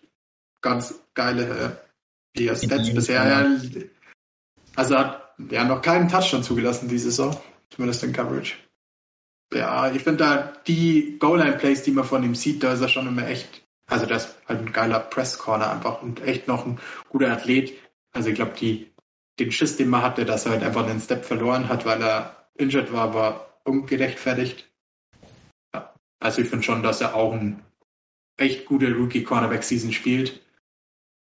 [0.60, 1.78] ganz geile
[2.36, 3.26] äh, Stats bisher.
[3.26, 3.46] Ja.
[4.76, 7.36] Also hat ja noch keinen Touchdown zugelassen diese Saison,
[7.70, 8.54] zumindest in Coverage.
[9.52, 13.06] Ja, ich finde da die Goal-Line-Plays, die man von ihm sieht, da ist er schon
[13.06, 13.61] immer echt
[13.93, 17.78] also das ist halt ein geiler Press-Corner einfach und echt noch ein guter Athlet.
[18.12, 18.90] Also ich glaube, die,
[19.38, 22.49] den Schiss, den man hatte, dass er halt einfach einen Step verloren hat, weil er
[22.55, 24.68] injured war, war ungerechtfertigt.
[25.74, 25.95] Ja.
[26.20, 27.62] Also ich finde schon, dass er auch ein
[28.36, 30.40] echt gute Rookie-Cornerback-Season spielt.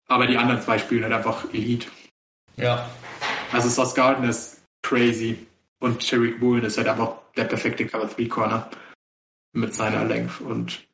[0.07, 1.87] Aber die anderen zwei spielen halt einfach Elite.
[2.55, 2.89] Ja.
[3.51, 5.47] Also Sauce Garden ist crazy
[5.79, 8.69] und Tariq Woolen ist halt einfach der perfekte Cover-3-Corner
[9.53, 10.88] mit seiner Length und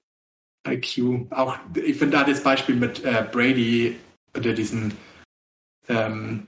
[0.67, 1.27] IQ.
[1.31, 3.95] Auch, ich finde da das Beispiel mit äh, Brady
[4.35, 4.93] oder diesen
[5.87, 6.47] ähm,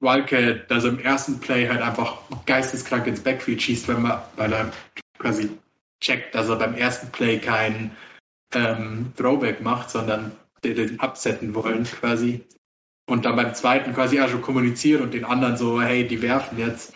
[0.00, 4.52] Wildcat, dass er im ersten Play halt einfach geisteskrank ins Backfield schießt, wenn man, weil
[4.52, 4.72] er
[5.18, 5.50] quasi
[6.00, 7.90] checkt, dass er beim ersten Play kein
[8.54, 10.32] ähm, Throwback macht, sondern
[10.62, 12.44] den absetzen wollen quasi.
[13.06, 16.58] Und dann beim zweiten quasi auch schon kommuniziert und den anderen so, hey, die werfen
[16.58, 16.94] jetzt.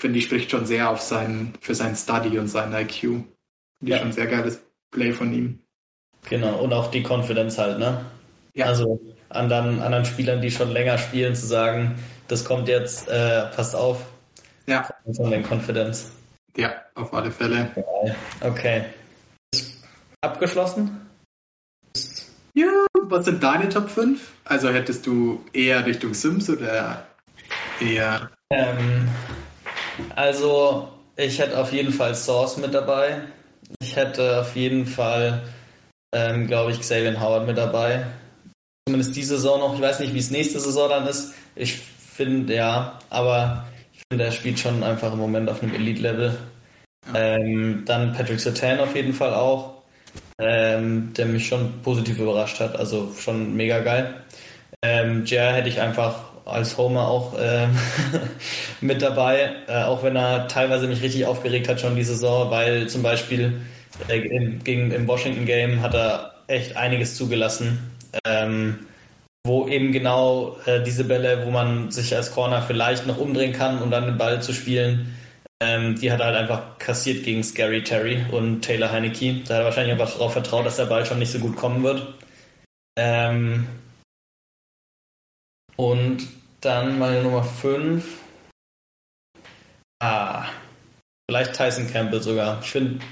[0.00, 3.00] Finde ich, spricht schon sehr auf seinen, für seinen Study und seinen IQ.
[3.00, 3.26] Finde
[3.82, 3.96] ja.
[3.96, 5.58] ich schon ein sehr geiles Play von ihm.
[6.28, 8.04] Genau, und auch die Confidence halt, ne?
[8.54, 8.66] Ja.
[8.66, 11.98] Also anderen, anderen Spielern, die schon länger spielen, zu sagen,
[12.28, 13.98] das kommt jetzt, äh, passt auf.
[14.66, 14.88] Ja.
[15.16, 16.12] Von den Confidence.
[16.56, 17.70] Ja, auf alle Fälle.
[18.40, 18.84] Okay.
[20.20, 21.00] Abgeschlossen?
[22.54, 24.20] Ja, was sind deine Top 5?
[24.44, 27.06] Also hättest du eher Richtung Sims oder
[27.80, 28.30] eher.
[28.50, 29.08] Ähm,
[30.14, 33.22] also, ich hätte auf jeden Fall Source mit dabei.
[33.80, 35.42] Ich hätte auf jeden Fall
[36.12, 38.04] ähm, glaube ich, Xavier Howard mit dabei.
[38.86, 39.74] Zumindest diese Saison noch.
[39.74, 41.34] Ich weiß nicht, wie es nächste Saison dann ist.
[41.54, 46.36] Ich finde, ja, aber ich finde, er spielt schon einfach im Moment auf einem Elite-Level.
[47.14, 49.82] Ähm, dann Patrick Sertan auf jeden Fall auch,
[50.38, 52.76] ähm, der mich schon positiv überrascht hat.
[52.76, 54.14] Also schon mega geil.
[54.82, 57.68] Ähm, Jer hätte ich einfach als Homer auch äh,
[58.80, 62.88] mit dabei, äh, auch wenn er teilweise mich richtig aufgeregt hat schon die Saison, weil
[62.88, 63.60] zum Beispiel
[64.08, 67.90] äh, im, gegen, Im Washington Game hat er echt einiges zugelassen.
[68.26, 68.86] Ähm,
[69.44, 73.82] wo eben genau äh, diese Bälle, wo man sich als Corner vielleicht noch umdrehen kann,
[73.82, 75.16] um dann den Ball zu spielen,
[75.60, 79.42] ähm, die hat er halt einfach kassiert gegen Scary Terry und Taylor Heineke.
[79.46, 81.82] Da hat er wahrscheinlich einfach darauf vertraut, dass der Ball schon nicht so gut kommen
[81.82, 82.14] wird.
[82.96, 83.66] Ähm,
[85.76, 86.28] und
[86.60, 88.04] dann meine Nummer 5.
[90.00, 90.46] Ah,
[91.28, 92.60] vielleicht Tyson Campbell sogar.
[92.62, 93.04] Ich finde,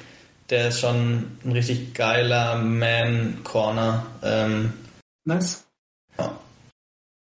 [0.50, 4.06] der ist schon ein richtig geiler Man-Corner.
[4.22, 4.72] Ähm,
[5.24, 5.64] nice.
[6.18, 6.38] Ja.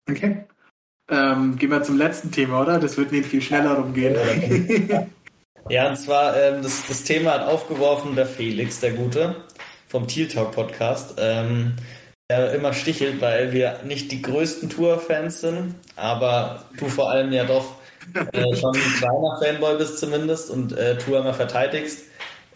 [0.09, 0.45] Okay.
[1.11, 2.80] Ähm, gehen wir zum letzten Thema, oder?
[2.80, 4.15] Das wird nicht viel schneller rumgehen.
[5.69, 9.36] ja, und zwar, ähm, das, das Thema hat aufgeworfen der Felix, der Gute,
[9.88, 11.15] vom Teal Talk Podcast.
[11.17, 11.73] Ähm,
[12.30, 17.43] der immer stichelt, weil wir nicht die größten Tour-Fans sind, aber du vor allem ja
[17.43, 17.73] doch
[18.34, 22.09] äh, schon ein kleiner Fanboy bist zumindest und äh, Tour immer verteidigst.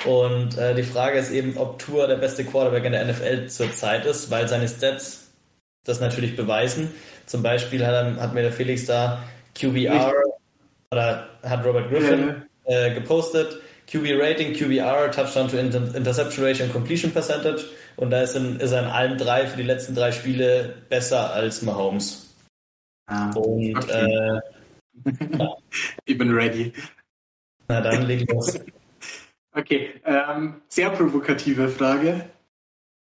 [0.06, 4.06] Und äh, die Frage ist eben, ob Tour der beste Quarterback in der NFL zurzeit
[4.06, 5.32] ist, weil seine Stats
[5.86, 6.92] das natürlich beweisen.
[7.26, 9.24] Zum Beispiel hat, hat mir der Felix da
[9.56, 10.14] QBR
[10.92, 12.88] oder hat Robert Griffin ja.
[12.88, 13.60] äh, gepostet.
[13.92, 17.66] QB Rating, QBR, Touchdown to Interception Ratio und Completion Percentage.
[17.98, 21.34] Und da ist, in, ist er in allen drei für die letzten drei Spiele besser
[21.34, 22.34] als Mahomes.
[23.08, 23.92] Ah, und okay.
[23.92, 24.42] äh, ja.
[26.06, 26.72] ich bin ready.
[27.68, 28.58] Na dann leg los.
[29.54, 32.30] Okay, ähm, sehr provokative Frage.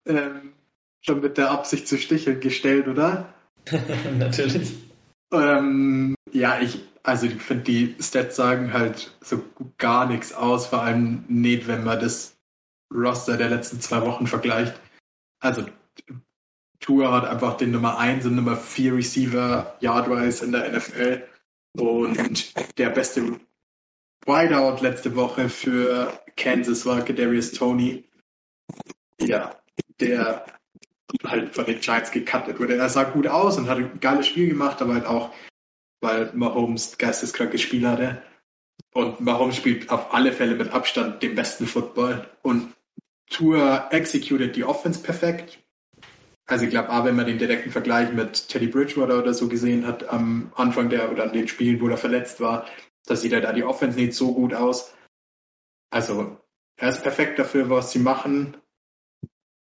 [0.07, 0.53] Ähm,
[1.01, 3.33] schon mit der Absicht zu sticheln gestellt, oder?
[4.19, 4.75] Natürlich.
[5.33, 9.45] Ähm, ja, ich, also ich finde, die Stats sagen halt so
[9.79, 12.37] gar nichts aus, vor allem nicht, wenn man das
[12.93, 14.79] Roster der letzten zwei Wochen vergleicht.
[15.41, 15.65] Also
[16.81, 21.23] Tour hat einfach den Nummer 1 und Nummer 4 Receiver Yardwise in der NFL
[21.79, 23.39] und der beste
[24.27, 28.05] Wideout letzte Woche für Kansas war Kadarius Tony.
[29.21, 29.61] Ja,
[30.01, 30.47] der
[31.25, 32.77] halt von den Giants gecuttet wurde.
[32.77, 35.35] Er sah gut aus und hat ein geiles Spiel gemacht, aber halt auch,
[36.01, 38.23] weil Mahomes geisteskrankes Spiel hatte.
[38.95, 42.27] Und Mahomes spielt auf alle Fälle mit Abstand den besten Football.
[42.43, 42.73] Und
[43.29, 45.59] Tour executed die Offense perfekt.
[46.47, 50.09] Also ich glaube, wenn man den direkten Vergleich mit Teddy Bridgewater oder so gesehen hat,
[50.09, 52.67] am Anfang der oder an den Spielen, wo er verletzt war,
[53.07, 54.95] da sieht er da die Offense nicht so gut aus.
[55.91, 56.39] Also
[56.77, 58.57] er ist perfekt dafür, was sie machen.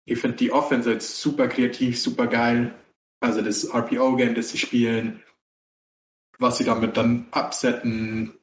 [0.05, 2.73] Ich finde die Offense jetzt super kreativ, super geil.
[3.19, 5.23] Also das RPO-Game, das sie spielen,
[6.37, 8.37] was sie damit dann absetzen.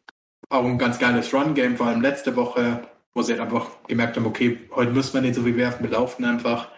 [0.48, 4.68] Auch ein ganz geiles Run-Game, vor allem letzte Woche, wo sie einfach gemerkt haben, okay,
[4.72, 6.70] heute müssen wir nicht so viel werfen, wir laufen einfach.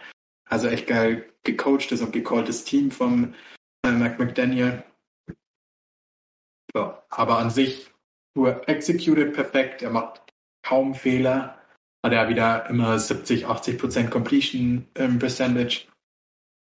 [0.49, 3.33] Also echt geil gecoachtes und gecalltes Team vom
[3.83, 4.83] äh, Mike McDaniel.
[6.73, 7.89] So, aber an sich
[8.35, 10.21] nur executed perfekt, er macht
[10.67, 11.57] kaum Fehler.
[12.03, 15.87] Hat er wieder immer 70, 80 Prozent Completion ähm, Percentage.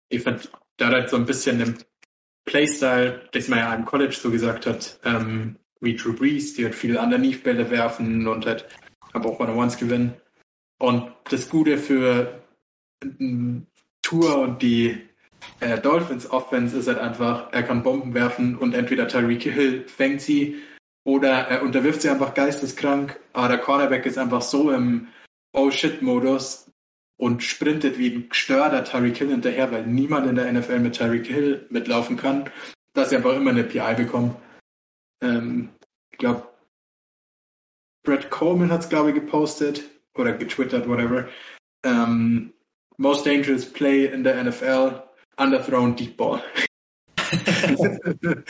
[0.09, 0.41] Ich finde,
[0.77, 1.77] da hat so ein bisschen den
[2.45, 6.75] Playstyle, das man ja im College so gesagt hat, ähm, wie Drew Brees, die halt
[6.75, 8.67] viele Underneath-Bälle werfen und halt
[9.13, 10.13] aber auch One-on-Ones gewinnen.
[10.79, 12.41] Und das Gute für
[14.01, 14.97] Tour und die
[15.59, 20.21] äh, Dolphins Offense ist halt einfach, er kann Bomben werfen und entweder Tyreek Hill fängt
[20.21, 20.61] sie
[21.03, 25.07] oder er unterwirft sie einfach geisteskrank, aber der Cornerback ist einfach so im
[25.53, 26.71] Oh shit Modus
[27.17, 31.27] und sprintet wie ein gestörter Tyreek Hill hinterher, weil niemand in der NFL mit Tyreek
[31.27, 32.49] Hill mitlaufen kann,
[32.93, 34.35] dass sie einfach immer eine PI bekommen.
[35.21, 35.69] Ähm,
[36.11, 36.47] ich glaube,
[38.03, 39.83] Brett Coleman hat es, glaube ich, gepostet
[40.15, 41.27] oder getwittert, whatever.
[41.83, 42.53] Ähm,
[42.97, 45.03] most dangerous play in der NFL,
[45.37, 46.41] underthrown deep ball.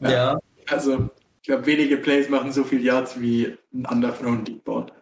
[0.00, 0.38] ja.
[0.68, 1.10] Also,
[1.46, 4.92] glaube, wenige Plays machen so viel Yards wie ein underthrown deep ball.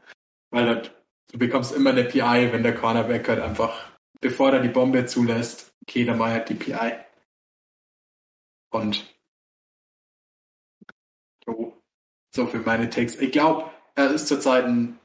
[0.51, 3.91] Weil halt, du bekommst immer eine PI, wenn der Cornerback halt einfach,
[4.21, 6.93] bevor er die Bombe zulässt, okay, dann macht halt die PI.
[8.71, 9.15] Und
[11.47, 11.81] so,
[12.35, 13.17] so für meine Takes.
[13.17, 14.99] Ich glaube, er ist zurzeit ein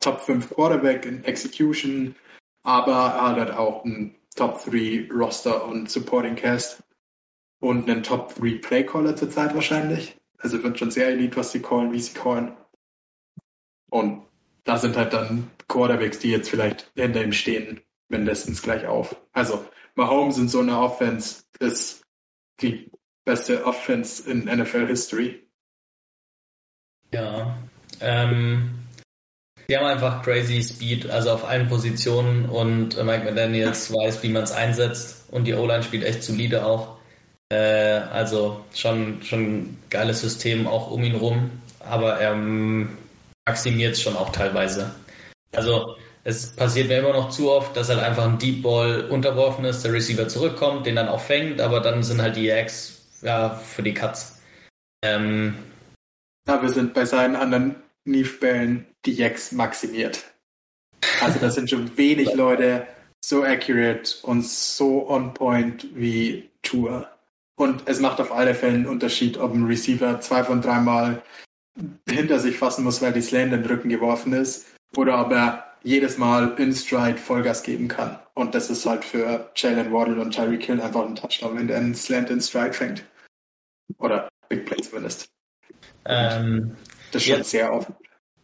[0.00, 2.14] Top 5 Quarterback in Execution,
[2.62, 6.82] aber er hat halt auch einen Top 3 Roster und Supporting Cast
[7.60, 10.17] und einen Top 3 Playcaller zurzeit wahrscheinlich.
[10.38, 12.56] Also wird schon sehr elite, was sie callen, wie sie callen.
[13.90, 14.22] Und
[14.64, 19.16] da sind halt dann Quarterbacks, die jetzt vielleicht hinter ihm stehen, mindestens gleich auf.
[19.32, 22.02] Also Mahomes in so einer Offense ist
[22.60, 22.90] die
[23.24, 25.46] beste Offense in NFL History.
[27.12, 27.58] Ja,
[28.00, 28.70] ähm,
[29.68, 34.44] die haben einfach crazy Speed, also auf allen Positionen und Mike McDaniels weiß, wie man
[34.44, 36.97] es einsetzt und die O-Line spielt echt solide auch.
[37.50, 42.34] Äh, also schon, schon ein geiles System auch um ihn rum, aber er
[43.46, 44.94] maximiert es schon auch teilweise.
[45.52, 49.64] Also es passiert mir immer noch zu oft, dass halt einfach ein Deep Ball unterworfen
[49.64, 53.50] ist, der Receiver zurückkommt, den dann auch fängt, aber dann sind halt die Jacks ja
[53.50, 54.42] für die Cuts.
[55.02, 55.54] Ähm,
[56.46, 60.24] ja, wir sind bei seinen anderen Neve-Bällen die Jacks maximiert.
[61.20, 62.86] Also das sind schon wenig Leute
[63.24, 67.08] so accurate und so on point wie Tour.
[67.58, 71.22] Und es macht auf alle Fälle einen Unterschied, ob ein Receiver zwei von dreimal
[72.08, 75.64] hinter sich fassen muss, weil die Slant in den Rücken geworfen ist, oder ob er
[75.82, 78.16] jedes Mal in Stride Vollgas geben kann.
[78.34, 81.78] Und das ist halt für Jalen Waddle und Tyreek Hill einfach ein Touchdown, wenn der
[81.78, 83.04] einen Slant in Stride fängt.
[83.98, 85.28] Oder Big Play zumindest.
[86.04, 86.76] Ähm,
[87.10, 87.96] das ist schon jetzt, sehr offen.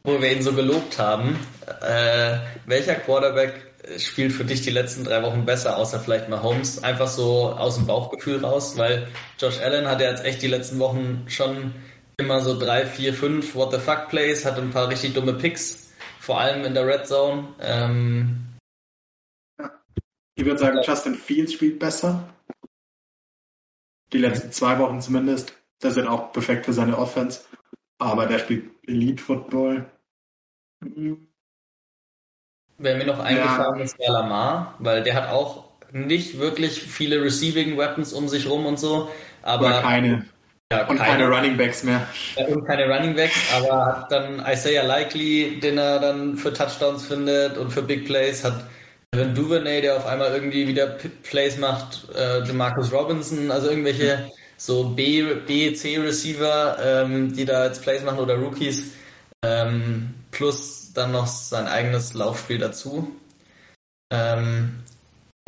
[0.03, 1.39] Wo wir ihn so gelobt haben,
[1.83, 6.82] äh, welcher Quarterback spielt für dich die letzten drei Wochen besser, außer vielleicht mal Holmes?
[6.82, 9.09] Einfach so aus dem Bauchgefühl raus, weil
[9.39, 11.74] Josh Allen hat ja jetzt echt die letzten Wochen schon
[12.16, 15.93] immer so drei, vier, fünf What the fuck Plays, hat ein paar richtig dumme Picks,
[16.20, 17.49] vor allem in der Red Zone.
[17.61, 18.45] Ähm,
[20.37, 22.28] ich würde sagen, Justin Fields spielt besser.
[24.12, 25.55] Die letzten zwei Wochen zumindest.
[25.80, 27.45] Das sind auch perfekt für seine Offense.
[27.99, 29.91] Aber der spielt Elite Football.
[32.85, 33.85] Wer mir noch eingefallen ja.
[33.85, 38.66] ist, der Lamar, weil der hat auch nicht wirklich viele Receiving Weapons um sich rum
[38.66, 39.09] und so.
[39.43, 40.26] Aber Oder keine.
[40.70, 42.07] Ja, und keine, keine Running Backs mehr.
[42.37, 47.07] Ja, und keine Running Backs, aber hat dann Isaiah Likely, den er dann für Touchdowns
[47.07, 48.64] findet und für Big Plays, hat
[49.14, 54.91] Devin Duvernay, der auf einmal irgendwie wieder Plays macht, äh, Marcus Robinson, also irgendwelche so
[54.91, 58.93] B, B C Receiver, ähm, die da jetzt Plays machen oder Rookies,
[59.43, 63.15] ähm, plus dann noch sein eigenes Laufspiel dazu.
[64.13, 64.83] Ähm,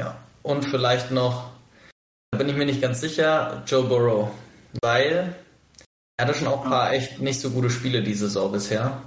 [0.01, 1.51] ja, und vielleicht noch,
[2.31, 4.31] da bin ich mir nicht ganz sicher, Joe Burrow,
[4.83, 5.35] weil
[6.19, 9.03] er hatte schon auch ein paar echt nicht so gute Spiele diese Saison bisher.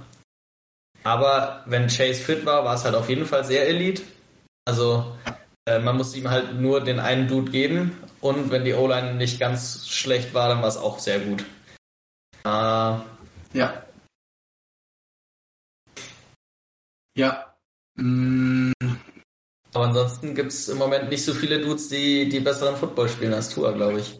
[1.02, 4.02] Aber wenn Chase fit war, war es halt auf jeden Fall sehr elite.
[4.64, 5.16] Also
[5.66, 9.40] äh, man muss ihm halt nur den einen Dude geben und wenn die O-Line nicht
[9.40, 11.44] ganz schlecht war, dann war es auch sehr gut.
[12.44, 13.82] Äh, ja.
[17.20, 17.54] Ja.
[17.96, 18.72] Mm.
[19.74, 23.34] Aber ansonsten gibt es im Moment nicht so viele Dudes, die, die besseren Football spielen
[23.34, 24.18] als Tua, glaube ich.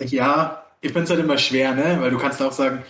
[0.00, 2.00] Ja, ich finde es halt immer schwer, ne?
[2.00, 2.82] Weil du kannst auch sagen,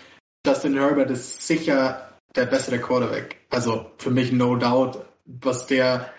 [0.47, 3.45] Justin Herbert ist sicher der bessere Quarterback.
[3.51, 6.13] Also für mich no doubt, was der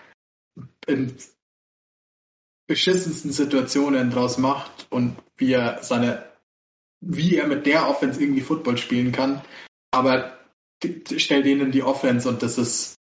[0.86, 1.16] in
[2.66, 6.24] beschissensten Situationen draus macht und wie er seine,
[7.00, 9.40] wie er mit der Offense irgendwie Football spielen kann.
[9.90, 10.43] Aber
[11.16, 12.96] stell denen die Offense und das ist,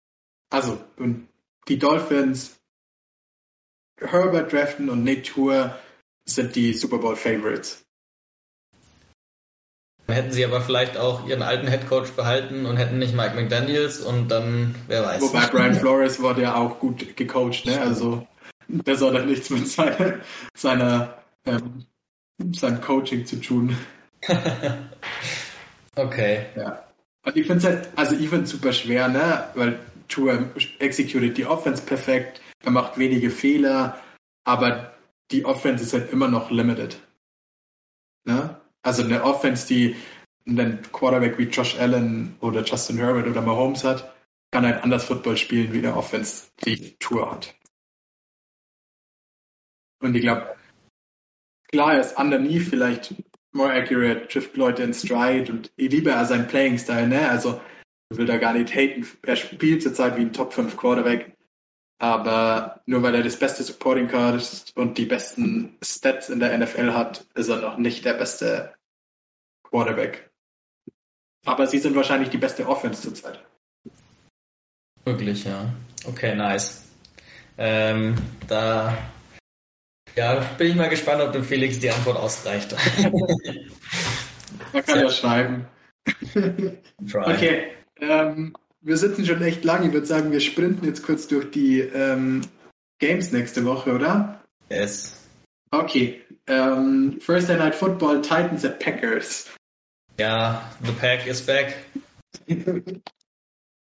[0.50, 1.28] also, und
[1.68, 2.56] die Dolphins,
[3.98, 5.78] Herbert draften und Nick Tour
[6.26, 7.82] sind die Super Bowl Favorites.
[10.06, 14.00] Dann hätten sie aber vielleicht auch ihren alten Headcoach behalten und hätten nicht Mike McDaniels
[14.00, 15.22] und dann, wer weiß.
[15.22, 17.80] Wobei Brian Flores wurde ja auch gut gecoacht, ne?
[17.80, 18.26] Also
[18.68, 20.20] das hat nichts mit seiner,
[20.56, 21.86] seiner ähm,
[22.52, 23.76] seinem Coaching zu tun.
[25.96, 26.46] okay.
[26.56, 26.84] Ja.
[27.30, 29.48] Und ich finde es halt, also ich finde es super schwer, ne?
[29.54, 29.78] Weil
[30.08, 30.50] Tour
[30.80, 34.02] executed die Offense perfekt, er macht wenige Fehler,
[34.44, 34.94] aber
[35.30, 37.00] die Offense ist halt immer noch limited.
[38.24, 38.60] Ne?
[38.82, 39.94] Also eine Offense, die
[40.44, 44.12] einen Quarterback wie Josh Allen oder Justin Herbert oder Mahomes hat,
[44.50, 47.54] kann halt anders Football spielen wie eine Offense, die Tour hat.
[50.02, 50.56] Und ich glaube,
[51.68, 53.14] klar, er ist underneath vielleicht
[53.52, 57.28] more accurate, trifft Leute in Stride und ich liebe er seinen Playing-Style, ne?
[57.28, 57.60] Also,
[58.10, 59.06] will da gar nicht haten.
[59.22, 61.36] Er spielt zurzeit wie ein Top 5 Quarterback.
[61.98, 66.56] Aber nur weil er das beste Supporting Card ist und die besten Stats in der
[66.56, 68.74] NFL hat, ist er noch nicht der beste
[69.68, 70.30] Quarterback.
[71.44, 73.44] Aber sie sind wahrscheinlich die beste Offense zurzeit.
[75.04, 75.66] Wirklich, ja.
[76.06, 76.84] Okay, nice.
[77.58, 78.16] Ähm,
[78.48, 78.96] da
[80.16, 82.74] ja, bin ich mal gespannt, ob dem Felix die Antwort ausreicht.
[84.72, 85.66] Man kann ja schreiben.
[87.12, 89.86] okay, ähm, wir sitzen schon echt lang.
[89.86, 92.42] Ich würde sagen, wir sprinten jetzt kurz durch die ähm,
[92.98, 94.40] Games nächste Woche, oder?
[94.70, 95.16] Yes.
[95.70, 96.22] Okay.
[96.46, 99.48] Ähm, Thursday Night Football, Titans at Packers.
[100.18, 101.76] Ja, the Pack is back.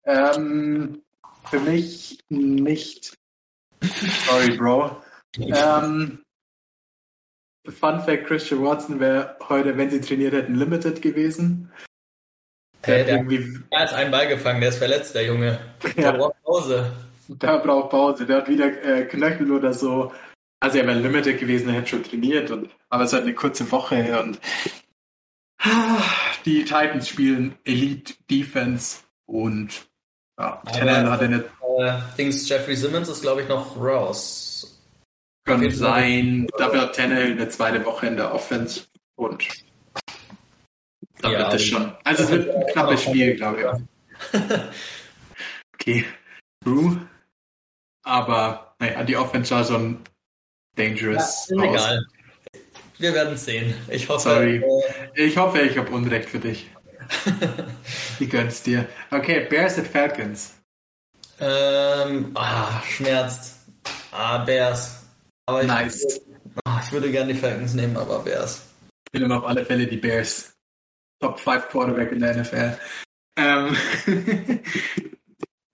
[0.06, 1.02] ähm,
[1.50, 3.18] für mich nicht.
[4.28, 5.02] Sorry, Bro.
[5.38, 6.24] Ähm,
[7.68, 11.72] Fun Fact: Christian Watson wäre heute, wenn sie trainiert hätten, limited gewesen.
[12.84, 15.60] Hey, der, der hat einen Ball gefangen, der ist verletzt, der Junge.
[15.96, 16.12] Der ja.
[16.14, 16.92] braucht Pause.
[17.28, 20.12] Der braucht Pause, der hat wieder äh, Knöchel oder so.
[20.60, 23.36] Also er wäre limited gewesen, er hätte schon trainiert, und, aber es ist halt eine
[23.36, 24.40] kurze Woche und
[26.46, 29.88] die Titans spielen Elite Defense und
[30.40, 31.46] ja, Tennell hat eine.
[31.78, 34.71] Äh, Dings Jeffrey Simmons ist, glaube ich, noch raus.
[35.46, 36.48] Kann sein.
[36.58, 38.86] Dafür hat Tennell eine zweite Woche in der Offense
[39.16, 39.48] und
[41.22, 41.92] da ja, wird es schon.
[42.04, 43.80] Also es wird ein knappes Spiel, glaube
[44.34, 44.40] ich.
[45.74, 46.06] okay.
[46.64, 47.08] True.
[48.04, 50.00] Aber naja, die Offense war schon
[50.76, 51.48] dangerous.
[51.50, 52.06] Ja, egal.
[52.98, 53.74] Wir werden sehen.
[53.90, 54.30] Ich hoffe.
[54.30, 54.64] Sorry.
[55.16, 56.70] Äh, ich hoffe, ich habe Unrecht für dich.
[58.20, 58.88] ich gönn's dir.
[59.10, 60.54] Okay, Bears at Falcons.
[61.40, 63.58] Ähm, ah, schmerzt.
[64.12, 65.01] Ah, Bears.
[65.52, 66.06] Aber nice.
[66.06, 66.22] Ich,
[66.66, 68.66] oh, ich würde gerne die Falcons nehmen, aber Bears.
[69.12, 70.56] Ich nehme auf alle Fälle die Bears.
[71.20, 72.78] Top 5 Quarterback in der NFL.
[73.36, 73.76] Ähm,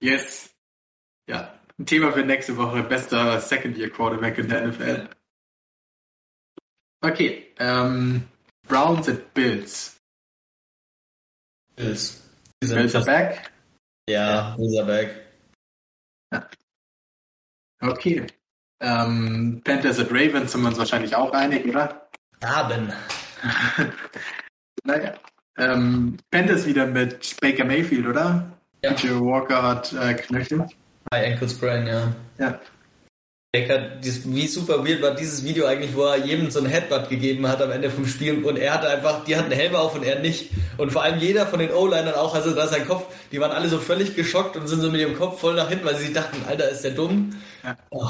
[0.02, 0.50] yes.
[1.30, 2.82] Ja, ein Thema für nächste Woche.
[2.82, 5.10] Bester Second-Year Quarterback in der NFL.
[7.02, 8.28] Okay, ähm,
[8.68, 9.96] Browns at Bills.
[11.76, 12.24] Bills.
[12.60, 13.52] Bills are back?
[14.10, 15.28] Ja, Bills are back.
[16.34, 16.50] Ja.
[17.80, 18.26] Okay.
[18.80, 22.08] Ähm, Panthers at Ravens sind wir uns wahrscheinlich auch einig, oder?
[22.44, 22.94] Haben.
[24.84, 25.14] naja.
[25.58, 28.52] Ähm, Panthers wieder mit Baker Mayfield, oder?
[28.84, 28.94] Ja.
[28.94, 30.68] Joe Walker hat äh, Knöchel.
[31.12, 32.14] High Ankle Sprain, ja.
[32.38, 32.60] Ja.
[33.54, 37.48] Baker, wie super weird war dieses Video eigentlich, wo er jedem so ein Headbutt gegeben
[37.48, 40.20] hat am Ende vom Spiel und er hatte einfach, die hatten Helme auf und er
[40.20, 40.52] nicht.
[40.78, 43.52] Und vor allem jeder von den O-Linern auch, also da ist sein Kopf, die waren
[43.52, 46.06] alle so völlig geschockt und sind so mit ihrem Kopf voll nach hinten, weil sie
[46.06, 47.36] sich dachten, Alter, ist der dumm.
[47.64, 47.76] Ja.
[47.90, 48.10] Oh.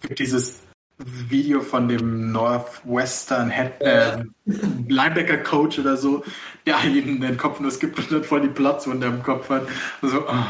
[0.00, 0.62] Gibt dieses
[0.98, 6.24] Video von dem Northwestern Head, äh, Linebacker Coach oder so,
[6.66, 9.68] der jeden den Kopf nur skippt und dann voll die Platzwunde im Kopf hat.
[10.02, 10.44] So, oh.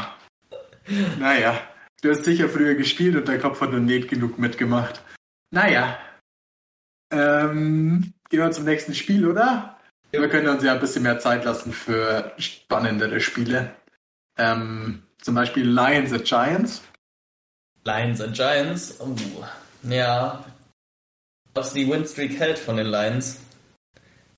[1.19, 1.61] Naja,
[2.01, 5.03] du hast sicher früher gespielt und dein Kopf hat nur nicht genug mitgemacht.
[5.51, 5.99] Naja.
[7.11, 9.77] Ähm, gehen wir zum nächsten Spiel, oder?
[10.11, 10.21] Ja.
[10.21, 13.75] Wir können uns ja ein bisschen mehr Zeit lassen für spannendere Spiele.
[14.37, 16.81] Ähm, zum Beispiel Lions at Giants.
[17.89, 18.95] Lions and Giants.
[18.99, 19.15] Oh,
[19.83, 20.43] ja.
[21.55, 23.39] Was die Winstreak hält von den Lions.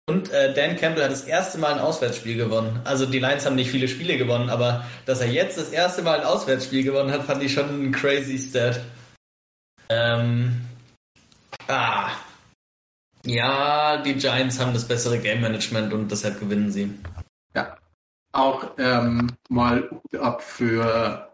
[0.08, 2.82] Und äh, Dan Campbell hat das erste Mal ein Auswärtsspiel gewonnen.
[2.86, 6.20] Also die Lions haben nicht viele Spiele gewonnen, aber dass er jetzt das erste Mal
[6.20, 8.82] ein Auswärtsspiel gewonnen hat, fand ich schon ein crazy Stat.
[9.90, 10.62] Ähm,
[11.68, 12.10] ah.
[13.26, 16.94] Ja, die Giants haben das bessere Game Management und deshalb gewinnen sie.
[17.54, 17.78] Ja.
[18.32, 19.90] Auch ähm, mal
[20.20, 21.31] ab für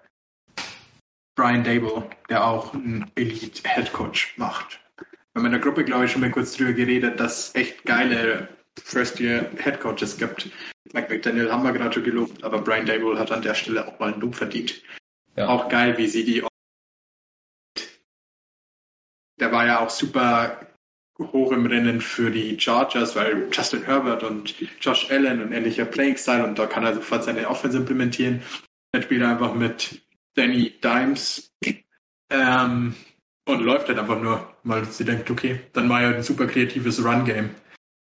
[1.38, 4.80] Brian Dable, der auch einen Elite Head Coach macht.
[4.98, 8.50] Wir haben in der Gruppe, glaube ich, schon mal kurz drüber geredet, dass echt geile
[8.84, 10.50] First-Year-Head Coaches gibt.
[10.94, 14.00] Mike McDaniel haben wir gerade schon gelobt, aber Brian Dable hat an der Stelle auch
[14.00, 14.82] mal einen Lob verdient.
[15.36, 15.48] Ja.
[15.48, 16.44] Auch geil, wie sie die.
[19.40, 20.60] Der war ja auch super
[21.20, 26.44] hoch im Rennen für die Chargers, weil Justin Herbert und Josh Allen und ähnlicher Playing-Style
[26.44, 28.42] und da kann er sofort seine Offense implementieren.
[28.92, 30.02] Dann spielt er einfach mit
[30.38, 31.52] Danny Dimes
[32.30, 32.96] ähm,
[33.48, 37.04] und läuft halt einfach nur, weil sie denkt, okay, dann war ja ein super kreatives
[37.04, 37.50] Run-Game.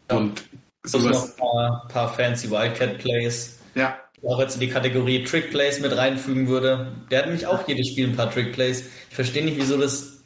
[0.09, 0.17] Ja.
[0.17, 0.43] Und
[0.85, 1.11] sowas.
[1.11, 3.59] Noch ein paar, paar fancy Wildcat-Plays.
[3.75, 3.99] Ja.
[4.23, 6.91] Auch jetzt in die Kategorie Trick-Plays mit reinfügen würde.
[7.09, 8.81] Der hat nämlich auch jedes Spiel ein paar Trick-Plays.
[9.09, 10.21] Ich verstehe nicht, wieso das.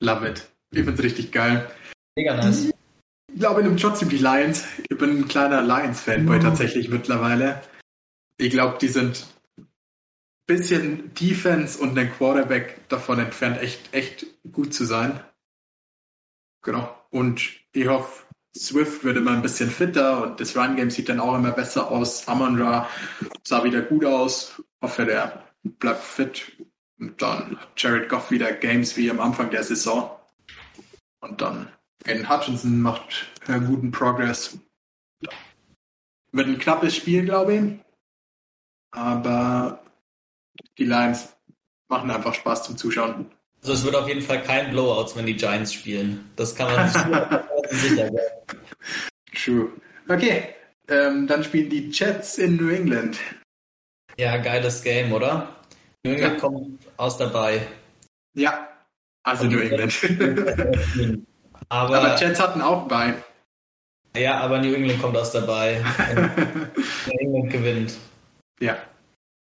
[0.00, 0.48] Love it.
[0.72, 1.70] Ich find's richtig geil.
[2.16, 2.70] Mega nice.
[3.32, 4.64] Ich glaube, ich nehme trotzdem die Lions.
[4.88, 6.42] Ich bin ein kleiner Lions-Fanboy mhm.
[6.42, 7.62] tatsächlich mittlerweile.
[8.38, 9.24] Ich glaube, die sind
[10.50, 15.20] bisschen Defense und ein Quarterback davon entfernt, echt, echt gut zu sein.
[16.62, 16.92] Genau.
[17.10, 17.40] Und
[17.72, 18.24] ich hoffe,
[18.56, 22.26] Swift wird immer ein bisschen fitter und das Run-Game sieht dann auch immer besser aus.
[22.26, 22.58] Amon
[23.44, 24.60] sah wieder gut aus.
[24.82, 26.50] Hoffe, der bleibt fit.
[26.98, 30.10] Und dann Jared Goff wieder Games wie am Anfang der Saison.
[31.20, 31.68] Und dann
[32.08, 34.58] Aiden Hutchinson macht äh, guten Progress.
[36.32, 37.78] Wird ein knappes Spiel, glaube ich.
[38.90, 39.80] Aber
[40.78, 41.28] die Lions
[41.88, 43.26] machen einfach Spaß zum Zuschauen.
[43.62, 46.30] Also es wird auf jeden Fall kein Blowouts, wenn die Giants spielen.
[46.36, 46.88] Das kann man
[47.70, 48.18] sicher sein.
[49.34, 49.70] True.
[50.08, 50.54] Okay,
[50.88, 53.18] ähm, dann spielen die Jets in New England.
[54.18, 55.56] Ja, geiles Game, oder?
[56.04, 56.40] New England ja.
[56.40, 57.66] kommt aus dabei.
[58.34, 58.68] Ja,
[59.22, 59.94] also New England.
[61.68, 63.14] aber, aber Jets hatten auch bei.
[64.16, 65.84] Ja, aber New England kommt aus dabei.
[67.06, 67.98] New England gewinnt.
[68.58, 68.78] Ja.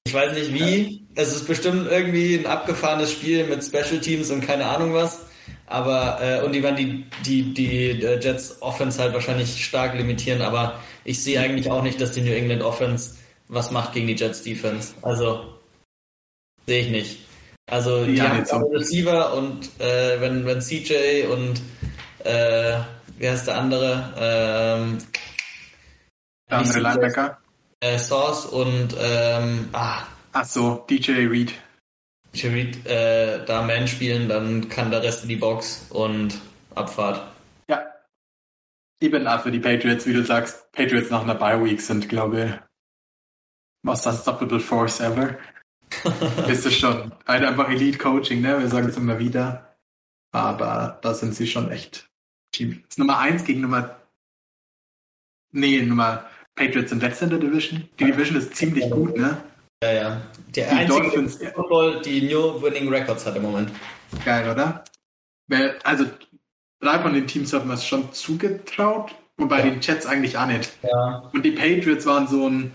[0.05, 1.04] Ich weiß nicht wie.
[1.15, 5.19] Es ist bestimmt irgendwie ein abgefahrenes Spiel mit Special Teams und keine Ahnung was.
[5.67, 10.41] Aber, äh, und die werden die, die, die äh, Jets Offense halt wahrscheinlich stark limitieren,
[10.41, 13.15] aber ich sehe eigentlich auch nicht, dass die New England Offense
[13.47, 14.93] was macht gegen die Jets Defense.
[15.01, 15.45] Also,
[16.67, 17.19] sehe ich nicht.
[17.67, 18.57] Also, die ja, haben so.
[18.57, 21.61] Receiver und äh, wenn, wenn CJ und,
[22.23, 22.77] äh,
[23.17, 24.13] wie heißt der andere?
[24.19, 24.97] Ähm,
[26.49, 27.37] der andere Linebacker?
[27.79, 30.03] äh, Source und ähm, ah,
[30.37, 31.53] Ach so, DJ Reed.
[32.33, 36.41] DJ Reed äh, da Man spielen, dann kann der Rest in die Box und
[36.75, 37.25] Abfahrt.
[37.69, 37.85] Ja.
[38.99, 42.43] Eben auch für die Patriots, wie du sagst, Patriots nach einer Bye Week sind, glaube
[42.43, 42.51] ich,
[43.83, 45.37] most unstoppable force ever.
[46.49, 47.13] ist es schon.
[47.25, 48.59] Halt einfach Elite Coaching, ne?
[48.59, 49.77] Wir sagen es immer wieder.
[50.33, 52.09] Aber da sind sie schon echt
[52.51, 52.81] Team.
[52.81, 54.01] Das ist Nummer 1 gegen Nummer.
[55.53, 57.87] Nee, Nummer Patriots sind letzter in der Division.
[57.99, 59.41] Die Division ist ziemlich gut, ne?
[59.83, 60.21] Ja, ja.
[60.55, 63.71] Der die einzige Dolphins, Football, die New Winning Records hat im Moment.
[64.23, 64.83] Geil, oder?
[65.83, 66.05] Also,
[66.79, 69.65] drei von den Teams hat man es schon zugetraut, wobei ja.
[69.65, 70.71] den Jets eigentlich auch nicht.
[70.81, 71.29] Ja.
[71.33, 72.73] Und die Patriots waren so ein,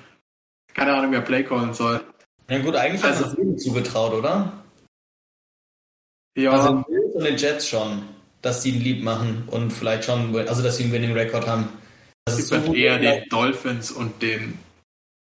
[0.75, 2.01] keine Ahnung, wer Play callen soll.
[2.49, 4.53] Ja gut, eigentlich also, hat man es zugetraut, oder?
[6.37, 6.53] Ja.
[6.53, 6.85] Also
[7.15, 8.03] und den Jets schon,
[8.41, 11.69] dass sie ihn lieb machen und vielleicht schon, also dass sie einen Winning Record haben.
[12.25, 14.59] Das ist so eher den Dolphins und den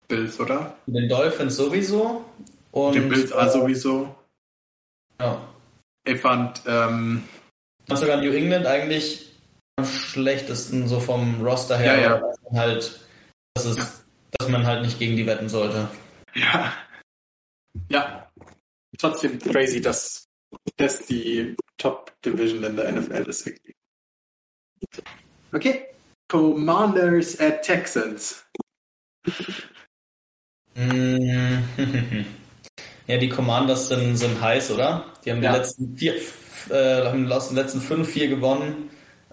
[0.09, 0.75] Bills, oder?
[0.87, 2.25] Den Dolphins sowieso.
[2.71, 4.13] Und den Bills auch sowieso.
[5.19, 5.41] Ja.
[6.05, 7.23] Ich fand, ähm,
[7.87, 9.31] sogar New England eigentlich
[9.77, 11.95] am schlechtesten, so vom Roster her.
[11.95, 12.19] Ja, ja.
[12.19, 13.07] Dass man halt,
[13.53, 13.85] dass, es, ja.
[14.37, 15.87] dass man halt nicht gegen die wetten sollte.
[16.35, 16.73] Ja.
[17.89, 18.31] Ja.
[18.97, 20.25] Trotzdem crazy, dass
[20.77, 23.49] das die Top Division in der NFL ist.
[25.53, 25.85] Okay.
[26.27, 28.45] Commanders at Texans.
[30.79, 31.63] Mm.
[33.09, 35.03] Ja, die Commanders sind, sind heiß, oder?
[35.25, 35.53] Die haben ja.
[35.53, 36.13] die letzten vier,
[36.69, 38.91] äh, haben die letzten fünf, vier gewonnen.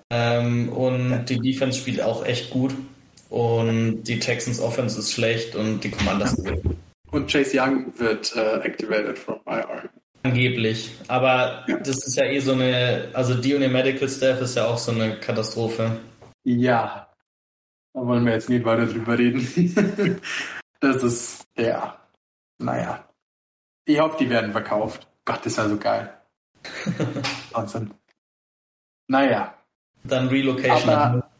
[0.08, 1.18] Ähm, und ja.
[1.18, 2.74] die Defense spielt auch echt gut.
[3.28, 6.78] Und die Texans Offense ist schlecht und die Commanders gewinnen.
[7.10, 9.90] Und Chase Young wird äh, activated from IR.
[10.22, 10.92] Angeblich.
[11.08, 11.76] Aber ja.
[11.78, 14.78] das ist ja eh so eine, also die und ihr Medical Staff ist ja auch
[14.78, 15.98] so eine Katastrophe.
[16.44, 17.08] Ja,
[17.92, 20.20] da wollen wir jetzt nicht weiter drüber reden.
[20.80, 21.98] das ist, ja,
[22.58, 23.08] naja.
[23.84, 25.08] Ich hoffe, die werden verkauft.
[25.24, 26.12] Gott, das ist ja so geil.
[27.52, 27.94] Wahnsinn.
[29.08, 29.54] Naja.
[30.04, 31.30] Dann Relocation Aber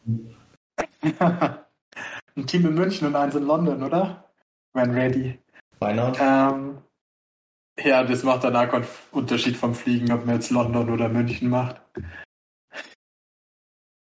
[2.35, 4.29] ein Team in München und eins in London, oder?
[4.73, 5.39] When ready.
[5.79, 6.17] Why not?
[6.19, 6.79] Ähm,
[7.79, 11.49] ja, das macht dann auch keinen Unterschied vom Fliegen, ob man jetzt London oder München
[11.49, 11.81] macht.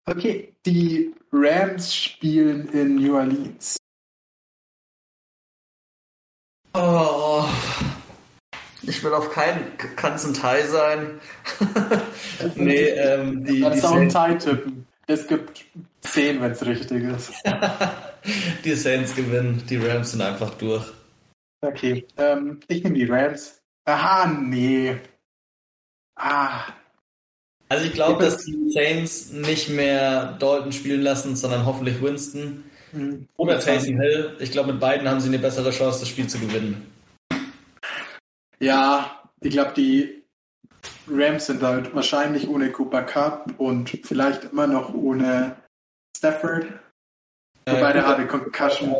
[0.06, 3.76] Okay, die Rams spielen in New Orleans.
[6.82, 7.44] Oh,
[8.82, 11.20] ich will auf keinen ganzen Teil sein.
[12.54, 14.86] nee, ähm, die, Kannst auch einen Saints, Teil tippen.
[15.06, 15.66] Es gibt
[16.00, 17.32] zehn, wenn es richtig ist.
[18.64, 20.86] die Saints gewinnen, die Rams sind einfach durch.
[21.60, 23.60] Okay, ähm, ich nehme die Rams.
[23.84, 24.96] Aha, nee.
[26.16, 26.62] Ah,
[27.68, 33.28] Also ich glaube, dass die Saints nicht mehr Dalton spielen lassen, sondern hoffentlich Winston hm.
[33.36, 34.36] oder Taysom Hill.
[34.40, 36.90] Ich glaube, mit beiden haben sie eine bessere Chance, das Spiel zu gewinnen.
[38.58, 40.22] Ja, ich glaube, die
[41.08, 45.56] Rams sind halt wahrscheinlich ohne Cooper Cup und vielleicht immer noch ohne
[46.16, 46.66] Stafford.
[47.66, 48.94] Wobei der hatte Concussion.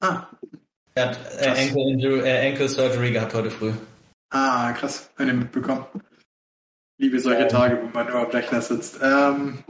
[0.00, 0.28] Ah,
[0.94, 1.48] Er hat äh.
[1.48, 3.72] Ankle, Injury, äh, Ankle Surgery gehabt heute früh.
[4.30, 5.10] ah, krass.
[5.16, 5.86] Eine mitbekommen.
[6.98, 7.48] Liebe solche Ähm.
[7.48, 8.98] Tage, wo man nur am Rechner sitzt.
[9.02, 9.64] Ähm,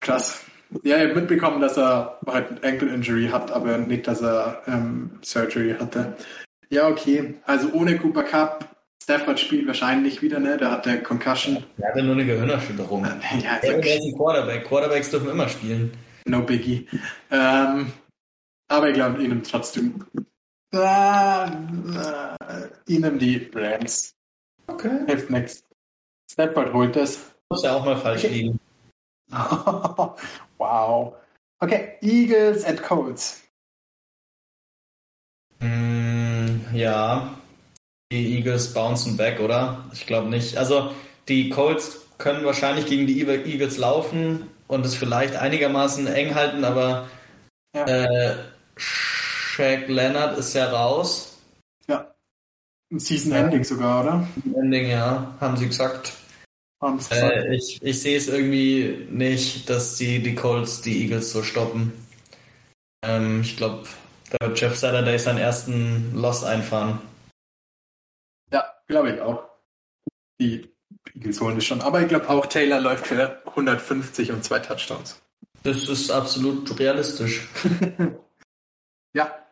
[0.00, 0.44] krass.
[0.82, 4.62] Ja, ich habe mitbekommen, dass er halt ein Ankle Injury hat, aber nicht, dass er
[4.66, 6.14] ähm, Surgery hatte.
[6.68, 7.34] Ja, okay.
[7.44, 8.76] Also ohne Cooper Cup.
[9.02, 10.58] Stafford spielt wahrscheinlich wieder, ne?
[10.58, 11.64] Der hatte Concussion.
[11.78, 13.04] Er hatte nur eine Gehirnerschütterung.
[13.42, 13.88] Ja, und okay.
[13.88, 14.64] er ist ein Quarterback.
[14.66, 15.92] Quarterbacks dürfen immer spielen.
[16.26, 16.86] No biggie.
[17.30, 17.92] Ähm,
[18.68, 20.04] aber ich glaube, ihnen trotzdem.
[20.74, 21.48] Äh, äh,
[22.86, 24.14] ihnen die Rams.
[24.66, 25.06] Okay.
[25.06, 25.64] Hilft nichts.
[26.30, 27.34] Stafford holt das.
[27.48, 28.60] Muss ja auch mal falsch liegen.
[30.58, 31.14] wow.
[31.60, 33.42] Okay, Eagles at Colts.
[35.60, 37.34] Mm, ja,
[38.12, 39.84] die Eagles bouncen back, oder?
[39.92, 40.56] Ich glaube nicht.
[40.56, 40.92] Also
[41.28, 47.08] die Colts können wahrscheinlich gegen die Eagles laufen und es vielleicht einigermaßen eng halten, aber
[47.74, 47.84] Ja.
[47.84, 48.36] äh,
[48.76, 51.38] Shaq Leonard ist ja raus.
[51.88, 52.14] Ja.
[52.90, 54.28] Ein Season Ending sogar, oder?
[54.56, 56.12] Ending, ja, haben sie gesagt.
[57.10, 61.92] Äh, ich ich sehe es irgendwie nicht, dass die, die Colts die Eagles so stoppen.
[63.02, 63.86] Ähm, ich glaube,
[64.30, 67.00] da wird Jeff Saturday seinen ersten Loss einfahren.
[68.52, 69.44] Ja, glaube ich auch.
[70.40, 70.68] Die
[71.14, 71.80] Eagles holen es schon.
[71.80, 75.20] Aber ich glaube auch, Taylor läuft für 150 und zwei Touchdowns.
[75.64, 77.48] Das ist absolut realistisch.
[79.14, 79.46] Ja.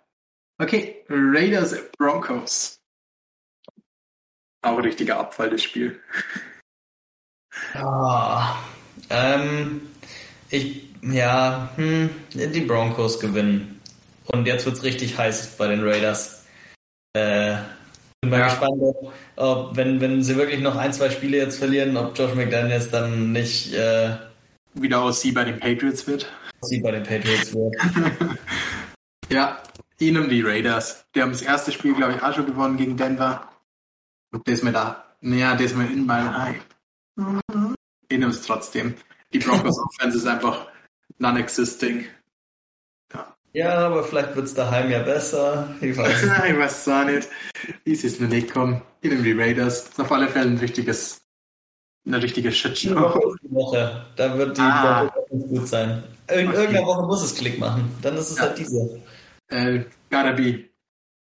[0.58, 2.80] Okay, Raiders Broncos.
[4.62, 5.96] Auch richtiger Abfall des Spiels.
[7.74, 8.56] Ah,
[9.10, 9.82] ähm,
[10.50, 13.80] ich, ja, hm, die Broncos gewinnen.
[14.26, 16.44] Und jetzt wird's richtig heiß bei den Raiders.
[17.14, 17.56] Äh,
[18.20, 18.46] bin mal Ja.
[18.48, 18.82] gespannt,
[19.36, 23.32] ob, wenn, wenn sie wirklich noch ein, zwei Spiele jetzt verlieren, ob Josh McDaniels dann
[23.32, 24.16] nicht äh,
[24.74, 26.26] Wieder aus sie bei den Patriots wird.
[26.62, 27.74] sie bei den Patriots wird.
[29.28, 29.60] Ja,
[29.98, 31.04] ihnen die Raiders.
[31.14, 33.48] Die haben das erste Spiel, glaube ich, auch schon gewonnen gegen Denver.
[34.32, 35.04] Und das mit da.
[35.20, 36.28] Naja, das mit in meinem
[37.18, 37.74] Eye.
[38.10, 38.94] Ihnen ist trotzdem.
[39.32, 40.68] Die Broncos Offense ist einfach
[41.18, 42.06] non-existing.
[43.52, 45.74] Ja, aber vielleicht wird's daheim ja besser.
[45.80, 46.44] Ich weiß nicht.
[46.50, 47.28] ich weiß es auch nicht.
[47.84, 48.82] Wie ist es mir nicht kommen?
[49.00, 49.88] Ihnen die Raiders.
[49.88, 51.22] Ist auf alle Fälle ein richtiges,
[52.06, 52.94] eine richtige Die Shitshow.
[53.00, 54.06] Woche ist die Woche.
[54.16, 55.04] Da wird die Ah.
[55.30, 56.02] Broncos gut sein.
[56.28, 56.56] In Okay.
[56.58, 57.90] irgendeiner Woche muss es Klick machen.
[58.02, 58.42] Dann ist es Ja.
[58.42, 59.00] halt diese.
[59.48, 60.64] Äh, gotta be.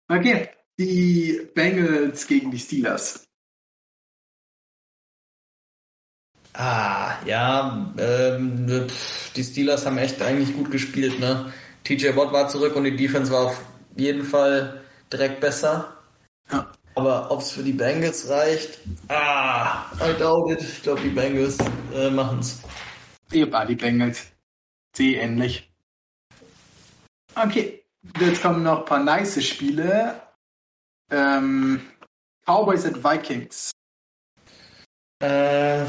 [0.09, 0.49] Okay.
[0.79, 3.25] Die Bengals gegen die Steelers.
[6.55, 8.87] Ah, ja, ähm,
[9.35, 11.53] die Steelers haben echt eigentlich gut gespielt, ne?
[11.85, 13.65] TJ Watt war zurück und die Defense war auf
[13.97, 15.97] jeden Fall direkt besser.
[16.51, 16.71] Ja.
[16.95, 20.61] Aber ob es für die Bengals reicht, ah, I doubt it.
[20.61, 21.57] Ich glaube, die Bengals
[21.95, 22.61] äh, machen's.
[23.33, 24.27] Ehepaar die Bengals.
[24.95, 25.73] Sehe ähnlich.
[27.35, 27.83] Okay.
[28.21, 30.21] Jetzt kommen noch ein paar nice Spiele.
[31.11, 31.81] Ähm,
[32.45, 33.71] Cowboys at Vikings.
[35.21, 35.85] Äh,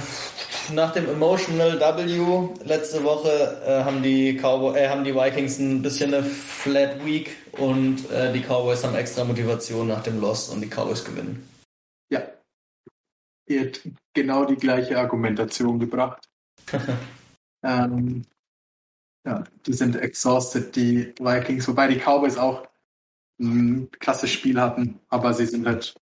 [0.72, 5.82] nach dem Emotional W letzte Woche äh, haben die Cowboy, äh, haben die Vikings ein
[5.82, 10.62] bisschen eine Flat Week und äh, die Cowboys haben extra Motivation nach dem Loss und
[10.62, 11.48] die Cowboys gewinnen.
[12.10, 12.24] Ja.
[13.48, 13.82] Ihr habt
[14.14, 16.30] genau die gleiche Argumentation gebracht.
[17.64, 18.24] ähm,
[19.26, 22.68] ja, die sind exhausted, die Vikings, wobei die Cowboys auch
[23.40, 25.96] ein krasses Spiel hatten, aber sie sind halt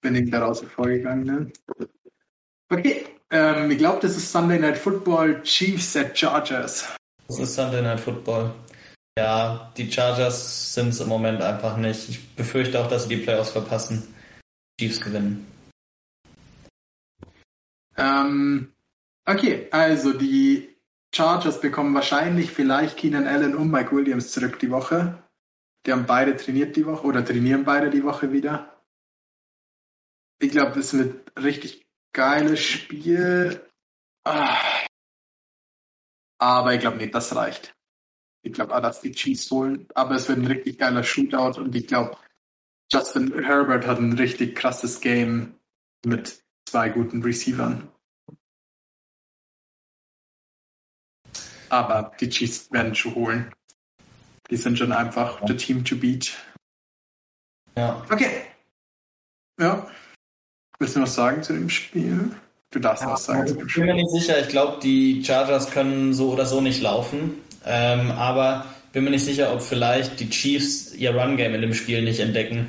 [0.00, 1.24] wenig daraus hervorgegangen.
[1.24, 1.52] Ne?
[2.72, 6.88] Okay, ähm, ich glaube, das ist Sunday Night Football, Chiefs at Chargers.
[7.28, 8.54] Das ist Sunday Night Football.
[9.18, 12.08] Ja, die Chargers sind es im Moment einfach nicht.
[12.08, 14.14] Ich befürchte auch, dass sie die Playoffs verpassen.
[14.80, 15.46] Chiefs gewinnen.
[17.98, 18.72] Ähm,
[19.24, 20.76] Okay, also die
[21.14, 25.22] Chargers bekommen wahrscheinlich vielleicht Keenan Allen und Mike Williams zurück die Woche.
[25.86, 28.82] Die haben beide trainiert die Woche oder trainieren beide die Woche wieder.
[30.40, 31.81] Ich glaube, das wird richtig
[32.12, 33.68] geiles Spiel.
[34.24, 34.86] Ah.
[36.38, 37.74] Aber ich glaube nicht, das reicht.
[38.44, 39.86] Ich glaube auch, dass die Chiefs holen.
[39.94, 42.16] Aber es wird ein richtig geiler Shootout und ich glaube,
[42.92, 45.58] Justin Herbert hat ein richtig krasses Game
[46.04, 47.88] mit zwei guten Receivern.
[51.68, 53.54] Aber die Chiefs werden schon holen.
[54.50, 55.46] Die sind schon einfach ja.
[55.46, 56.36] the team to beat.
[57.76, 58.04] Ja.
[58.10, 58.46] Okay.
[59.58, 59.90] Ja.
[60.82, 62.32] Willst du noch sagen zu dem Spiel?
[62.72, 63.84] Du darfst ja, was sagen zu dem Spiel.
[63.84, 64.40] Ich bin mir nicht sicher.
[64.40, 67.34] Ich glaube, die Chargers können so oder so nicht laufen.
[67.64, 72.02] Ähm, aber bin mir nicht sicher, ob vielleicht die Chiefs ihr Run-Game in dem Spiel
[72.02, 72.66] nicht entdecken.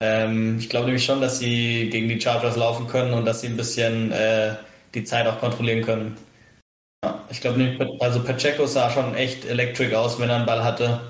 [0.00, 3.46] Ähm, ich glaube nämlich schon, dass sie gegen die Chargers laufen können und dass sie
[3.46, 4.56] ein bisschen äh,
[4.92, 6.16] die Zeit auch kontrollieren können.
[7.04, 11.00] Ja, ich glaube, also Pacheco sah schon echt electric aus, wenn er einen Ball hatte.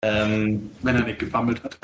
[0.00, 1.76] Ähm, wenn er nicht gefummelt hat.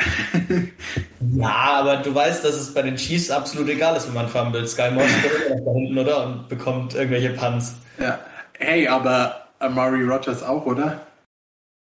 [1.35, 4.69] ja, aber du weißt, dass es bei den Chiefs absolut egal ist, wenn man fummelt.
[4.69, 5.11] Sky Moss
[5.49, 6.27] da hinten, oder?
[6.27, 7.75] Und bekommt irgendwelche Punts.
[7.99, 8.21] Ja.
[8.57, 11.05] Hey, aber Amari Rogers auch, oder?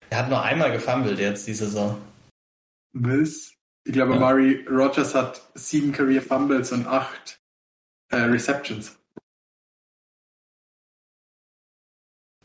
[0.09, 2.01] Er hat nur einmal gefummelt jetzt die Saison.
[2.93, 3.53] Was?
[3.83, 4.17] Ich glaube, ja.
[4.17, 7.39] Amari Rogers hat sieben Career Fumbles und acht
[8.09, 8.97] äh, Receptions.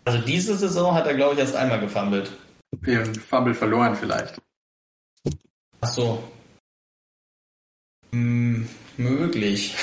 [0.05, 2.31] Also diese Saison hat er, glaube ich, erst einmal gefummelt.
[2.81, 4.41] Wir haben Fumble verloren vielleicht.
[5.81, 6.25] Ach so.
[8.13, 9.75] Hm, möglich.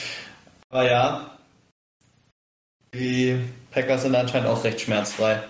[0.70, 1.38] Aber ja,
[2.94, 5.42] die Packers sind anscheinend auch recht schmerzfrei.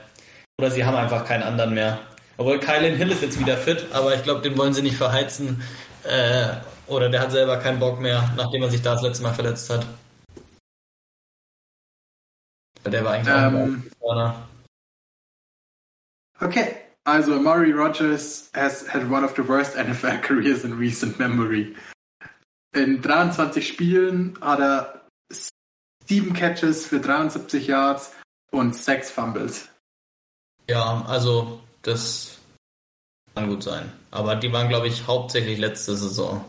[0.58, 1.98] Oder sie haben einfach keinen anderen mehr.
[2.36, 5.62] Obwohl Kylan Hill ist jetzt wieder fit, aber ich glaube, den wollen sie nicht verheizen.
[6.04, 6.48] Äh,
[6.86, 9.70] oder der hat selber keinen Bock mehr, nachdem er sich da das letzte Mal verletzt
[9.70, 9.86] hat.
[12.84, 14.34] Der war eigentlich ähm, auch
[16.42, 21.76] Okay, also Murray Rogers has had one of the worst NFL careers in recent memory.
[22.74, 25.02] In 23 Spielen hat er
[26.04, 28.12] sieben Catches für 73 Yards
[28.50, 29.68] und sechs Fumbles.
[30.68, 32.38] Ja, also das
[33.34, 33.92] kann gut sein.
[34.10, 36.44] Aber die waren, glaube ich, hauptsächlich letzte Saison.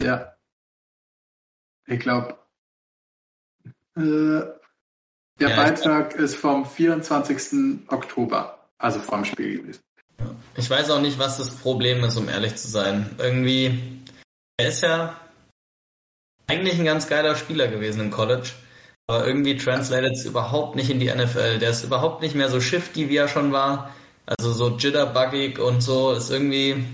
[0.00, 0.34] Ja.
[1.86, 2.36] Ich glaube,
[3.96, 4.58] äh,
[5.40, 7.88] der ja, Beitrag ist vom 24.
[7.88, 9.80] Oktober, also vorm Spiel gewesen.
[10.56, 13.14] Ich weiß auch nicht, was das Problem ist, um ehrlich zu sein.
[13.18, 13.78] Irgendwie,
[14.56, 15.16] er ist ja
[16.46, 18.50] eigentlich ein ganz geiler Spieler gewesen im College,
[19.06, 21.58] aber irgendwie translated es überhaupt nicht in die NFL.
[21.58, 23.94] Der ist überhaupt nicht mehr so shifty, wie er schon war.
[24.26, 26.84] Also so jitterbuggig und so ist irgendwie,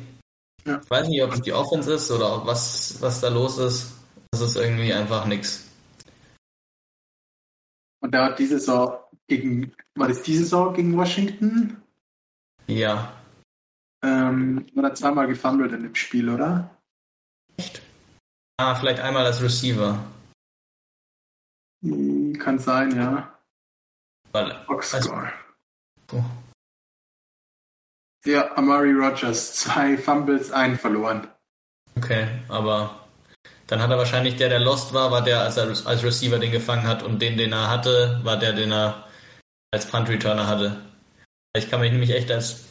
[0.64, 0.80] ja.
[0.82, 3.92] ich weiß nicht, ob es die Offense ist oder was, was da los ist.
[4.30, 5.64] Das ist irgendwie einfach nichts.
[8.00, 8.98] Und der hat diese Saison
[9.28, 11.82] gegen, war das diese Saison gegen Washington?
[12.66, 13.12] Ja.
[14.02, 16.70] Ähm, war er zweimal gefummelt in dem Spiel, oder?
[17.56, 17.80] Echt?
[18.58, 19.98] Ah, vielleicht einmal als Receiver.
[21.82, 23.38] Hm, kann sein, ja.
[24.32, 25.32] Weil, Boxscore.
[26.10, 26.24] Also, oh.
[28.26, 31.28] Ja, Amari Rogers, zwei Fumbles, einen verloren.
[31.96, 33.04] Okay, aber
[33.66, 36.50] dann hat er wahrscheinlich der, der lost war, war der, als er als Receiver den
[36.50, 39.03] gefangen hat und den, den er hatte, war der, den er
[39.74, 40.80] als Punt Returner hatte.
[41.56, 42.64] Ich kann mich nämlich echt als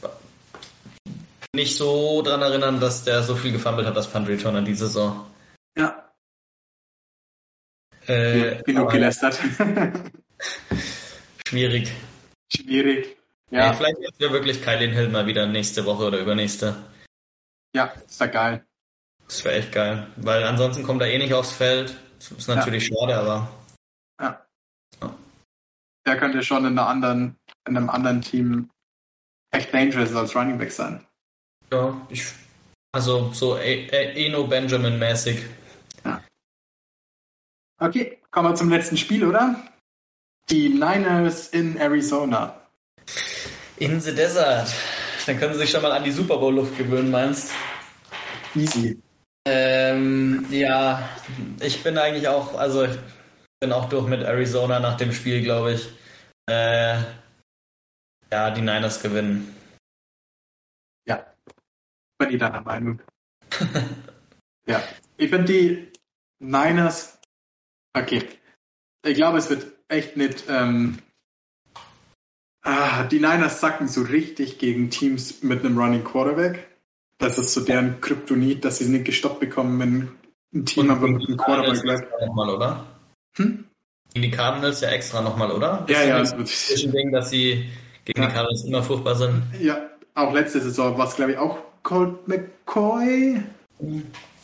[1.56, 5.26] nicht so dran erinnern, dass der so viel gefummelt hat als Punt Returner diese Saison.
[5.78, 6.12] Ja.
[8.08, 9.40] Äh, genug gelästert.
[11.48, 11.92] schwierig.
[12.54, 13.18] Schwierig.
[13.52, 13.70] Ja.
[13.70, 16.76] Hey, vielleicht wird ja wirklich Kylin Hill mal wieder nächste Woche oder übernächste.
[17.76, 18.66] Ja, ist ja geil.
[19.28, 21.96] Das wäre echt geil, weil ansonsten kommt er eh nicht aufs Feld.
[22.20, 22.96] Das ist natürlich ja.
[22.98, 23.50] schade, aber.
[24.20, 24.26] Ja.
[24.26, 24.46] ja.
[26.06, 28.70] Der könnte schon in, anderen, in einem anderen Team
[29.52, 31.06] echt dangerous als Running Back sein.
[31.72, 32.26] Ja, ich,
[32.92, 35.44] also so Eno Benjamin-mäßig.
[36.04, 36.22] Ja.
[37.80, 39.56] Okay, kommen wir zum letzten Spiel, oder?
[40.50, 42.62] Die Niners in Arizona.
[43.78, 44.74] In the Desert.
[45.26, 47.54] Dann können sie sich schon mal an die Super Bowl-Luft gewöhnen, meinst
[48.56, 49.02] Easy.
[49.46, 51.10] Ähm, ja,
[51.60, 52.88] ich bin eigentlich auch, also
[53.64, 55.90] bin auch durch mit Arizona nach dem Spiel, glaube ich.
[56.50, 56.98] Äh,
[58.30, 59.56] ja, die Niners gewinnen.
[61.08, 61.26] Ja,
[62.18, 63.02] bin ich deiner Meinung.
[64.68, 64.84] ja,
[65.16, 65.92] ich finde die
[66.40, 67.18] Niners,
[67.94, 68.28] okay,
[69.06, 70.98] ich glaube, es wird echt nicht, ähm,
[72.64, 76.68] ah, die Niners sacken so richtig gegen Teams mit einem Running Quarterback.
[77.18, 80.12] Das ist so deren Kryptonit, dass sie nicht gestoppt bekommen, wenn
[80.54, 82.36] ein Team aber mit einem Quarterback bleibt.
[82.36, 82.93] Mal, oder?
[83.38, 83.66] Hm?
[84.14, 85.86] Gegen die Cardinals ja extra nochmal, oder?
[85.90, 86.20] Ja, ja.
[86.20, 87.70] Das ist ein Ding, dass sie
[88.06, 88.28] gegen ja.
[88.28, 89.44] die Cardinals immer furchtbar sind.
[89.60, 93.42] Ja, auch letzte Saison war es, glaube ich, auch Colt McCoy.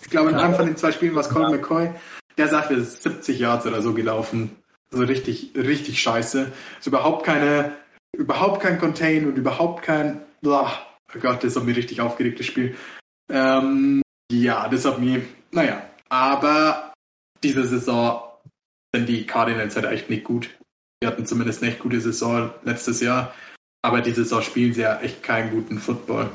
[0.01, 1.55] Ich glaube, in einem von den zwei Spielen war es Colt ja.
[1.55, 1.91] McCoy.
[2.37, 4.55] Der sagte, es ist 70 Yards oder so gelaufen.
[4.91, 6.51] Also richtig, richtig scheiße.
[6.79, 7.73] Ist überhaupt keine,
[8.17, 10.71] überhaupt kein Contain und überhaupt kein, boah,
[11.13, 12.75] oh Gott, das hat mir richtig aufgeregt, das Spiel.
[13.31, 14.01] Ähm,
[14.31, 15.21] ja, das hat mir,
[15.51, 16.93] naja, aber
[17.43, 18.23] diese Saison
[18.93, 20.49] sind die Cardinals halt echt nicht gut.
[21.01, 23.33] Die hatten zumindest eine echt gute Saison letztes Jahr,
[23.81, 26.29] aber diese Saison spielen sie ja echt keinen guten Football.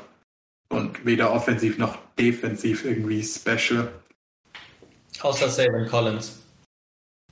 [0.71, 3.93] Und weder offensiv noch defensiv irgendwie special.
[5.21, 6.39] Außer Saban Collins.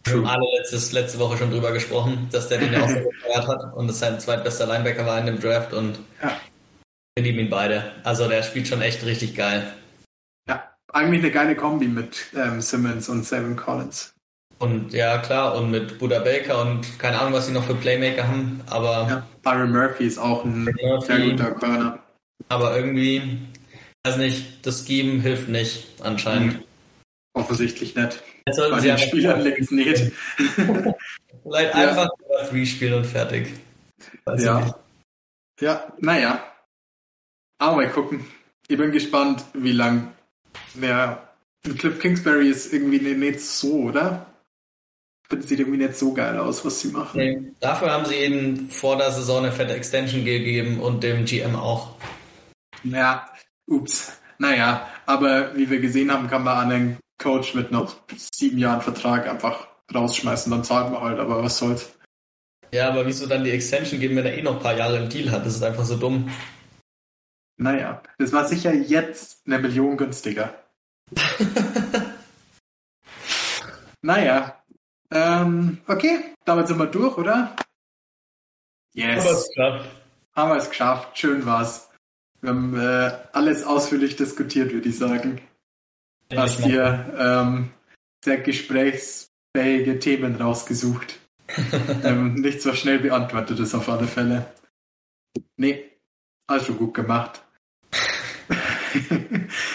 [0.05, 3.47] Wir haben alle letztes, letzte Woche schon drüber gesprochen, dass der den ja auch gefeiert
[3.47, 6.40] hat und es sein zweitbester Linebacker war in dem Draft und ja.
[7.15, 7.93] wir lieben ihn beide.
[8.03, 9.73] Also der spielt schon echt richtig geil.
[10.49, 14.15] Ja, eigentlich eine geile Kombi mit ähm, Simmons und Seven Collins.
[14.63, 18.29] Und ja, klar, und mit Buda Baker und keine Ahnung, was sie noch für Playmaker
[18.29, 19.09] haben, aber.
[19.09, 21.99] Ja, Byron Murphy ist auch ein Murphy, sehr guter Corner.
[22.49, 23.41] Aber irgendwie,
[24.07, 26.55] weiß nicht, das Scheme hilft nicht, anscheinend.
[26.55, 26.63] Hm.
[27.35, 28.23] Offensichtlich nicht.
[28.47, 29.97] Jetzt sollten Bei sie den Spielern es nicht.
[31.43, 31.89] Vielleicht ja.
[31.89, 33.49] einfach über Free spielen und fertig.
[34.27, 34.79] Weiß ja.
[35.61, 36.41] Ja, naja.
[37.59, 38.25] Aber mal gucken.
[38.69, 40.13] Ich bin gespannt, wie lang
[40.75, 41.31] der
[41.65, 44.32] Cliff Kingsbury ist irgendwie nicht so, oder?
[45.33, 47.19] Das sieht irgendwie nicht so geil aus, was sie machen.
[47.19, 51.57] Nee, dafür haben sie eben vor der Saison eine fette Extension gegeben und dem GM
[51.57, 51.97] auch.
[52.85, 53.29] Ja,
[53.67, 54.19] ups.
[54.39, 57.97] Naja, aber wie wir gesehen haben, kann man einen Coach mit noch
[58.35, 61.93] sieben Jahren Vertrag einfach rausschmeißen, dann zahlen wir halt, aber was soll's.
[62.73, 65.09] Ja, aber wieso dann die Extension geben, wenn er eh noch ein paar Jahre im
[65.09, 65.47] Deal hat?
[65.47, 66.31] Das ist einfach so dumm.
[67.59, 70.55] Naja, das war sicher jetzt eine Million günstiger.
[74.03, 74.62] naja.
[75.13, 77.55] Ähm, okay, damit sind wir durch, oder?
[78.95, 79.19] Yes.
[79.19, 79.91] Haben wir es geschafft.
[80.35, 81.19] Haben wir es geschafft.
[81.19, 81.91] Schön war's.
[82.41, 85.41] Wir haben äh, alles ausführlich diskutiert, würde ich sagen.
[86.35, 87.71] Hast dir ähm,
[88.25, 91.19] sehr gesprächsfähige Themen rausgesucht.
[92.05, 94.47] ähm, nicht so schnell beantwortet ist auf alle Fälle.
[95.57, 95.91] Nee,
[96.49, 97.43] hast du gut gemacht.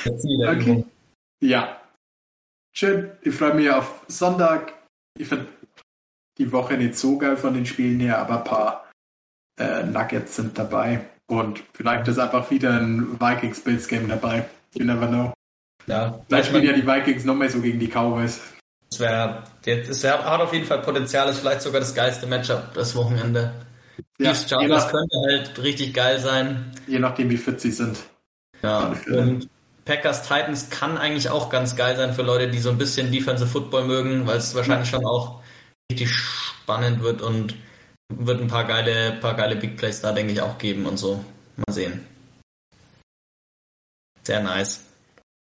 [0.06, 0.84] okay.
[1.42, 1.80] Ja.
[2.74, 3.12] Schön.
[3.22, 4.77] Ich freue mich auf Sonntag.
[5.18, 5.48] Ich finde
[6.38, 8.92] die Woche nicht so geil von den Spielen her, aber ein paar
[9.60, 11.06] äh, Nuggets sind dabei.
[11.28, 14.46] Und vielleicht ist einfach wieder ein Vikings-Bills-Game dabei.
[14.74, 15.34] You never know.
[15.88, 18.40] Ja, vielleicht spielen ja die Vikings noch mehr so gegen die Cowboys.
[18.90, 22.74] Das wäre, das wär, hat auf jeden Fall Potenzial, ist vielleicht sogar das geilste Matchup
[22.74, 23.54] das Wochenende.
[24.18, 26.72] Ja, das könnte halt richtig geil sein.
[26.88, 27.98] Je nachdem, wie fit sie sind.
[28.62, 29.50] Ja, und
[29.88, 33.50] Packers Titans kann eigentlich auch ganz geil sein für Leute, die so ein bisschen Defensive
[33.50, 35.42] Football mögen, weil es wahrscheinlich schon auch
[35.90, 37.56] richtig spannend wird und
[38.14, 41.24] wird ein paar geile, paar geile Big Plays da, denke ich, auch geben und so.
[41.56, 42.06] Mal sehen.
[44.24, 44.84] Sehr nice.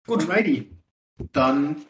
[0.07, 0.29] Gut.
[0.29, 0.71] Alrighty.
[1.33, 1.83] Dann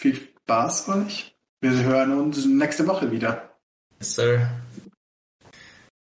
[0.00, 1.34] viel Spaß euch.
[1.60, 3.58] Wir hören uns nächste Woche wieder.
[3.98, 4.48] Yes, sir.